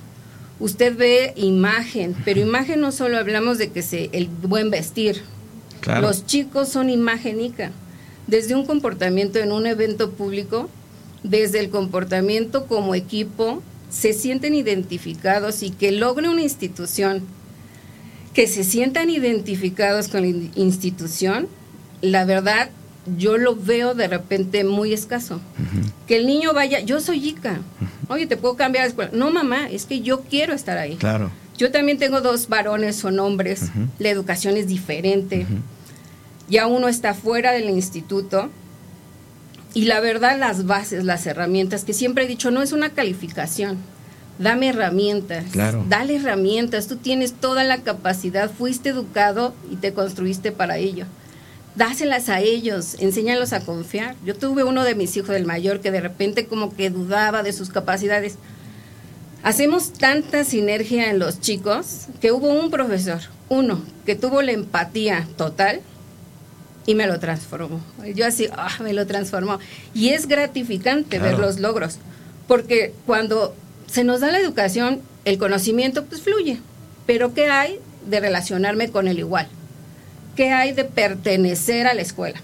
usted 0.59 0.95
ve 0.95 1.33
imagen, 1.35 2.15
pero 2.25 2.39
imagen 2.39 2.81
no 2.81 2.91
solo 2.91 3.17
hablamos 3.17 3.57
de 3.57 3.71
que 3.71 3.81
se 3.81 4.09
el 4.13 4.27
buen 4.27 4.69
vestir. 4.69 5.21
Claro. 5.79 6.01
Los 6.01 6.25
chicos 6.25 6.69
son 6.69 6.89
imagénica, 6.89 7.71
desde 8.27 8.55
un 8.55 8.65
comportamiento 8.65 9.39
en 9.39 9.51
un 9.51 9.65
evento 9.65 10.11
público, 10.11 10.69
desde 11.23 11.59
el 11.59 11.69
comportamiento 11.69 12.67
como 12.67 12.95
equipo, 12.95 13.61
se 13.89 14.13
sienten 14.13 14.53
identificados 14.55 15.63
y 15.63 15.71
que 15.71 15.91
logre 15.91 16.29
una 16.29 16.41
institución 16.41 17.23
que 18.33 18.47
se 18.47 18.63
sientan 18.63 19.09
identificados 19.09 20.07
con 20.07 20.21
la 20.21 20.49
institución, 20.55 21.47
la 22.01 22.25
verdad 22.25 22.69
yo 23.05 23.37
lo 23.37 23.55
veo 23.55 23.93
de 23.93 24.07
repente 24.07 24.63
muy 24.63 24.93
escaso. 24.93 25.35
Uh 25.35 25.37
-huh. 25.37 25.91
Que 26.07 26.17
el 26.17 26.27
niño 26.27 26.53
vaya, 26.53 26.79
yo 26.79 26.99
soy 26.99 27.29
Ica, 27.29 27.53
uh 27.53 27.55
-huh. 27.55 28.13
oye, 28.13 28.27
¿te 28.27 28.37
puedo 28.37 28.55
cambiar 28.55 28.83
de 28.83 28.89
escuela? 28.89 29.11
No, 29.13 29.31
mamá, 29.31 29.69
es 29.69 29.85
que 29.85 30.01
yo 30.01 30.21
quiero 30.21 30.53
estar 30.53 30.77
ahí. 30.77 30.95
Claro. 30.97 31.31
Yo 31.57 31.71
también 31.71 31.97
tengo 31.97 32.21
dos 32.21 32.47
varones, 32.47 32.95
son 32.95 33.19
hombres, 33.19 33.63
uh 33.63 33.65
-huh. 33.65 33.87
la 33.99 34.09
educación 34.09 34.57
es 34.57 34.67
diferente. 34.67 35.45
Ya 36.49 36.67
uno 36.67 36.87
está 36.87 37.13
fuera 37.13 37.51
del 37.53 37.69
instituto 37.69 38.49
y 39.73 39.85
la 39.85 39.99
verdad 39.99 40.37
las 40.37 40.65
bases, 40.65 41.05
las 41.05 41.25
herramientas, 41.25 41.83
que 41.85 41.93
siempre 41.93 42.25
he 42.25 42.27
dicho, 42.27 42.51
no 42.51 42.61
es 42.61 42.71
una 42.71 42.89
calificación. 42.89 43.77
Dame 44.39 44.69
herramientas, 44.69 45.45
claro. 45.51 45.85
dale 45.87 46.15
herramientas, 46.15 46.87
tú 46.87 46.95
tienes 46.95 47.33
toda 47.33 47.63
la 47.63 47.77
capacidad, 47.83 48.49
fuiste 48.49 48.89
educado 48.89 49.53
y 49.71 49.75
te 49.75 49.93
construiste 49.93 50.51
para 50.51 50.77
ello 50.77 51.05
dáselas 51.75 52.29
a 52.29 52.39
ellos, 52.41 52.95
enséñalos 52.99 53.53
a 53.53 53.61
confiar. 53.61 54.15
Yo 54.25 54.35
tuve 54.35 54.63
uno 54.63 54.83
de 54.83 54.95
mis 54.95 55.15
hijos, 55.17 55.29
del 55.29 55.45
mayor, 55.45 55.79
que 55.79 55.91
de 55.91 56.01
repente 56.01 56.47
como 56.47 56.75
que 56.75 56.89
dudaba 56.89 57.43
de 57.43 57.53
sus 57.53 57.69
capacidades. 57.69 58.35
Hacemos 59.43 59.93
tanta 59.93 60.43
sinergia 60.43 61.09
en 61.09 61.19
los 61.19 61.39
chicos 61.39 62.07
que 62.19 62.31
hubo 62.31 62.47
un 62.47 62.69
profesor, 62.69 63.21
uno, 63.49 63.81
que 64.05 64.15
tuvo 64.15 64.41
la 64.41 64.51
empatía 64.51 65.27
total 65.35 65.81
y 66.85 66.95
me 66.95 67.07
lo 67.07 67.19
transformó. 67.19 67.81
Yo 68.13 68.25
así, 68.25 68.47
ah, 68.55 68.77
me 68.81 68.93
lo 68.93 69.07
transformó. 69.07 69.59
Y 69.93 70.09
es 70.09 70.27
gratificante 70.27 71.17
claro. 71.17 71.37
ver 71.37 71.39
los 71.39 71.59
logros, 71.59 71.97
porque 72.47 72.93
cuando 73.05 73.55
se 73.87 74.03
nos 74.03 74.21
da 74.21 74.31
la 74.31 74.39
educación, 74.39 75.01
el 75.25 75.37
conocimiento 75.37 76.05
pues 76.05 76.21
fluye. 76.21 76.59
Pero 77.05 77.33
¿qué 77.33 77.47
hay 77.47 77.79
de 78.07 78.19
relacionarme 78.19 78.89
con 78.89 79.07
el 79.07 79.19
igual? 79.19 79.47
¿Qué 80.35 80.51
hay 80.51 80.73
de 80.73 80.85
pertenecer 80.85 81.87
a 81.87 81.93
la 81.93 82.01
escuela? 82.01 82.39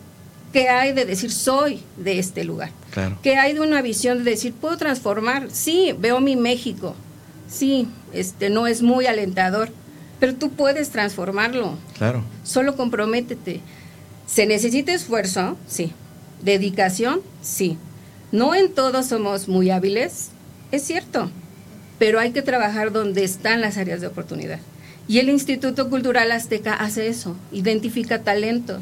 ¿Qué 0.54 0.70
hay 0.70 0.94
de 0.94 1.06
decir 1.06 1.32
soy 1.32 1.84
de 1.98 2.20
este 2.20 2.44
lugar? 2.44 2.72
Claro. 2.92 3.18
¿Qué 3.22 3.38
hay 3.38 3.54
de 3.54 3.60
una 3.60 3.82
visión 3.82 4.24
de 4.24 4.32
decir 4.32 4.54
puedo 4.54 4.78
transformar? 4.78 5.48
Sí, 5.52 5.94
veo 5.98 6.20
mi 6.20 6.36
México. 6.36 6.96
Sí, 7.50 7.88
este 8.14 8.50
no 8.50 8.68
es 8.68 8.82
muy 8.82 9.06
alentador, 9.06 9.70
pero 10.20 10.36
tú 10.36 10.50
puedes 10.52 10.90
transformarlo. 10.90 11.78
Claro. 11.98 12.24
Solo 12.44 12.76
comprométete. 12.76 13.62
¿Se 14.26 14.46
necesita 14.46 14.94
esfuerzo? 14.94 15.58
Sí. 15.68 15.92
¿Dedicación? 16.42 17.22
Sí. 17.42 17.78
No 18.32 18.56
en 18.56 18.74
todos 18.74 19.06
somos 19.08 19.48
muy 19.48 19.70
hábiles, 19.70 20.30
es 20.72 20.84
cierto, 20.84 21.32
pero 21.98 22.20
hay 22.20 22.32
que 22.32 22.42
trabajar 22.42 22.92
donde 22.92 23.24
están 23.24 23.62
las 23.62 23.78
áreas 23.78 24.02
de 24.02 24.08
oportunidad. 24.08 24.60
Y 25.08 25.20
el 25.20 25.30
Instituto 25.30 25.90
Cultural 25.90 26.32
Azteca 26.32 26.74
hace 26.74 27.08
eso, 27.08 27.36
identifica 27.52 28.24
talentos, 28.24 28.82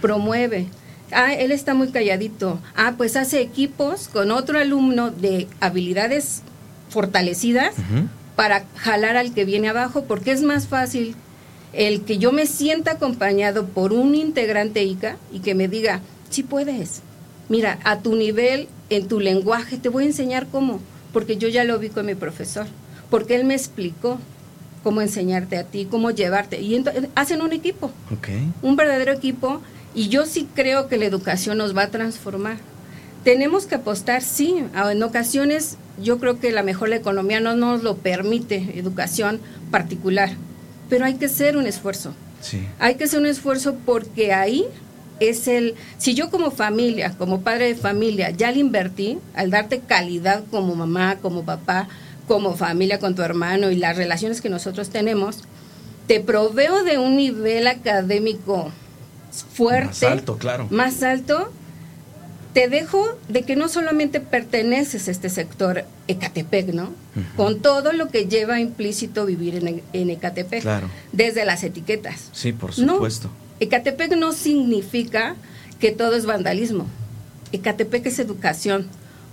promueve. 0.00 0.66
Ah, 1.12 1.34
él 1.34 1.50
está 1.50 1.74
muy 1.74 1.88
calladito. 1.88 2.60
Ah, 2.76 2.94
pues 2.96 3.16
hace 3.16 3.40
equipos 3.40 4.08
con 4.08 4.30
otro 4.30 4.58
alumno 4.58 5.10
de 5.10 5.48
habilidades 5.60 6.42
fortalecidas 6.90 7.74
uh 7.78 7.80
-huh. 7.80 8.08
para 8.36 8.66
jalar 8.76 9.16
al 9.16 9.32
que 9.32 9.44
viene 9.44 9.68
abajo, 9.68 10.04
porque 10.04 10.32
es 10.32 10.42
más 10.42 10.66
fácil 10.66 11.14
el 11.72 12.02
que 12.02 12.18
yo 12.18 12.32
me 12.32 12.46
sienta 12.46 12.92
acompañado 12.92 13.66
por 13.66 13.92
un 13.94 14.14
integrante 14.14 14.84
ICA 14.84 15.16
y 15.32 15.40
que 15.40 15.54
me 15.54 15.68
diga, 15.68 16.00
sí 16.28 16.42
puedes. 16.42 17.00
Mira, 17.48 17.78
a 17.84 18.00
tu 18.00 18.14
nivel, 18.14 18.68
en 18.90 19.08
tu 19.08 19.20
lenguaje, 19.20 19.78
te 19.78 19.88
voy 19.88 20.04
a 20.04 20.06
enseñar 20.08 20.46
cómo, 20.48 20.80
porque 21.12 21.36
yo 21.36 21.48
ya 21.48 21.64
lo 21.64 21.78
vi 21.78 21.88
con 21.88 22.06
mi 22.06 22.14
profesor, 22.14 22.66
porque 23.10 23.36
él 23.36 23.44
me 23.44 23.54
explicó 23.54 24.18
cómo 24.82 25.00
enseñarte 25.00 25.56
a 25.56 25.64
ti, 25.64 25.86
cómo 25.90 26.10
llevarte. 26.10 26.60
Y 26.60 26.74
entonces, 26.74 27.08
hacen 27.14 27.42
un 27.42 27.52
equipo, 27.52 27.90
okay. 28.16 28.52
un 28.62 28.76
verdadero 28.76 29.12
equipo, 29.12 29.60
y 29.94 30.08
yo 30.08 30.26
sí 30.26 30.48
creo 30.54 30.88
que 30.88 30.96
la 30.96 31.04
educación 31.04 31.58
nos 31.58 31.76
va 31.76 31.82
a 31.82 31.90
transformar. 31.90 32.56
Tenemos 33.24 33.66
que 33.66 33.76
apostar, 33.76 34.22
sí, 34.22 34.64
en 34.74 35.02
ocasiones 35.02 35.76
yo 36.02 36.18
creo 36.18 36.40
que 36.40 36.50
la 36.50 36.62
mejor 36.62 36.88
la 36.88 36.96
economía 36.96 37.40
no 37.40 37.54
nos 37.54 37.82
lo 37.82 37.96
permite, 37.96 38.72
educación 38.74 39.40
particular, 39.70 40.30
pero 40.88 41.04
hay 41.04 41.14
que 41.14 41.26
hacer 41.26 41.56
un 41.56 41.66
esfuerzo. 41.66 42.14
Sí. 42.40 42.66
Hay 42.80 42.96
que 42.96 43.04
hacer 43.04 43.20
un 43.20 43.26
esfuerzo 43.26 43.76
porque 43.84 44.32
ahí 44.32 44.66
es 45.20 45.46
el, 45.46 45.74
si 45.98 46.14
yo 46.14 46.30
como 46.30 46.50
familia, 46.50 47.14
como 47.16 47.42
padre 47.42 47.68
de 47.68 47.74
familia, 47.76 48.30
ya 48.30 48.50
le 48.50 48.58
invertí 48.58 49.18
al 49.34 49.50
darte 49.50 49.80
calidad 49.80 50.42
como 50.50 50.74
mamá, 50.74 51.18
como 51.22 51.44
papá, 51.44 51.88
como 52.28 52.56
familia 52.56 52.98
con 52.98 53.14
tu 53.14 53.22
hermano 53.22 53.70
y 53.70 53.76
las 53.76 53.96
relaciones 53.96 54.40
que 54.40 54.48
nosotros 54.48 54.90
tenemos, 54.90 55.38
te 56.06 56.20
proveo 56.20 56.84
de 56.84 56.98
un 56.98 57.16
nivel 57.16 57.66
académico 57.66 58.70
fuerte, 59.54 59.86
más 59.88 60.02
alto, 60.02 60.36
claro. 60.38 60.66
Más 60.70 61.02
alto, 61.02 61.52
te 62.52 62.68
dejo 62.68 63.18
de 63.28 63.42
que 63.42 63.56
no 63.56 63.68
solamente 63.68 64.20
perteneces 64.20 65.08
a 65.08 65.10
este 65.10 65.30
sector, 65.30 65.84
Ecatepec, 66.08 66.74
¿no? 66.74 66.90
Con 67.36 67.60
todo 67.60 67.92
lo 67.92 68.08
que 68.08 68.26
lleva 68.26 68.60
implícito 68.60 69.24
vivir 69.26 69.56
en, 69.56 69.82
en 69.92 70.10
Ecatepec. 70.10 70.62
Claro. 70.62 70.88
Desde 71.12 71.44
las 71.44 71.64
etiquetas. 71.64 72.28
Sí, 72.32 72.52
por 72.52 72.78
No, 72.78 72.94
supuesto. 72.94 73.30
Ecatepec 73.60 74.16
no 74.16 74.32
significa 74.32 75.34
que 75.78 75.92
todo 75.92 76.14
es 76.14 76.26
vandalismo. 76.26 76.86
Ecatepec 77.52 78.06
es 78.06 78.18
educación. 78.18 78.86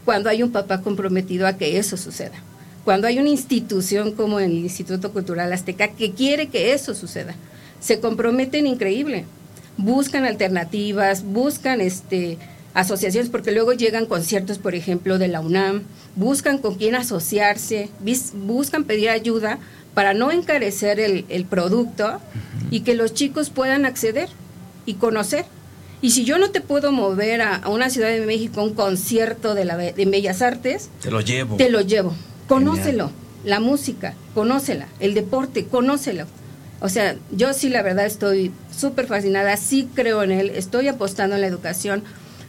Cuando 0.05 0.29
hay 0.29 0.41
un 0.43 0.51
papá 0.51 0.81
comprometido 0.81 1.45
a 1.45 1.53
que 1.53 1.77
eso 1.77 1.97
suceda. 1.97 2.41
Cuando 2.85 3.07
hay 3.07 3.19
una 3.19 3.29
institución 3.29 4.13
como 4.13 4.39
el 4.39 4.51
Instituto 4.53 5.11
Cultural 5.11 5.51
Azteca 5.53 5.89
que 5.89 6.11
quiere 6.11 6.47
que 6.47 6.73
eso 6.73 6.95
suceda. 6.95 7.35
Se 7.79 7.99
comprometen 7.99 8.65
increíble. 8.67 9.25
Buscan 9.77 10.25
alternativas, 10.25 11.23
buscan 11.23 11.81
este 11.81 12.37
asociaciones, 12.73 13.29
porque 13.29 13.51
luego 13.51 13.73
llegan 13.73 14.05
conciertos, 14.05 14.59
por 14.59 14.75
ejemplo, 14.75 15.17
de 15.17 15.27
la 15.27 15.41
UNAM, 15.41 15.81
buscan 16.15 16.59
con 16.59 16.75
quién 16.75 16.95
asociarse, 16.95 17.89
bis- 17.99 18.31
buscan 18.33 18.83
pedir 18.83 19.09
ayuda 19.09 19.57
para 19.95 20.13
no 20.13 20.31
encarecer 20.31 20.99
el, 20.99 21.25
el 21.29 21.45
producto 21.45 22.19
y 22.71 22.81
que 22.81 22.93
los 22.93 23.13
chicos 23.13 23.49
puedan 23.49 23.85
acceder 23.85 24.29
y 24.85 24.93
conocer. 24.95 25.45
Y 26.01 26.11
si 26.11 26.23
yo 26.25 26.37
no 26.37 26.51
te 26.51 26.61
puedo 26.61 26.91
mover 26.91 27.41
a, 27.41 27.55
a 27.55 27.69
una 27.69 27.89
Ciudad 27.89 28.09
de 28.09 28.25
México, 28.25 28.61
a 28.61 28.63
un 28.63 28.73
concierto 28.75 29.55
de, 29.55 29.65
la, 29.65 29.75
de 29.75 30.05
Bellas 30.05 30.41
Artes, 30.41 30.89
Te 31.01 31.11
lo 31.11 31.21
llevo. 31.21 31.57
te 31.57 31.69
lo 31.69 31.81
llevo. 31.81 32.13
Conócelo. 32.49 33.11
La 33.45 33.61
música, 33.61 34.15
conócela. 34.33 34.87
El 34.99 35.13
deporte, 35.13 35.65
conócelo. 35.65 36.25
O 36.81 36.89
sea, 36.89 37.15
yo 37.31 37.53
sí, 37.53 37.69
la 37.69 37.83
verdad, 37.83 38.05
estoy 38.05 38.51
súper 38.75 39.05
fascinada. 39.05 39.55
Sí 39.55 39.87
creo 39.93 40.23
en 40.23 40.31
él. 40.31 40.49
Estoy 40.49 40.87
apostando 40.87 41.35
en 41.35 41.41
la 41.41 41.47
educación. 41.47 42.03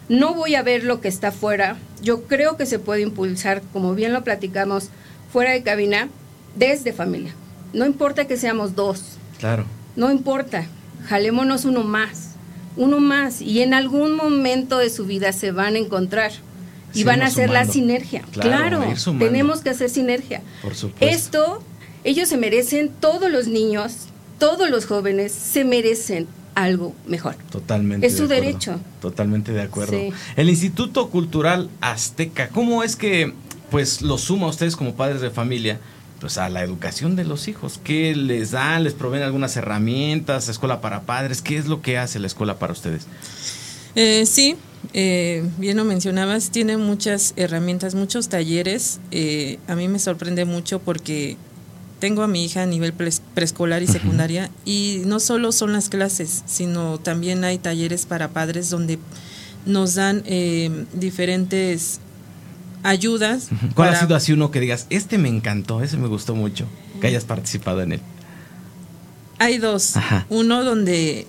No 0.08 0.34
voy 0.34 0.54
a 0.54 0.62
ver 0.62 0.84
lo 0.84 1.00
que 1.00 1.08
está 1.08 1.30
fuera. 1.30 1.76
Yo 2.02 2.22
creo 2.22 2.56
que 2.56 2.66
se 2.66 2.78
puede 2.78 3.02
impulsar, 3.02 3.62
como 3.72 3.94
bien 3.94 4.12
lo 4.12 4.24
platicamos, 4.24 4.88
fuera 5.30 5.52
de 5.52 5.62
cabina, 5.62 6.08
desde 6.56 6.92
familia. 6.92 7.34
No 7.72 7.86
importa 7.86 8.26
que 8.26 8.38
seamos 8.38 8.74
dos. 8.74 9.18
Claro. 9.38 9.66
No 9.96 10.10
importa, 10.10 10.66
jalémonos 11.06 11.64
uno 11.66 11.84
más, 11.84 12.30
uno 12.76 13.00
más, 13.00 13.40
y 13.42 13.62
en 13.62 13.74
algún 13.74 14.16
momento 14.16 14.78
de 14.78 14.90
su 14.90 15.04
vida 15.04 15.32
se 15.32 15.52
van 15.52 15.74
a 15.74 15.78
encontrar 15.78 16.32
y 16.94 17.04
van 17.04 17.22
a 17.22 17.26
hacer 17.26 17.50
la 17.50 17.64
sinergia. 17.64 18.22
Claro, 18.32 18.84
tenemos 19.18 19.60
que 19.60 19.70
hacer 19.70 19.90
sinergia. 19.90 20.42
Por 20.62 20.74
supuesto. 20.74 21.06
Esto, 21.06 21.62
ellos 22.04 22.28
se 22.28 22.36
merecen, 22.36 22.90
todos 23.00 23.30
los 23.30 23.46
niños, 23.46 24.08
todos 24.38 24.70
los 24.70 24.86
jóvenes 24.86 25.32
se 25.32 25.64
merecen 25.64 26.26
algo 26.54 26.94
mejor. 27.06 27.36
Totalmente. 27.50 28.06
Es 28.06 28.16
su 28.16 28.26
de 28.26 28.36
derecho. 28.36 28.80
Totalmente 29.00 29.52
de 29.52 29.62
acuerdo. 29.62 29.92
Sí. 29.92 30.12
El 30.36 30.48
Instituto 30.48 31.08
Cultural 31.10 31.70
Azteca, 31.80 32.48
¿cómo 32.48 32.82
es 32.82 32.96
que 32.96 33.32
pues 33.70 34.02
lo 34.02 34.18
suma 34.18 34.46
a 34.46 34.50
ustedes 34.50 34.76
como 34.76 34.94
padres 34.94 35.20
de 35.20 35.30
familia? 35.30 35.80
Pues 36.20 36.36
a 36.36 36.50
la 36.50 36.62
educación 36.62 37.16
de 37.16 37.24
los 37.24 37.48
hijos. 37.48 37.80
¿Qué 37.82 38.14
les 38.14 38.50
dan? 38.50 38.84
¿Les 38.84 38.92
proveen 38.92 39.22
algunas 39.22 39.56
herramientas? 39.56 40.48
¿Escuela 40.48 40.82
para 40.82 41.02
padres? 41.02 41.40
¿Qué 41.40 41.56
es 41.56 41.66
lo 41.66 41.80
que 41.80 41.96
hace 41.96 42.18
la 42.18 42.26
escuela 42.26 42.58
para 42.58 42.74
ustedes? 42.74 43.06
Eh, 43.96 44.24
sí, 44.26 44.56
eh, 44.92 45.44
bien 45.58 45.76
lo 45.76 45.84
mencionabas, 45.84 46.50
tiene 46.50 46.76
muchas 46.76 47.32
herramientas, 47.36 47.94
muchos 47.94 48.28
talleres. 48.28 49.00
Eh, 49.10 49.58
a 49.68 49.74
mí 49.74 49.88
me 49.88 49.98
sorprende 49.98 50.44
mucho 50.44 50.78
porque 50.80 51.36
tengo 51.98 52.22
a 52.22 52.28
mi 52.28 52.44
hija 52.44 52.62
a 52.62 52.66
nivel 52.66 52.92
preescolar 52.92 53.82
y 53.82 53.86
secundaria 53.86 54.50
y 54.64 55.02
no 55.04 55.20
solo 55.20 55.52
son 55.52 55.72
las 55.74 55.88
clases, 55.90 56.42
sino 56.46 56.98
también 56.98 57.44
hay 57.44 57.58
talleres 57.58 58.06
para 58.06 58.28
padres 58.28 58.70
donde 58.70 58.98
nos 59.66 59.96
dan 59.96 60.22
eh, 60.24 60.86
diferentes 60.94 62.00
ayudas. 62.82 63.48
¿Cuál 63.74 63.88
para- 63.88 63.98
ha 63.98 64.00
sido 64.00 64.16
así 64.16 64.32
uno 64.32 64.50
que 64.50 64.60
digas, 64.60 64.86
este 64.88 65.18
me 65.18 65.28
encantó, 65.28 65.82
ese 65.82 65.98
me 65.98 66.08
gustó 66.08 66.34
mucho, 66.34 66.66
que 67.02 67.08
hayas 67.08 67.24
participado 67.24 67.82
en 67.82 67.92
él? 67.92 68.00
Hay 69.38 69.58
dos. 69.58 69.96
Ajá. 69.96 70.26
Uno 70.30 70.64
donde 70.64 71.26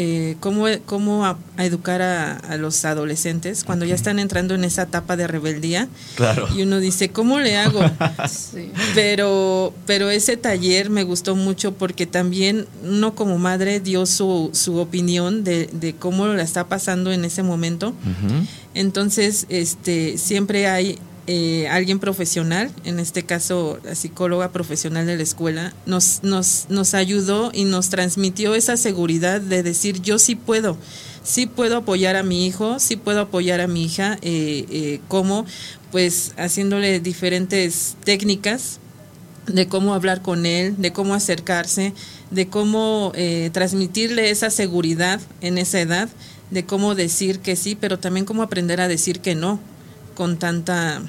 eh, 0.00 0.36
cómo, 0.38 0.66
cómo 0.86 1.26
a, 1.26 1.36
a 1.56 1.64
educar 1.64 2.02
a, 2.02 2.36
a 2.36 2.56
los 2.56 2.84
adolescentes 2.84 3.64
cuando 3.64 3.84
ya 3.84 3.96
están 3.96 4.20
entrando 4.20 4.54
en 4.54 4.62
esa 4.62 4.82
etapa 4.82 5.16
de 5.16 5.26
rebeldía. 5.26 5.88
Claro. 6.14 6.46
Y 6.56 6.62
uno 6.62 6.78
dice, 6.78 7.08
¿cómo 7.08 7.40
le 7.40 7.56
hago? 7.56 7.80
Sí. 8.28 8.70
Pero, 8.94 9.74
pero 9.86 10.10
ese 10.10 10.36
taller 10.36 10.90
me 10.90 11.02
gustó 11.02 11.34
mucho 11.34 11.74
porque 11.74 12.06
también 12.06 12.66
uno 12.84 13.14
como 13.14 13.38
madre 13.38 13.80
dio 13.80 14.06
su, 14.06 14.50
su 14.52 14.76
opinión 14.76 15.42
de, 15.44 15.68
de 15.72 15.94
cómo 15.94 16.26
la 16.28 16.42
está 16.42 16.68
pasando 16.68 17.10
en 17.10 17.24
ese 17.24 17.42
momento. 17.42 17.92
Entonces, 18.74 19.46
este, 19.48 20.16
siempre 20.18 20.68
hay 20.68 20.98
eh, 21.28 21.68
alguien 21.68 22.00
profesional, 22.00 22.72
en 22.84 22.98
este 22.98 23.22
caso 23.22 23.78
la 23.84 23.94
psicóloga 23.94 24.50
profesional 24.50 25.06
de 25.06 25.16
la 25.16 25.22
escuela, 25.22 25.74
nos, 25.86 26.24
nos, 26.24 26.66
nos 26.70 26.94
ayudó 26.94 27.50
y 27.52 27.64
nos 27.64 27.90
transmitió 27.90 28.54
esa 28.54 28.76
seguridad 28.76 29.40
de 29.40 29.62
decir 29.62 30.00
yo 30.00 30.18
sí 30.18 30.34
puedo, 30.34 30.78
sí 31.22 31.46
puedo 31.46 31.76
apoyar 31.76 32.16
a 32.16 32.22
mi 32.22 32.46
hijo, 32.46 32.78
sí 32.80 32.96
puedo 32.96 33.20
apoyar 33.20 33.60
a 33.60 33.68
mi 33.68 33.84
hija, 33.84 34.18
eh, 34.22 34.64
eh, 34.70 35.00
pues 35.92 36.32
haciéndole 36.38 36.98
diferentes 36.98 37.96
técnicas 38.04 38.80
de 39.46 39.68
cómo 39.68 39.94
hablar 39.94 40.22
con 40.22 40.46
él, 40.46 40.76
de 40.78 40.92
cómo 40.92 41.14
acercarse, 41.14 41.92
de 42.30 42.48
cómo 42.48 43.12
eh, 43.14 43.50
transmitirle 43.52 44.30
esa 44.30 44.50
seguridad 44.50 45.20
en 45.42 45.58
esa 45.58 45.80
edad, 45.80 46.08
de 46.50 46.64
cómo 46.64 46.94
decir 46.94 47.40
que 47.40 47.54
sí, 47.54 47.76
pero 47.78 47.98
también 47.98 48.24
cómo 48.24 48.42
aprender 48.42 48.80
a 48.80 48.88
decir 48.88 49.20
que 49.20 49.34
no 49.34 49.60
con 50.14 50.38
tanta 50.38 51.02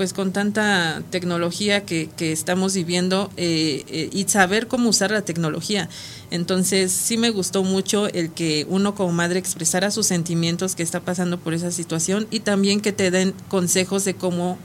pues 0.00 0.14
con 0.14 0.32
tanta 0.32 1.02
tecnología 1.10 1.84
que, 1.84 2.08
que 2.16 2.32
estamos 2.32 2.72
viviendo 2.72 3.30
eh, 3.36 3.84
eh, 3.88 4.08
y 4.10 4.24
saber 4.24 4.66
cómo 4.66 4.88
usar 4.88 5.10
la 5.10 5.20
tecnología. 5.20 5.90
Entonces 6.30 6.90
sí 6.90 7.18
me 7.18 7.28
gustó 7.28 7.64
mucho 7.64 8.06
el 8.06 8.32
que 8.32 8.64
uno 8.70 8.94
como 8.94 9.12
madre 9.12 9.38
expresara 9.38 9.90
sus 9.90 10.06
sentimientos 10.06 10.74
que 10.74 10.82
está 10.82 11.00
pasando 11.00 11.38
por 11.38 11.52
esa 11.52 11.70
situación 11.70 12.26
y 12.30 12.40
también 12.40 12.80
que 12.80 12.92
te 12.92 13.10
den 13.10 13.34
consejos 13.48 14.06
de 14.06 14.14
cómo 14.14 14.56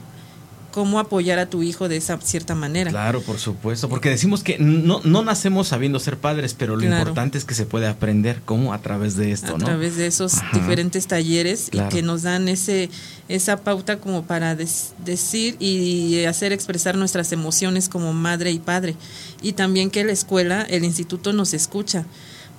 cómo 0.76 0.98
apoyar 1.00 1.38
a 1.38 1.46
tu 1.46 1.62
hijo 1.62 1.88
de 1.88 1.96
esa 1.96 2.18
cierta 2.20 2.54
manera. 2.54 2.90
Claro, 2.90 3.22
por 3.22 3.38
supuesto, 3.38 3.88
porque 3.88 4.10
decimos 4.10 4.42
que 4.42 4.58
no, 4.58 5.00
no 5.04 5.22
nacemos 5.22 5.68
sabiendo 5.68 5.98
ser 5.98 6.18
padres, 6.18 6.52
pero 6.52 6.76
lo 6.76 6.82
Claro. 6.82 6.98
importante 6.98 7.38
es 7.38 7.46
que 7.46 7.54
se 7.54 7.64
puede 7.64 7.86
aprender 7.86 8.42
cómo 8.44 8.74
a 8.74 8.82
través 8.82 9.16
de 9.16 9.32
esto, 9.32 9.54
a 9.54 9.58
¿no? 9.58 9.64
través 9.64 9.96
de 9.96 10.06
esos 10.06 10.34
Ajá. 10.34 10.50
diferentes 10.52 11.06
talleres 11.06 11.68
Claro. 11.70 11.88
y 11.88 11.94
que 11.94 12.02
nos 12.02 12.24
dan 12.24 12.48
ese 12.48 12.90
esa 13.28 13.56
pauta 13.56 13.96
como 14.00 14.24
para 14.26 14.54
des- 14.54 14.92
decir 15.02 15.56
y 15.60 16.24
hacer 16.26 16.52
expresar 16.52 16.94
nuestras 16.98 17.32
emociones 17.32 17.88
como 17.88 18.12
madre 18.12 18.50
y 18.52 18.58
padre 18.58 18.96
y 19.40 19.52
también 19.54 19.88
que 19.90 20.04
la 20.04 20.12
escuela 20.12 20.60
el 20.60 20.84
instituto 20.84 21.32
nos 21.32 21.54
escucha 21.54 22.04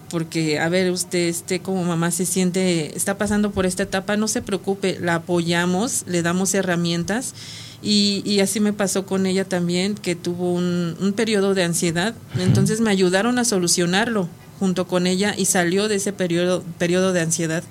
porque 0.09 0.59
a 0.59 0.69
ver 0.69 0.89
usted 0.91 1.19
este 1.27 1.59
como 1.61 1.83
mamá 1.83 2.09
se 2.11 2.25
siente 2.25 2.97
está 2.97 3.17
pasando 3.17 3.51
por 3.51 3.65
esta 3.67 3.83
etapa 3.83 4.17
no 4.17 4.27
se 4.27 4.41
preocupe 4.41 4.97
la 4.99 5.15
apoyamos 5.15 6.03
le 6.07 6.21
damos 6.23 6.53
herramientas 6.55 7.33
y, 7.81 8.23
y 8.25 8.39
así 8.39 8.59
me 8.59 8.73
pasó 8.73 9.05
con 9.05 9.25
ella 9.25 9.45
también 9.45 9.95
que 9.95 10.15
tuvo 10.15 10.53
un, 10.53 10.95
un 10.99 11.13
periodo 11.13 11.53
de 11.53 11.63
ansiedad. 11.63 12.15
Entonces 12.39 12.81
me 12.81 12.91
ayudaron 12.91 13.39
a 13.39 13.45
solucionarlo 13.45 14.27
junto 14.59 14.87
con 14.87 15.07
ella 15.07 15.35
y 15.37 15.45
salió 15.45 15.87
de 15.87 15.95
ese 15.95 16.13
periodo 16.13 16.63
periodo 16.79 17.13
de 17.13 17.21
ansiedad 17.21 17.63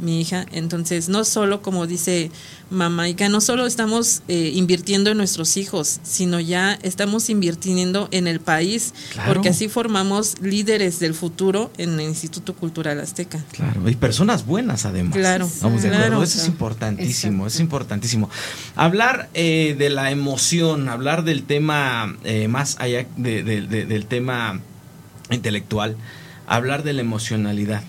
mi 0.00 0.20
hija 0.20 0.46
entonces 0.52 1.08
no 1.08 1.24
solo 1.24 1.60
como 1.62 1.86
dice 1.86 2.30
mamá 2.70 3.08
y 3.08 3.14
que 3.14 3.28
no 3.28 3.40
solo 3.40 3.66
estamos 3.66 4.22
eh, 4.28 4.52
invirtiendo 4.54 5.10
en 5.10 5.16
nuestros 5.16 5.56
hijos 5.56 6.00
sino 6.02 6.38
ya 6.40 6.78
estamos 6.82 7.30
invirtiendo 7.30 8.08
en 8.10 8.26
el 8.26 8.40
país 8.40 8.94
Claro. 9.12 9.32
porque 9.34 9.48
así 9.48 9.68
formamos 9.68 10.36
líderes 10.40 10.98
del 11.00 11.14
futuro 11.14 11.70
en 11.78 11.94
el 11.98 12.02
Instituto 12.08 12.54
Cultural 12.54 13.00
Azteca. 13.00 13.42
Claro, 13.52 13.88
y 13.88 13.96
personas 13.96 14.44
buenas 14.46 14.84
además. 14.84 15.14
Claro, 15.16 15.48
Vamos 15.62 15.82
de 15.82 15.88
claro. 15.88 16.04
acuerdo, 16.04 16.22
eso 16.24 16.38
es 16.40 16.46
importantísimo, 16.46 17.46
es 17.46 17.58
importantísimo. 17.60 18.30
Hablar 18.76 19.28
eh, 19.34 19.74
de 19.78 19.90
la 19.90 20.10
emoción, 20.10 20.88
hablar 20.88 21.24
del 21.24 21.42
tema 21.44 22.16
eh, 22.24 22.48
más 22.48 22.76
allá 22.78 23.06
de- 23.16 23.42
de- 23.42 23.62
de- 23.62 23.86
del 23.86 24.06
tema 24.06 24.60
intelectual, 25.30 25.96
hablar 26.46 26.82
de 26.82 26.92
la 26.92 27.00
emocionalidad. 27.00 27.82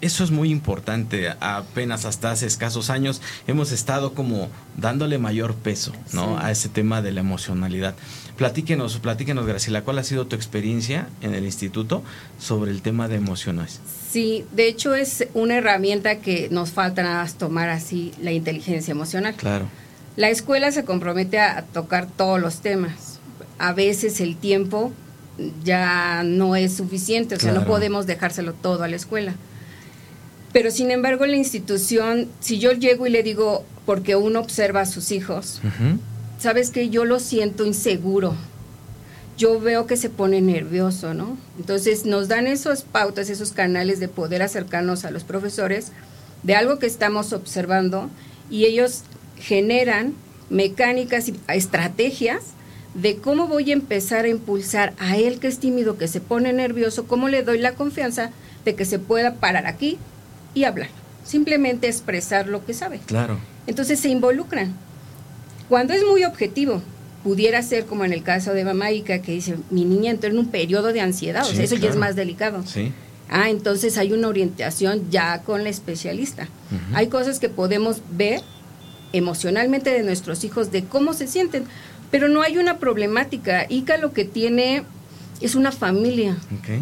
Eso 0.00 0.22
es 0.24 0.30
muy 0.30 0.50
importante. 0.50 1.30
Apenas 1.40 2.04
hasta 2.04 2.30
hace 2.30 2.46
escasos 2.46 2.90
años 2.90 3.20
hemos 3.46 3.72
estado 3.72 4.14
como 4.14 4.48
dándole 4.76 5.18
mayor 5.18 5.54
peso, 5.54 5.92
¿no? 6.12 6.38
Sí. 6.38 6.44
A 6.44 6.50
ese 6.50 6.68
tema 6.68 7.02
de 7.02 7.12
la 7.12 7.20
emocionalidad. 7.20 7.94
Platíquenos, 8.36 8.98
platíquenos, 8.98 9.46
Graciela, 9.46 9.82
¿cuál 9.82 9.98
ha 9.98 10.04
sido 10.04 10.28
tu 10.28 10.36
experiencia 10.36 11.08
en 11.22 11.34
el 11.34 11.44
instituto 11.44 12.04
sobre 12.38 12.70
el 12.70 12.82
tema 12.82 13.08
de 13.08 13.16
emociones? 13.16 13.80
Sí, 14.10 14.44
de 14.52 14.68
hecho 14.68 14.94
es 14.94 15.26
una 15.34 15.56
herramienta 15.56 16.20
que 16.20 16.48
nos 16.50 16.70
falta 16.70 17.02
nada 17.02 17.22
más 17.22 17.34
tomar 17.34 17.68
así 17.68 18.12
la 18.22 18.30
inteligencia 18.30 18.92
emocional. 18.92 19.34
Claro. 19.34 19.66
La 20.14 20.30
escuela 20.30 20.70
se 20.70 20.84
compromete 20.84 21.40
a, 21.40 21.62
tocar 21.62 22.06
todos 22.06 22.40
los 22.40 22.60
temas. 22.60 23.18
A 23.58 23.72
veces 23.72 24.20
el 24.20 24.36
tiempo 24.36 24.92
ya 25.64 26.22
no 26.24 26.54
es 26.54 26.76
suficiente, 26.76 27.34
o 27.34 27.40
sea, 27.40 27.52
no 27.52 27.64
podemos 27.64 28.06
dejárselo 28.06 28.52
todo 28.52 28.84
a 28.84 28.88
la 28.88 28.96
escuela. 28.96 29.34
Pero 30.52 30.70
sin 30.70 30.90
embargo, 30.90 31.26
la 31.26 31.36
institución, 31.36 32.28
si 32.40 32.58
yo 32.58 32.72
llego 32.72 33.06
y 33.06 33.10
le 33.10 33.22
digo, 33.22 33.64
porque 33.84 34.16
uno 34.16 34.40
observa 34.40 34.82
a 34.82 34.86
sus 34.86 35.12
hijos, 35.12 35.60
sabes 36.38 36.70
que 36.70 36.88
yo 36.88 37.04
lo 37.04 37.20
siento 37.20 37.66
inseguro. 37.66 38.34
Yo 39.36 39.60
veo 39.60 39.86
que 39.86 39.96
se 39.96 40.10
pone 40.10 40.40
nervioso, 40.40 41.14
¿no? 41.14 41.38
Entonces 41.58 42.04
nos 42.04 42.28
dan 42.28 42.46
esas 42.46 42.82
pautas, 42.82 43.30
esos 43.30 43.52
canales 43.52 44.00
de 44.00 44.08
poder 44.08 44.42
acercarnos 44.42 45.04
a 45.04 45.10
los 45.10 45.22
profesores 45.22 45.92
de 46.42 46.56
algo 46.56 46.78
que 46.78 46.86
estamos 46.86 47.32
observando 47.32 48.10
y 48.50 48.64
ellos 48.64 49.02
generan 49.36 50.14
mecánicas 50.50 51.28
y 51.28 51.38
estrategias 51.48 52.42
de 52.94 53.18
cómo 53.18 53.46
voy 53.46 53.70
a 53.70 53.74
empezar 53.74 54.24
a 54.24 54.28
impulsar 54.28 54.94
a 54.98 55.16
él 55.16 55.38
que 55.38 55.46
es 55.46 55.58
tímido, 55.58 55.98
que 55.98 56.08
se 56.08 56.20
pone 56.20 56.52
nervioso, 56.52 57.06
cómo 57.06 57.28
le 57.28 57.42
doy 57.42 57.58
la 57.58 57.74
confianza 57.74 58.30
de 58.64 58.74
que 58.74 58.84
se 58.84 58.98
pueda 58.98 59.34
parar 59.34 59.66
aquí 59.66 59.98
y 60.54 60.64
hablar. 60.64 60.88
Simplemente 61.24 61.88
expresar 61.88 62.48
lo 62.48 62.64
que 62.64 62.74
sabe. 62.74 63.00
Claro. 63.06 63.38
Entonces 63.66 64.00
se 64.00 64.08
involucran. 64.08 64.74
Cuando 65.68 65.92
es 65.92 66.02
muy 66.04 66.24
objetivo, 66.24 66.82
pudiera 67.22 67.62
ser 67.62 67.84
como 67.84 68.04
en 68.04 68.12
el 68.12 68.22
caso 68.22 68.54
de 68.54 68.64
Mamaica, 68.64 69.20
que 69.20 69.32
dice, 69.32 69.56
mi 69.70 69.84
niña 69.84 70.10
entró 70.10 70.30
en 70.30 70.38
un 70.38 70.48
periodo 70.48 70.92
de 70.92 71.00
ansiedad, 71.00 71.42
o 71.42 71.52
sea, 71.52 71.64
eso 71.64 71.76
ya 71.76 71.90
es 71.90 71.96
más 71.96 72.16
delicado. 72.16 72.62
Sí. 72.66 72.92
Ah, 73.28 73.50
entonces 73.50 73.98
hay 73.98 74.12
una 74.12 74.28
orientación 74.28 75.10
ya 75.10 75.42
con 75.42 75.62
la 75.62 75.68
especialista. 75.68 76.48
Hay 76.94 77.08
cosas 77.08 77.38
que 77.38 77.50
podemos 77.50 78.00
ver 78.10 78.40
emocionalmente 79.12 79.90
de 79.90 80.02
nuestros 80.02 80.44
hijos, 80.44 80.72
de 80.72 80.84
cómo 80.84 81.12
se 81.12 81.26
sienten, 81.26 81.64
pero 82.10 82.28
no 82.28 82.40
hay 82.40 82.56
una 82.56 82.78
problemática. 82.78 83.66
Ica 83.68 83.98
lo 83.98 84.12
que 84.14 84.24
tiene 84.24 84.84
es 85.42 85.54
una 85.54 85.72
familia. 85.72 86.36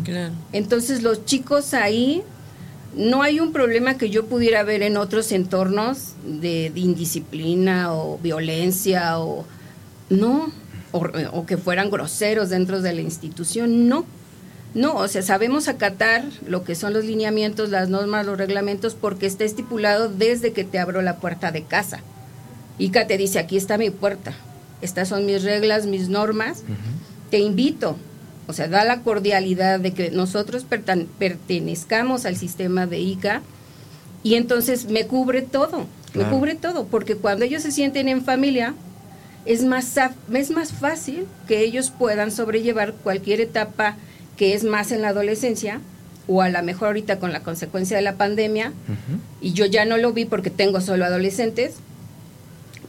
Claro. 0.04 0.32
Entonces 0.52 1.02
los 1.02 1.24
chicos 1.24 1.74
ahí 1.74 2.22
no 2.96 3.22
hay 3.22 3.40
un 3.40 3.52
problema 3.52 3.98
que 3.98 4.08
yo 4.08 4.26
pudiera 4.26 4.62
ver 4.62 4.82
en 4.82 4.96
otros 4.96 5.30
entornos 5.30 6.14
de, 6.24 6.70
de 6.70 6.80
indisciplina 6.80 7.92
o 7.94 8.18
violencia 8.18 9.18
o 9.18 9.44
no, 10.08 10.50
o, 10.92 11.06
o, 11.32 11.46
que 11.46 11.58
fueran 11.58 11.90
groseros 11.90 12.48
dentro 12.48 12.80
de 12.80 12.94
la 12.94 13.02
institución, 13.02 13.88
no. 13.88 14.06
No, 14.74 14.96
o 14.96 15.08
sea, 15.08 15.22
sabemos 15.22 15.68
acatar 15.68 16.24
lo 16.46 16.64
que 16.64 16.74
son 16.74 16.92
los 16.92 17.04
lineamientos, 17.04 17.70
las 17.70 17.88
normas, 17.88 18.26
los 18.26 18.36
reglamentos, 18.36 18.94
porque 18.94 19.26
está 19.26 19.44
estipulado 19.44 20.08
desde 20.08 20.52
que 20.52 20.64
te 20.64 20.78
abro 20.78 21.00
la 21.02 21.16
puerta 21.16 21.50
de 21.50 21.62
casa. 21.62 22.00
Ica 22.78 23.06
te 23.06 23.16
dice, 23.16 23.38
aquí 23.38 23.56
está 23.56 23.78
mi 23.78 23.90
puerta, 23.90 24.34
estas 24.82 25.08
son 25.08 25.24
mis 25.24 25.42
reglas, 25.42 25.86
mis 25.86 26.08
normas, 26.08 26.62
uh 26.68 26.72
-huh. 26.72 27.30
te 27.30 27.38
invito, 27.38 27.96
o 28.46 28.52
sea, 28.52 28.68
da 28.68 28.84
la 28.84 29.00
cordialidad 29.00 29.80
de 29.80 29.92
que 29.92 30.10
nosotros 30.10 30.64
pertenezcamos 31.18 32.26
al 32.26 32.36
sistema 32.36 32.86
de 32.86 33.00
ICA 33.00 33.42
y 34.22 34.34
entonces 34.34 34.86
me 34.86 35.06
cubre 35.06 35.42
todo, 35.42 35.86
claro. 36.12 36.30
me 36.30 36.36
cubre 36.36 36.54
todo, 36.54 36.86
porque 36.86 37.16
cuando 37.16 37.44
ellos 37.44 37.62
se 37.62 37.72
sienten 37.72 38.08
en 38.08 38.24
familia, 38.24 38.74
es 39.44 39.64
más, 39.64 39.94
es 40.32 40.50
más 40.50 40.72
fácil 40.72 41.26
que 41.46 41.60
ellos 41.60 41.90
puedan 41.96 42.30
sobrellevar 42.30 42.94
cualquier 42.94 43.40
etapa 43.40 43.96
que 44.36 44.54
es 44.54 44.64
más 44.64 44.92
en 44.92 45.02
la 45.02 45.08
adolescencia 45.08 45.80
o 46.28 46.42
a 46.42 46.48
lo 46.48 46.62
mejor 46.62 46.88
ahorita 46.88 47.18
con 47.18 47.32
la 47.32 47.40
consecuencia 47.40 47.96
de 47.96 48.02
la 48.02 48.16
pandemia, 48.16 48.70
uh 48.70 48.92
-huh. 48.92 49.18
y 49.40 49.52
yo 49.52 49.64
ya 49.66 49.84
no 49.84 49.96
lo 49.96 50.12
vi 50.12 50.24
porque 50.24 50.50
tengo 50.50 50.80
solo 50.80 51.04
adolescentes, 51.04 51.76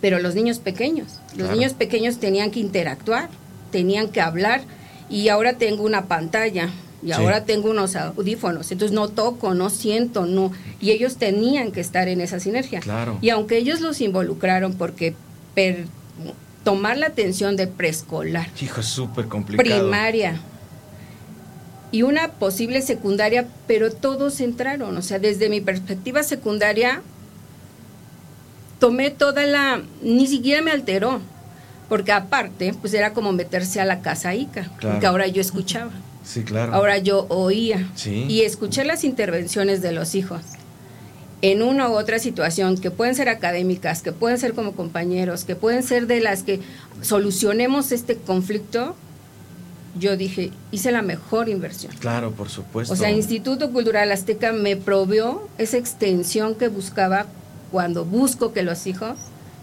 pero 0.01 0.19
los 0.19 0.33
niños 0.33 0.59
pequeños, 0.59 1.19
los 1.29 1.47
claro. 1.47 1.55
niños 1.55 1.73
pequeños 1.73 2.19
tenían 2.19 2.49
que 2.49 2.59
interactuar, 2.59 3.29
tenían 3.71 4.09
que 4.09 4.21
hablar, 4.21 4.61
y 5.09 5.29
ahora 5.29 5.57
tengo 5.57 5.83
una 5.83 6.05
pantalla, 6.05 6.69
y 7.03 7.07
sí. 7.07 7.11
ahora 7.13 7.45
tengo 7.45 7.69
unos 7.69 7.95
audífonos, 7.95 8.71
entonces 8.71 8.93
no 8.93 9.07
toco, 9.09 9.53
no 9.53 9.69
siento, 9.69 10.25
no, 10.25 10.51
y 10.81 10.91
ellos 10.91 11.17
tenían 11.17 11.71
que 11.71 11.81
estar 11.81 12.07
en 12.07 12.21
esa 12.21 12.39
sinergia. 12.39 12.79
Claro. 12.79 13.17
Y 13.21 13.29
aunque 13.29 13.57
ellos 13.57 13.81
los 13.81 14.01
involucraron 14.01 14.73
porque 14.73 15.15
per, 15.53 15.85
tomar 16.63 16.97
la 16.97 17.07
atención 17.07 17.55
de 17.55 17.67
preescolar, 17.67 18.49
hijo, 18.61 18.81
súper 18.81 19.27
complicado. 19.27 19.79
Primaria, 19.79 20.41
y 21.91 22.01
una 22.01 22.33
posible 22.33 22.81
secundaria, 22.81 23.47
pero 23.65 23.91
todos 23.91 24.41
entraron. 24.41 24.97
O 24.97 25.01
sea, 25.01 25.19
desde 25.19 25.49
mi 25.49 25.61
perspectiva 25.61 26.23
secundaria, 26.23 27.01
tomé 28.79 29.09
toda 29.09 29.45
la. 29.45 29.81
ni 30.01 30.27
siquiera 30.27 30.61
me 30.61 30.71
alteró. 30.71 31.21
Porque 31.89 32.11
aparte, 32.11 32.73
pues 32.79 32.93
era 32.93 33.13
como 33.13 33.31
meterse 33.31 33.79
a 33.79 33.85
la 33.85 34.01
casa 34.01 34.35
Ica. 34.35 34.63
Claro. 34.77 34.95
Porque 34.95 35.07
ahora 35.07 35.27
yo 35.27 35.41
escuchaba. 35.41 35.91
Sí, 36.23 36.43
claro. 36.43 36.73
Ahora 36.73 36.97
yo 36.97 37.25
oía. 37.29 37.89
Sí. 37.95 38.25
Y 38.27 38.41
escuché 38.41 38.83
las 38.83 39.03
intervenciones 39.03 39.81
de 39.81 39.93
los 39.93 40.15
hijos. 40.15 40.41
En 41.41 41.61
una 41.61 41.87
u 41.89 41.93
otra 41.93 42.19
situación, 42.19 42.77
que 42.77 42.91
pueden 42.91 43.15
ser 43.15 43.29
académicas, 43.29 44.01
que 44.01 44.11
pueden 44.11 44.37
ser 44.39 44.53
como 44.53 44.73
compañeros, 44.73 45.43
que 45.45 45.55
pueden 45.55 45.83
ser 45.83 46.07
de 46.07 46.19
las 46.19 46.43
que 46.43 46.59
solucionemos 47.01 47.91
este 47.91 48.17
conflicto, 48.17 48.95
yo 49.97 50.17
dije, 50.17 50.51
hice 50.71 50.91
la 50.91 51.01
mejor 51.01 51.47
inversión. 51.47 51.93
Claro, 51.99 52.31
por 52.31 52.49
supuesto. 52.49 52.93
O 52.93 52.97
sea, 52.97 53.11
Instituto 53.11 53.71
Cultural 53.71 54.11
Azteca 54.11 54.51
me 54.51 54.75
provió 54.75 55.47
esa 55.57 55.77
extensión 55.77 56.55
que 56.55 56.67
buscaba 56.67 57.27
cuando 57.71 58.05
busco 58.05 58.53
que 58.53 58.63
los 58.63 58.87
hijos 58.87 59.17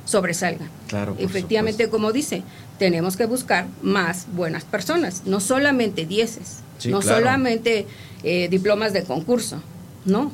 sobresalgan. 0.04 0.68
Claro, 0.88 1.16
Efectivamente, 1.18 1.84
supuesto. 1.84 1.96
como 1.96 2.12
dice, 2.12 2.42
tenemos 2.78 3.16
que 3.16 3.26
buscar 3.26 3.66
más 3.82 4.26
buenas 4.34 4.64
personas, 4.64 5.22
no 5.26 5.40
solamente 5.40 6.04
dieces, 6.06 6.58
sí, 6.78 6.90
no 6.90 7.00
claro. 7.00 7.18
solamente 7.18 7.86
eh, 8.22 8.48
diplomas 8.48 8.92
de 8.92 9.04
concurso, 9.04 9.60
no. 10.04 10.32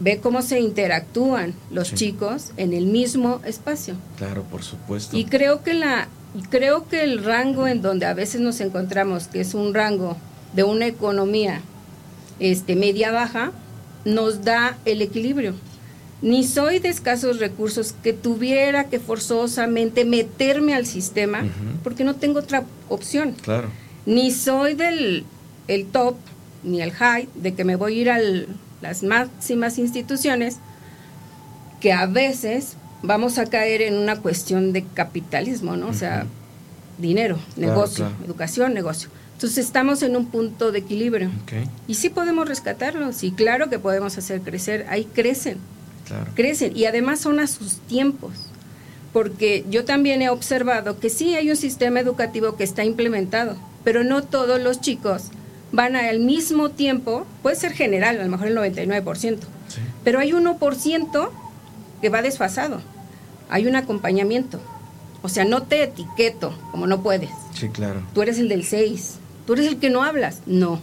Ve 0.00 0.18
cómo 0.18 0.42
se 0.42 0.60
interactúan 0.60 1.54
los 1.70 1.88
Sí. 1.88 1.94
chicos 1.94 2.50
en 2.56 2.72
el 2.72 2.86
mismo 2.86 3.40
espacio. 3.44 3.94
Claro, 4.18 4.42
por 4.42 4.62
supuesto. 4.64 5.16
Y 5.16 5.24
creo 5.24 5.62
que 5.62 5.72
la 5.74 6.08
creo 6.50 6.88
que 6.88 7.04
el 7.04 7.22
rango 7.24 7.68
en 7.68 7.80
donde 7.80 8.04
a 8.06 8.12
veces 8.12 8.40
nos 8.40 8.60
encontramos, 8.60 9.28
que 9.28 9.40
es 9.40 9.54
un 9.54 9.72
rango 9.72 10.16
de 10.52 10.64
una 10.64 10.86
economía 10.86 11.60
este 12.40 12.74
media 12.74 13.12
baja, 13.12 13.52
nos 14.04 14.42
da 14.44 14.76
el 14.84 15.00
equilibrio. 15.00 15.54
Ni 16.24 16.42
soy 16.42 16.78
de 16.78 16.88
escasos 16.88 17.38
recursos 17.38 17.94
que 18.02 18.14
tuviera 18.14 18.84
que 18.84 18.98
forzosamente 18.98 20.06
meterme 20.06 20.74
al 20.74 20.86
sistema 20.86 21.44
porque 21.82 22.02
no 22.02 22.16
tengo 22.16 22.38
otra 22.38 22.64
opción. 22.88 23.32
Claro. 23.42 23.68
Ni 24.06 24.30
soy 24.30 24.72
del 24.72 25.26
el 25.68 25.84
top 25.84 26.16
ni 26.62 26.80
el 26.80 26.92
high 26.92 27.28
de 27.34 27.52
que 27.52 27.64
me 27.64 27.76
voy 27.76 27.98
a 27.98 28.00
ir 28.00 28.10
a 28.10 28.18
las 28.80 29.02
máximas 29.02 29.76
instituciones 29.76 30.56
que 31.78 31.92
a 31.92 32.06
veces 32.06 32.78
vamos 33.02 33.36
a 33.36 33.44
caer 33.44 33.82
en 33.82 33.94
una 33.94 34.16
cuestión 34.16 34.72
de 34.72 34.82
capitalismo, 34.82 35.76
¿no? 35.76 35.88
O 35.88 35.92
sea, 35.92 36.24
dinero, 36.96 37.38
negocio, 37.56 38.06
claro. 38.06 38.24
educación, 38.24 38.72
negocio. 38.72 39.10
Entonces 39.34 39.58
estamos 39.58 40.02
en 40.02 40.16
un 40.16 40.24
punto 40.24 40.72
de 40.72 40.78
equilibrio. 40.78 41.28
Ok, 41.42 41.68
Y 41.86 41.96
sí 41.96 42.08
podemos 42.08 42.48
rescatarlos, 42.48 43.22
y 43.24 43.32
claro 43.32 43.68
que 43.68 43.78
podemos 43.78 44.16
hacer 44.16 44.40
crecer, 44.40 44.86
ahí 44.88 45.04
crecen, 45.04 45.58
claro. 46.06 46.30
crecen, 46.34 46.76
y 46.76 46.84
además 46.86 47.20
son 47.20 47.40
a 47.40 47.46
sus 47.46 47.78
tiempos. 47.78 48.32
Porque 49.12 49.64
yo 49.70 49.84
también 49.84 50.22
he 50.22 50.28
observado 50.28 50.98
que 50.98 51.08
sí 51.08 51.36
hay 51.36 51.48
un 51.50 51.56
sistema 51.56 52.00
educativo 52.00 52.56
que 52.56 52.64
está 52.64 52.84
implementado, 52.84 53.56
pero 53.84 54.02
no 54.02 54.22
todos 54.24 54.60
los 54.60 54.80
chicos 54.80 55.24
van 55.70 55.94
al 55.96 56.18
mismo 56.20 56.70
tiempo, 56.70 57.24
puede 57.42 57.56
ser 57.56 57.72
general, 57.72 58.18
a 58.20 58.24
lo 58.24 58.30
mejor 58.30 58.48
el 58.48 58.56
99%, 58.56 59.46
Sí. 59.68 59.80
pero 60.04 60.18
hay 60.18 60.32
1% 60.32 61.30
que 62.00 62.08
va 62.08 62.22
desfasado. 62.22 62.80
Hay 63.50 63.66
un 63.66 63.76
acompañamiento. 63.76 64.60
O 65.22 65.28
sea, 65.28 65.44
no 65.44 65.62
te 65.62 65.82
etiqueto 65.84 66.52
como 66.70 66.86
no 66.86 67.02
puedes. 67.02 67.30
Sí, 67.54 67.68
claro. 67.68 68.02
Tú 68.14 68.22
eres 68.22 68.38
el 68.38 68.48
del 68.48 68.64
6. 68.64 69.14
Tú 69.46 69.52
eres 69.54 69.66
el 69.66 69.78
que 69.78 69.90
no 69.90 70.02
hablas. 70.02 70.40
No. 70.46 70.80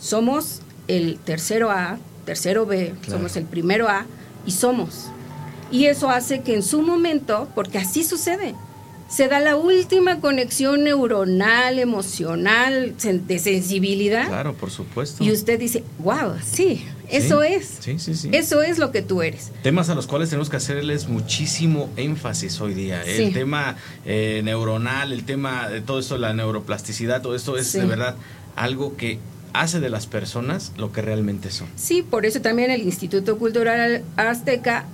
Somos 0.00 0.60
el 0.88 1.18
tercero 1.18 1.70
A, 1.70 1.98
tercero 2.24 2.66
B, 2.66 2.94
Claro. 3.02 3.18
somos 3.18 3.36
el 3.36 3.44
primero 3.44 3.88
A 3.88 4.06
y 4.46 4.50
somos. 4.52 5.06
Y 5.70 5.86
eso 5.86 6.08
hace 6.10 6.42
que 6.42 6.54
en 6.54 6.62
su 6.62 6.82
momento, 6.82 7.48
porque 7.54 7.78
así 7.78 8.04
sucede, 8.04 8.54
se 9.08 9.28
da 9.28 9.40
la 9.40 9.56
última 9.56 10.20
conexión 10.20 10.84
neuronal, 10.84 11.78
emocional, 11.78 12.94
de 12.96 13.38
sensibilidad. 13.38 14.26
Claro, 14.28 14.54
por 14.54 14.70
supuesto. 14.70 15.22
Y 15.22 15.30
usted 15.30 15.58
dice, 15.58 15.84
wow, 15.98 16.34
sí, 16.42 16.84
eso 17.08 17.42
Sí, 17.42 17.46
es. 17.52 17.76
Sí, 17.80 17.98
sí, 17.98 18.14
sí. 18.14 18.30
Eso 18.32 18.62
es 18.62 18.78
lo 18.78 18.90
que 18.92 19.02
tú 19.02 19.22
eres. 19.22 19.52
Temas 19.62 19.88
a 19.90 19.94
los 19.94 20.06
cuales 20.06 20.30
tenemos 20.30 20.48
que 20.48 20.56
hacerles 20.56 21.08
muchísimo 21.08 21.90
énfasis 21.96 22.60
hoy 22.60 22.74
día. 22.74 23.02
¿eh? 23.02 23.16
Sí. 23.16 23.22
El 23.24 23.34
tema 23.34 23.76
eh, 24.04 24.40
neuronal, 24.44 25.12
el 25.12 25.24
tema 25.24 25.68
de 25.68 25.80
todo 25.80 25.98
esto, 25.98 26.16
la 26.18 26.32
neuroplasticidad, 26.32 27.20
todo 27.22 27.34
esto 27.36 27.56
es 27.56 27.68
Sí. 27.68 27.78
de 27.80 27.86
verdad 27.86 28.16
algo 28.56 28.96
que 28.96 29.18
hace 29.54 29.80
de 29.80 29.88
las 29.88 30.06
personas 30.06 30.72
lo 30.76 30.92
que 30.92 31.00
realmente 31.00 31.50
son. 31.50 31.68
Sí, 31.76 32.02
por 32.02 32.26
eso 32.26 32.40
también 32.42 32.70
el 32.70 32.82
Instituto 32.82 33.38
Cultural 33.38 34.02
Azteca 34.16 34.84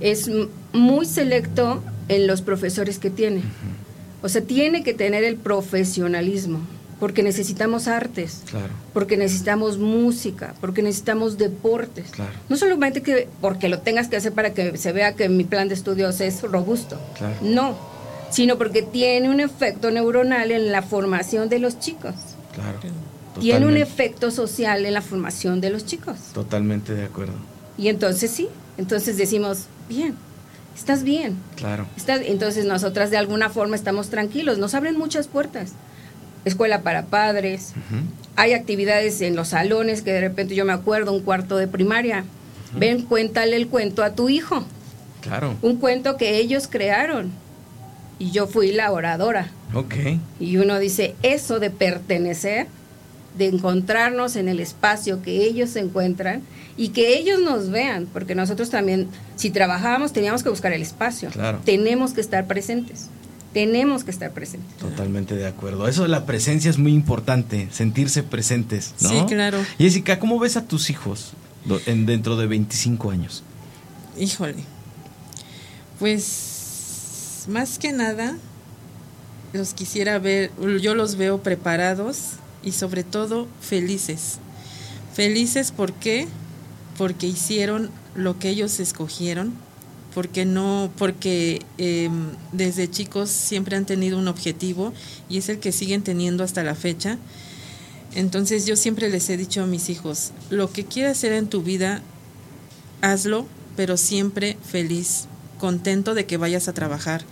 es 0.00 0.28
muy 0.72 1.06
selecto 1.06 1.82
en 2.08 2.26
los 2.26 2.42
profesores 2.42 2.98
que 2.98 3.10
tiene. 3.10 3.42
O 4.22 4.28
sea, 4.28 4.42
tiene 4.42 4.82
que 4.82 4.94
tener 4.94 5.22
el 5.24 5.36
profesionalismo, 5.36 6.60
porque 6.98 7.22
necesitamos 7.22 7.86
artes, 7.88 8.42
Claro, 8.50 8.72
porque 8.94 9.16
necesitamos 9.16 9.78
música, 9.78 10.54
porque 10.60 10.82
necesitamos 10.82 11.36
deportes. 11.38 12.10
claro, 12.10 12.32
No 12.48 12.56
solamente 12.56 13.02
que 13.02 13.28
porque 13.40 13.68
lo 13.68 13.80
tengas 13.80 14.08
que 14.08 14.16
hacer 14.16 14.32
para 14.32 14.54
que 14.54 14.76
se 14.78 14.92
vea 14.92 15.14
que 15.14 15.28
mi 15.28 15.44
plan 15.44 15.68
de 15.68 15.74
estudios 15.74 16.20
es 16.20 16.42
robusto. 16.42 16.98
claro. 17.18 17.36
No, 17.42 17.76
sino 18.30 18.56
porque 18.58 18.82
tiene 18.82 19.28
un 19.30 19.40
efecto 19.40 19.90
neuronal 19.90 20.50
en 20.50 20.72
la 20.72 20.82
formación 20.82 21.48
de 21.48 21.58
los 21.58 21.78
chicos. 21.78 22.14
Claro. 22.54 22.78
Tiene 23.40 23.66
un 23.66 23.76
efecto 23.76 24.30
social 24.30 24.84
en 24.86 24.94
la 24.94 25.02
formación 25.02 25.60
de 25.60 25.70
los 25.70 25.84
chicos. 25.86 26.16
Totalmente 26.32 26.94
de 26.94 27.04
acuerdo. 27.04 27.34
Y 27.78 27.88
entonces 27.88 28.30
sí, 28.30 28.48
entonces 28.78 29.16
decimos, 29.16 29.66
bien, 29.88 30.14
estás 30.76 31.02
bien. 31.02 31.36
Claro. 31.56 31.86
Estás- 31.96 32.22
entonces 32.24 32.64
nosotras 32.64 33.10
de 33.10 33.16
alguna 33.18 33.50
forma 33.50 33.76
estamos 33.76 34.08
tranquilos, 34.08 34.58
nos 34.58 34.74
abren 34.74 34.96
muchas 34.98 35.28
puertas. 35.28 35.72
Escuela 36.44 36.82
para 36.82 37.06
padres, 37.06 37.72
hay 38.36 38.52
actividades 38.52 39.20
en 39.20 39.34
los 39.34 39.48
salones 39.48 40.02
que 40.02 40.12
de 40.12 40.20
repente 40.20 40.54
yo 40.54 40.64
me 40.64 40.72
acuerdo, 40.72 41.12
un 41.12 41.20
cuarto 41.20 41.56
de 41.56 41.66
primaria. 41.66 42.24
Ven, 42.76 43.02
cuéntale 43.02 43.56
el 43.56 43.68
cuento 43.68 44.04
a 44.04 44.14
tu 44.14 44.28
hijo. 44.28 44.64
Claro. 45.22 45.56
Un 45.62 45.76
cuento 45.78 46.16
que 46.16 46.36
ellos 46.38 46.68
crearon. 46.68 47.32
Y 48.18 48.30
yo 48.30 48.46
fui 48.46 48.70
la 48.72 48.92
oradora. 48.92 49.48
Ok. 49.74 49.94
Y 50.40 50.56
uno 50.58 50.78
dice, 50.78 51.16
eso 51.22 51.58
de 51.58 51.70
pertenecer, 51.70 52.66
de 53.36 53.46
encontrarnos 53.46 54.36
en 54.36 54.48
el 54.48 54.60
espacio 54.60 55.22
que 55.22 55.44
ellos 55.44 55.70
se 55.70 55.80
encuentran 55.80 56.42
y 56.76 56.88
que 56.88 57.18
ellos 57.18 57.40
nos 57.40 57.70
vean, 57.70 58.06
porque 58.12 58.34
nosotros 58.34 58.70
también, 58.70 59.08
si 59.36 59.50
trabajábamos, 59.50 60.12
teníamos 60.12 60.42
que 60.42 60.48
buscar 60.48 60.72
el 60.72 60.82
espacio. 60.82 61.30
Claro. 61.30 61.60
Tenemos 61.64 62.12
que 62.12 62.20
estar 62.20 62.46
presentes. 62.46 63.08
Tenemos 63.52 64.04
que 64.04 64.10
estar 64.10 64.32
presentes. 64.32 64.76
Totalmente 64.76 65.34
de 65.34 65.46
acuerdo. 65.46 65.88
Eso 65.88 66.02
de 66.02 66.08
la 66.08 66.26
presencia 66.26 66.68
es 66.68 66.76
muy 66.76 66.92
importante, 66.92 67.68
sentirse 67.72 68.22
presentes, 68.22 68.94
¿no? 69.00 69.08
Sí, 69.08 69.16
claro. 69.26 69.58
Jessica, 69.78 70.18
¿cómo 70.18 70.38
ves 70.38 70.58
a 70.58 70.66
tus 70.66 70.90
hijos 70.90 71.32
dentro 71.86 72.36
de 72.36 72.46
25 72.46 73.10
años? 73.10 73.42
Híjole. 74.18 74.56
Pues 75.98 77.46
más 77.48 77.78
que 77.78 77.92
nada 77.92 78.36
los 79.54 79.72
quisiera 79.72 80.18
ver, 80.18 80.50
yo 80.82 80.94
los 80.94 81.16
veo 81.16 81.42
preparados 81.42 82.32
y 82.66 82.72
sobre 82.72 83.04
todo 83.04 83.46
felices. 83.62 84.38
Felices 85.14 85.70
¿por 85.70 85.94
qué? 85.94 86.26
Porque 86.98 87.26
hicieron 87.26 87.90
lo 88.14 88.38
que 88.38 88.50
ellos 88.50 88.80
escogieron, 88.80 89.54
porque 90.12 90.44
no, 90.44 90.90
porque 90.98 91.62
eh, 91.78 92.10
desde 92.52 92.90
chicos 92.90 93.30
siempre 93.30 93.76
han 93.76 93.86
tenido 93.86 94.18
un 94.18 94.28
objetivo 94.28 94.92
y 95.30 95.38
es 95.38 95.48
el 95.48 95.58
que 95.58 95.72
siguen 95.72 96.02
teniendo 96.02 96.42
hasta 96.42 96.64
la 96.64 96.74
fecha. 96.74 97.18
Entonces 98.14 98.66
yo 98.66 98.76
siempre 98.76 99.10
les 99.10 99.30
he 99.30 99.36
dicho 99.36 99.62
a 99.62 99.66
mis 99.66 99.88
hijos, 99.88 100.32
lo 100.50 100.72
que 100.72 100.84
quieras 100.84 101.18
hacer 101.18 101.32
en 101.32 101.48
tu 101.48 101.62
vida, 101.62 102.02
hazlo, 103.00 103.46
pero 103.76 103.96
siempre 103.96 104.56
feliz, 104.64 105.26
contento 105.60 106.14
de 106.14 106.26
que 106.26 106.36
vayas 106.36 106.66
a 106.66 106.72
trabajar, 106.72 107.22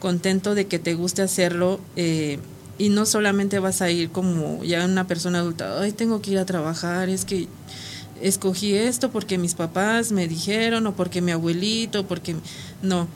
contento 0.00 0.54
de 0.54 0.66
que 0.66 0.78
te 0.78 0.94
guste 0.94 1.22
hacerlo 1.22 1.78
eh, 1.94 2.38
y 2.80 2.88
no 2.88 3.04
solamente 3.04 3.58
vas 3.58 3.82
a 3.82 3.90
ir 3.90 4.08
como 4.10 4.64
ya 4.64 4.86
una 4.86 5.06
persona 5.06 5.40
adulta, 5.40 5.82
ay, 5.82 5.92
tengo 5.92 6.22
que 6.22 6.30
ir 6.30 6.38
a 6.38 6.46
trabajar, 6.46 7.10
es 7.10 7.26
que 7.26 7.46
escogí 8.22 8.74
esto 8.74 9.10
porque 9.10 9.36
mis 9.36 9.54
papás 9.54 10.12
me 10.12 10.26
dijeron 10.26 10.86
o 10.86 10.96
porque 10.96 11.20
mi 11.20 11.30
abuelito, 11.30 12.06
porque 12.06 12.36
no, 12.80 13.06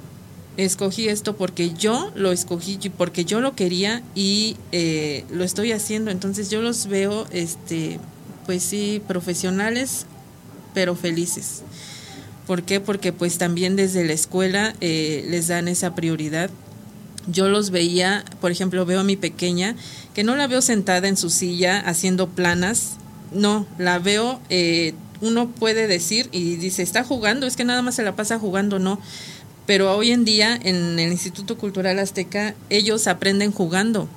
escogí 0.58 1.08
esto 1.08 1.34
porque 1.36 1.72
yo 1.72 2.12
lo 2.14 2.30
escogí 2.30 2.78
y 2.82 2.90
porque 2.90 3.24
yo 3.24 3.40
lo 3.40 3.56
quería 3.56 4.02
y 4.14 4.58
eh, 4.70 5.24
lo 5.30 5.44
estoy 5.44 5.72
haciendo, 5.72 6.10
entonces 6.10 6.50
yo 6.50 6.60
los 6.60 6.86
veo, 6.86 7.26
este, 7.30 7.98
pues 8.44 8.62
sí, 8.62 9.00
profesionales, 9.08 10.04
pero 10.74 10.94
felices. 10.94 11.62
¿Por 12.46 12.64
qué? 12.64 12.80
Porque 12.80 13.14
pues 13.14 13.38
también 13.38 13.76
desde 13.76 14.04
la 14.04 14.12
escuela 14.12 14.74
eh, 14.82 15.24
les 15.30 15.48
dan 15.48 15.68
esa 15.68 15.94
prioridad. 15.94 16.50
Yo 17.26 17.48
los 17.48 17.70
veía, 17.70 18.24
por 18.40 18.50
ejemplo, 18.50 18.84
veo 18.84 19.00
a 19.00 19.04
mi 19.04 19.16
pequeña, 19.16 19.76
que 20.14 20.24
no 20.24 20.36
la 20.36 20.46
veo 20.46 20.60
sentada 20.60 21.08
en 21.08 21.16
su 21.16 21.30
silla 21.30 21.80
haciendo 21.80 22.28
planas, 22.28 22.96
no, 23.32 23.66
la 23.78 23.98
veo, 23.98 24.40
eh, 24.50 24.94
uno 25.20 25.48
puede 25.48 25.86
decir 25.86 26.28
y 26.32 26.56
dice, 26.56 26.82
está 26.82 27.02
jugando, 27.02 27.46
es 27.46 27.56
que 27.56 27.64
nada 27.64 27.82
más 27.82 27.94
se 27.94 28.02
la 28.02 28.14
pasa 28.14 28.38
jugando, 28.38 28.78
no. 28.78 29.00
Pero 29.66 29.96
hoy 29.96 30.10
en 30.10 30.24
día 30.24 30.58
en 30.62 30.98
el 30.98 31.10
Instituto 31.10 31.56
Cultural 31.56 31.98
Azteca 31.98 32.54
ellos 32.68 33.06
aprenden 33.06 33.50
jugando. 33.50 34.08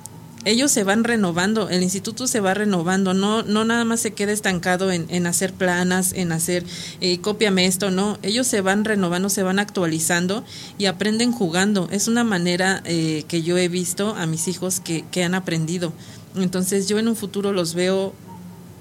Ellos 0.44 0.70
se 0.70 0.84
van 0.84 1.04
renovando, 1.04 1.68
el 1.68 1.82
instituto 1.82 2.26
se 2.26 2.40
va 2.40 2.54
renovando, 2.54 3.12
no, 3.12 3.42
no 3.42 3.64
nada 3.64 3.84
más 3.84 4.00
se 4.00 4.12
queda 4.12 4.32
estancado 4.32 4.92
en, 4.92 5.06
en 5.08 5.26
hacer 5.26 5.52
planas, 5.52 6.12
en 6.12 6.30
hacer 6.32 6.64
eh, 7.00 7.18
cópiame 7.20 7.66
esto, 7.66 7.90
no, 7.90 8.18
ellos 8.22 8.46
se 8.46 8.60
van 8.60 8.84
renovando, 8.84 9.28
se 9.28 9.42
van 9.42 9.58
actualizando 9.58 10.44
y 10.78 10.86
aprenden 10.86 11.32
jugando. 11.32 11.88
Es 11.90 12.06
una 12.06 12.24
manera 12.24 12.82
eh, 12.84 13.24
que 13.28 13.42
yo 13.42 13.58
he 13.58 13.68
visto 13.68 14.14
a 14.14 14.26
mis 14.26 14.46
hijos 14.48 14.80
que, 14.80 15.04
que 15.10 15.24
han 15.24 15.34
aprendido. 15.34 15.92
Entonces 16.36 16.88
yo 16.88 16.98
en 16.98 17.08
un 17.08 17.16
futuro 17.16 17.52
los 17.52 17.74
veo, 17.74 18.14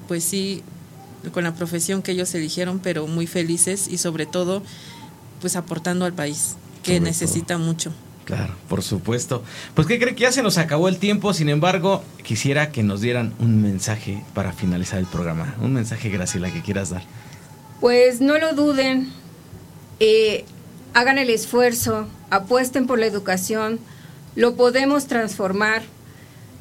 pues 0.08 0.24
sí, 0.24 0.64
con 1.32 1.44
la 1.44 1.56
profesión 1.56 2.02
que 2.02 2.12
ellos 2.12 2.34
eligieron, 2.36 2.80
pero 2.80 3.08
muy 3.08 3.28
felices 3.28 3.88
y 3.88 3.98
sobre 3.98 4.26
todo, 4.26 4.62
pues 5.42 5.56
aportando 5.56 6.06
al 6.06 6.14
país, 6.14 6.56
que 6.84 6.98
Sobre 6.98 7.10
necesita 7.10 7.58
mucho. 7.58 7.92
Claro, 8.28 8.54
por 8.68 8.84
supuesto. 8.84 9.42
Pues 9.74 9.88
¿qué 9.88 9.98
cree 10.00 10.14
que 10.14 10.24
ya 10.24 10.34
se 10.34 10.44
nos 10.44 10.58
acabó 10.58 10.90
el 10.90 10.98
tiempo? 10.98 11.34
Sin 11.34 11.48
embargo, 11.48 12.04
quisiera 12.24 12.74
que 12.74 12.84
nos 12.84 13.00
dieran 13.00 13.34
un 13.40 13.62
mensaje 13.62 14.22
para 14.34 14.52
finalizar 14.52 15.00
el 15.00 15.06
programa. 15.06 15.56
Un 15.62 15.74
mensaje, 15.74 16.10
Graciela, 16.10 16.52
que 16.52 16.62
quieras 16.62 16.90
dar. 16.90 17.04
Pues 17.80 18.20
no 18.20 18.38
lo 18.38 18.52
duden, 18.52 19.08
eh, 20.02 20.44
hagan 20.94 21.18
el 21.20 21.30
esfuerzo, 21.30 22.06
apuesten 22.30 22.86
por 22.86 23.00
la 23.00 23.06
educación, 23.06 23.80
lo 24.36 24.56
podemos 24.56 25.08
transformar. 25.08 25.84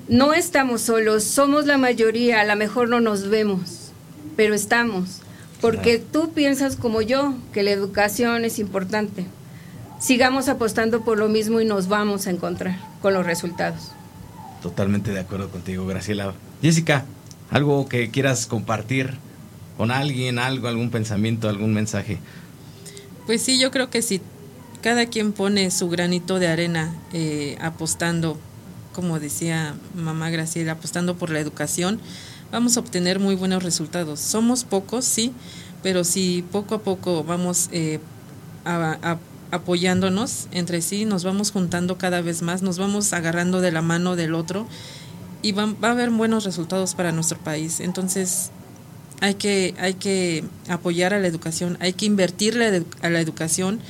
No 0.06 0.34
estamos 0.34 0.82
solos, 0.82 1.24
somos 1.24 1.66
la 1.66 1.78
mayoría, 1.78 2.42
a 2.42 2.44
lo 2.44 2.54
mejor 2.54 2.88
no 2.88 3.00
nos 3.00 3.28
vemos, 3.28 3.90
pero 4.36 4.54
estamos. 4.54 5.20
Porque 5.60 5.98
tú 5.98 6.32
piensas 6.32 6.76
como 6.76 7.02
yo 7.02 7.34
que 7.52 7.64
la 7.64 7.72
educación 7.72 8.44
es 8.44 8.60
importante. 8.60 9.26
Sigamos 9.98 10.48
apostando 10.48 11.02
por 11.02 11.18
lo 11.18 11.28
mismo 11.28 11.60
y 11.60 11.64
nos 11.64 11.88
vamos 11.88 12.26
a 12.26 12.30
encontrar 12.30 12.76
con 13.00 13.14
los 13.14 13.24
resultados. 13.24 13.92
Totalmente 14.62 15.10
de 15.12 15.20
acuerdo 15.20 15.48
contigo, 15.50 15.86
Graciela. 15.86 16.34
Jessica, 16.60 17.04
algo 17.50 17.88
que 17.88 18.10
quieras 18.10 18.46
compartir 18.46 19.14
con 19.76 19.90
alguien, 19.90 20.38
algo, 20.38 20.68
algún 20.68 20.90
pensamiento, 20.90 21.48
algún 21.48 21.72
mensaje. 21.72 22.18
Pues 23.26 23.42
sí, 23.42 23.58
yo 23.58 23.70
creo 23.70 23.90
que 23.90 24.02
si 24.02 24.20
cada 24.82 25.06
quien 25.06 25.32
pone 25.32 25.70
su 25.70 25.88
granito 25.88 26.38
de 26.38 26.48
arena 26.48 26.94
eh, 27.12 27.56
apostando, 27.60 28.38
como 28.94 29.18
decía 29.18 29.74
mamá 29.94 30.30
Graciela, 30.30 30.72
apostando 30.72 31.16
por 31.16 31.30
la 31.30 31.40
educación, 31.40 32.00
vamos 32.52 32.76
a 32.76 32.80
obtener 32.80 33.18
muy 33.18 33.34
buenos 33.34 33.62
resultados. 33.62 34.20
Somos 34.20 34.64
pocos, 34.64 35.04
sí, 35.04 35.32
pero 35.82 36.04
si 36.04 36.44
poco 36.52 36.74
a 36.76 36.78
poco 36.82 37.24
vamos 37.24 37.68
eh, 37.72 37.98
a- 38.64 38.98
a- 39.02 39.18
apoyándonos 39.56 40.48
entre 40.52 40.80
sí, 40.82 41.04
nos 41.04 41.24
vamos 41.24 41.50
juntando 41.50 41.98
cada 41.98 42.20
vez 42.20 42.42
más, 42.42 42.62
nos 42.62 42.78
vamos 42.78 43.12
agarrando 43.12 43.60
de 43.60 43.72
la 43.72 43.82
mano 43.82 44.16
del 44.16 44.34
otro 44.34 44.66
y 45.42 45.52
va, 45.52 45.66
va 45.66 45.88
a 45.88 45.92
haber 45.92 46.10
buenos 46.10 46.44
resultados 46.44 46.94
para 46.94 47.12
nuestro 47.12 47.38
país. 47.38 47.80
Entonces, 47.80 48.50
hay 49.20 49.34
que, 49.34 49.74
hay 49.78 49.94
que 49.94 50.44
apoyar 50.68 51.14
a 51.14 51.18
la 51.18 51.26
educación, 51.26 51.76
hay 51.80 51.92
que 51.92 52.06
invertirle 52.06 52.84
a 53.02 53.10
la 53.10 53.20
educación, 53.20 53.80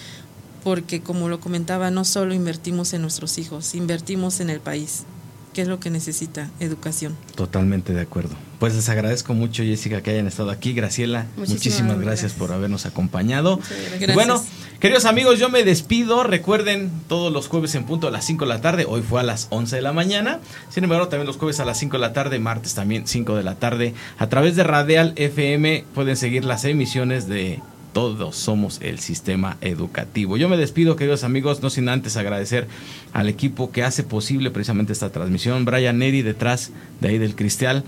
porque 0.62 1.00
como 1.00 1.28
lo 1.28 1.40
comentaba, 1.40 1.90
no 1.90 2.04
solo 2.04 2.34
invertimos 2.34 2.92
en 2.92 3.02
nuestros 3.02 3.38
hijos, 3.38 3.74
invertimos 3.74 4.40
en 4.40 4.50
el 4.50 4.60
país, 4.60 5.04
que 5.52 5.62
es 5.62 5.68
lo 5.68 5.80
que 5.80 5.90
necesita 5.90 6.50
educación. 6.60 7.16
Totalmente 7.34 7.92
de 7.92 8.00
acuerdo. 8.00 8.34
Pues 8.58 8.74
les 8.74 8.88
agradezco 8.88 9.34
mucho, 9.34 9.62
Jessica, 9.62 10.02
que 10.02 10.10
hayan 10.10 10.26
estado 10.26 10.50
aquí. 10.50 10.72
Graciela, 10.72 11.26
Muchísimas 11.36 11.48
muchísimas 11.50 11.96
gracias, 11.96 12.04
gracias. 12.04 12.32
por 12.32 12.52
habernos 12.52 12.86
acompañado. 12.86 13.60
gracias. 13.98 14.14
Bueno, 14.14 14.42
queridos 14.80 15.04
amigos, 15.04 15.38
yo 15.38 15.50
me 15.50 15.62
despido. 15.62 16.22
Recuerden, 16.22 16.90
todos 17.08 17.32
los 17.32 17.48
jueves 17.48 17.74
en 17.74 17.84
punto 17.84 18.08
a 18.08 18.10
las 18.10 18.24
5 18.24 18.44
de 18.44 18.48
la 18.48 18.60
tarde. 18.62 18.86
Hoy 18.88 19.02
fue 19.02 19.20
a 19.20 19.24
las 19.24 19.48
11 19.50 19.76
de 19.76 19.82
la 19.82 19.92
mañana. 19.92 20.40
Sin 20.70 20.84
embargo, 20.84 21.08
también 21.08 21.26
los 21.26 21.36
jueves 21.36 21.60
a 21.60 21.64
las 21.66 21.78
5 21.78 21.96
de 21.96 22.00
la 22.00 22.12
tarde, 22.12 22.38
martes 22.38 22.74
también 22.74 23.06
5 23.06 23.36
de 23.36 23.42
la 23.44 23.56
tarde. 23.56 23.94
A 24.18 24.28
través 24.28 24.56
de 24.56 24.64
Radial 24.64 25.12
FM 25.16 25.84
pueden 25.94 26.16
seguir 26.16 26.44
las 26.44 26.64
emisiones 26.64 27.28
de 27.28 27.60
todos 27.96 28.36
somos 28.36 28.78
el 28.82 28.98
sistema 28.98 29.56
educativo. 29.62 30.36
Yo 30.36 30.50
me 30.50 30.58
despido, 30.58 30.96
queridos 30.96 31.24
amigos, 31.24 31.62
no 31.62 31.70
sin 31.70 31.88
antes 31.88 32.18
agradecer 32.18 32.68
al 33.14 33.26
equipo 33.30 33.72
que 33.72 33.84
hace 33.84 34.02
posible 34.02 34.50
precisamente 34.50 34.92
esta 34.92 35.08
transmisión. 35.08 35.64
Brian 35.64 35.98
Neri 35.98 36.20
detrás 36.20 36.72
de 37.00 37.08
ahí 37.08 37.16
del 37.16 37.34
cristal. 37.34 37.84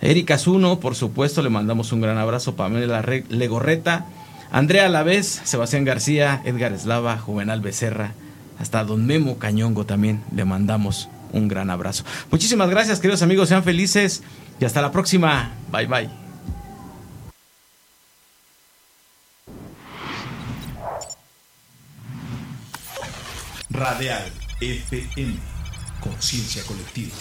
Erika 0.00 0.38
Zuno, 0.38 0.80
por 0.80 0.94
supuesto, 0.94 1.42
le 1.42 1.50
mandamos 1.50 1.92
un 1.92 2.00
gran 2.00 2.16
abrazo. 2.18 2.56
Pamela 2.56 3.02
Re- 3.02 3.24
Legorreta, 3.28 4.06
Andrea 4.50 4.88
Lavés, 4.88 5.40
Sebastián 5.44 5.84
García, 5.84 6.40
Edgar 6.44 6.72
Eslava, 6.72 7.18
Juvenal 7.18 7.60
Becerra, 7.60 8.12
hasta 8.58 8.84
Don 8.84 9.06
Memo 9.06 9.38
Cañongo 9.38 9.84
también 9.86 10.22
le 10.34 10.44
mandamos 10.44 11.08
un 11.32 11.48
gran 11.48 11.70
abrazo. 11.70 12.04
Muchísimas 12.30 12.68
gracias, 12.70 12.98
queridos 13.00 13.22
amigos, 13.22 13.48
sean 13.48 13.62
felices 13.62 14.22
y 14.58 14.64
hasta 14.64 14.82
la 14.82 14.90
próxima. 14.90 15.50
Bye 15.70 15.86
bye. 15.86 16.10
Radial. 23.70 24.30
FM, 24.60 25.36
conciencia 26.00 26.62
colectiva. 26.64 27.14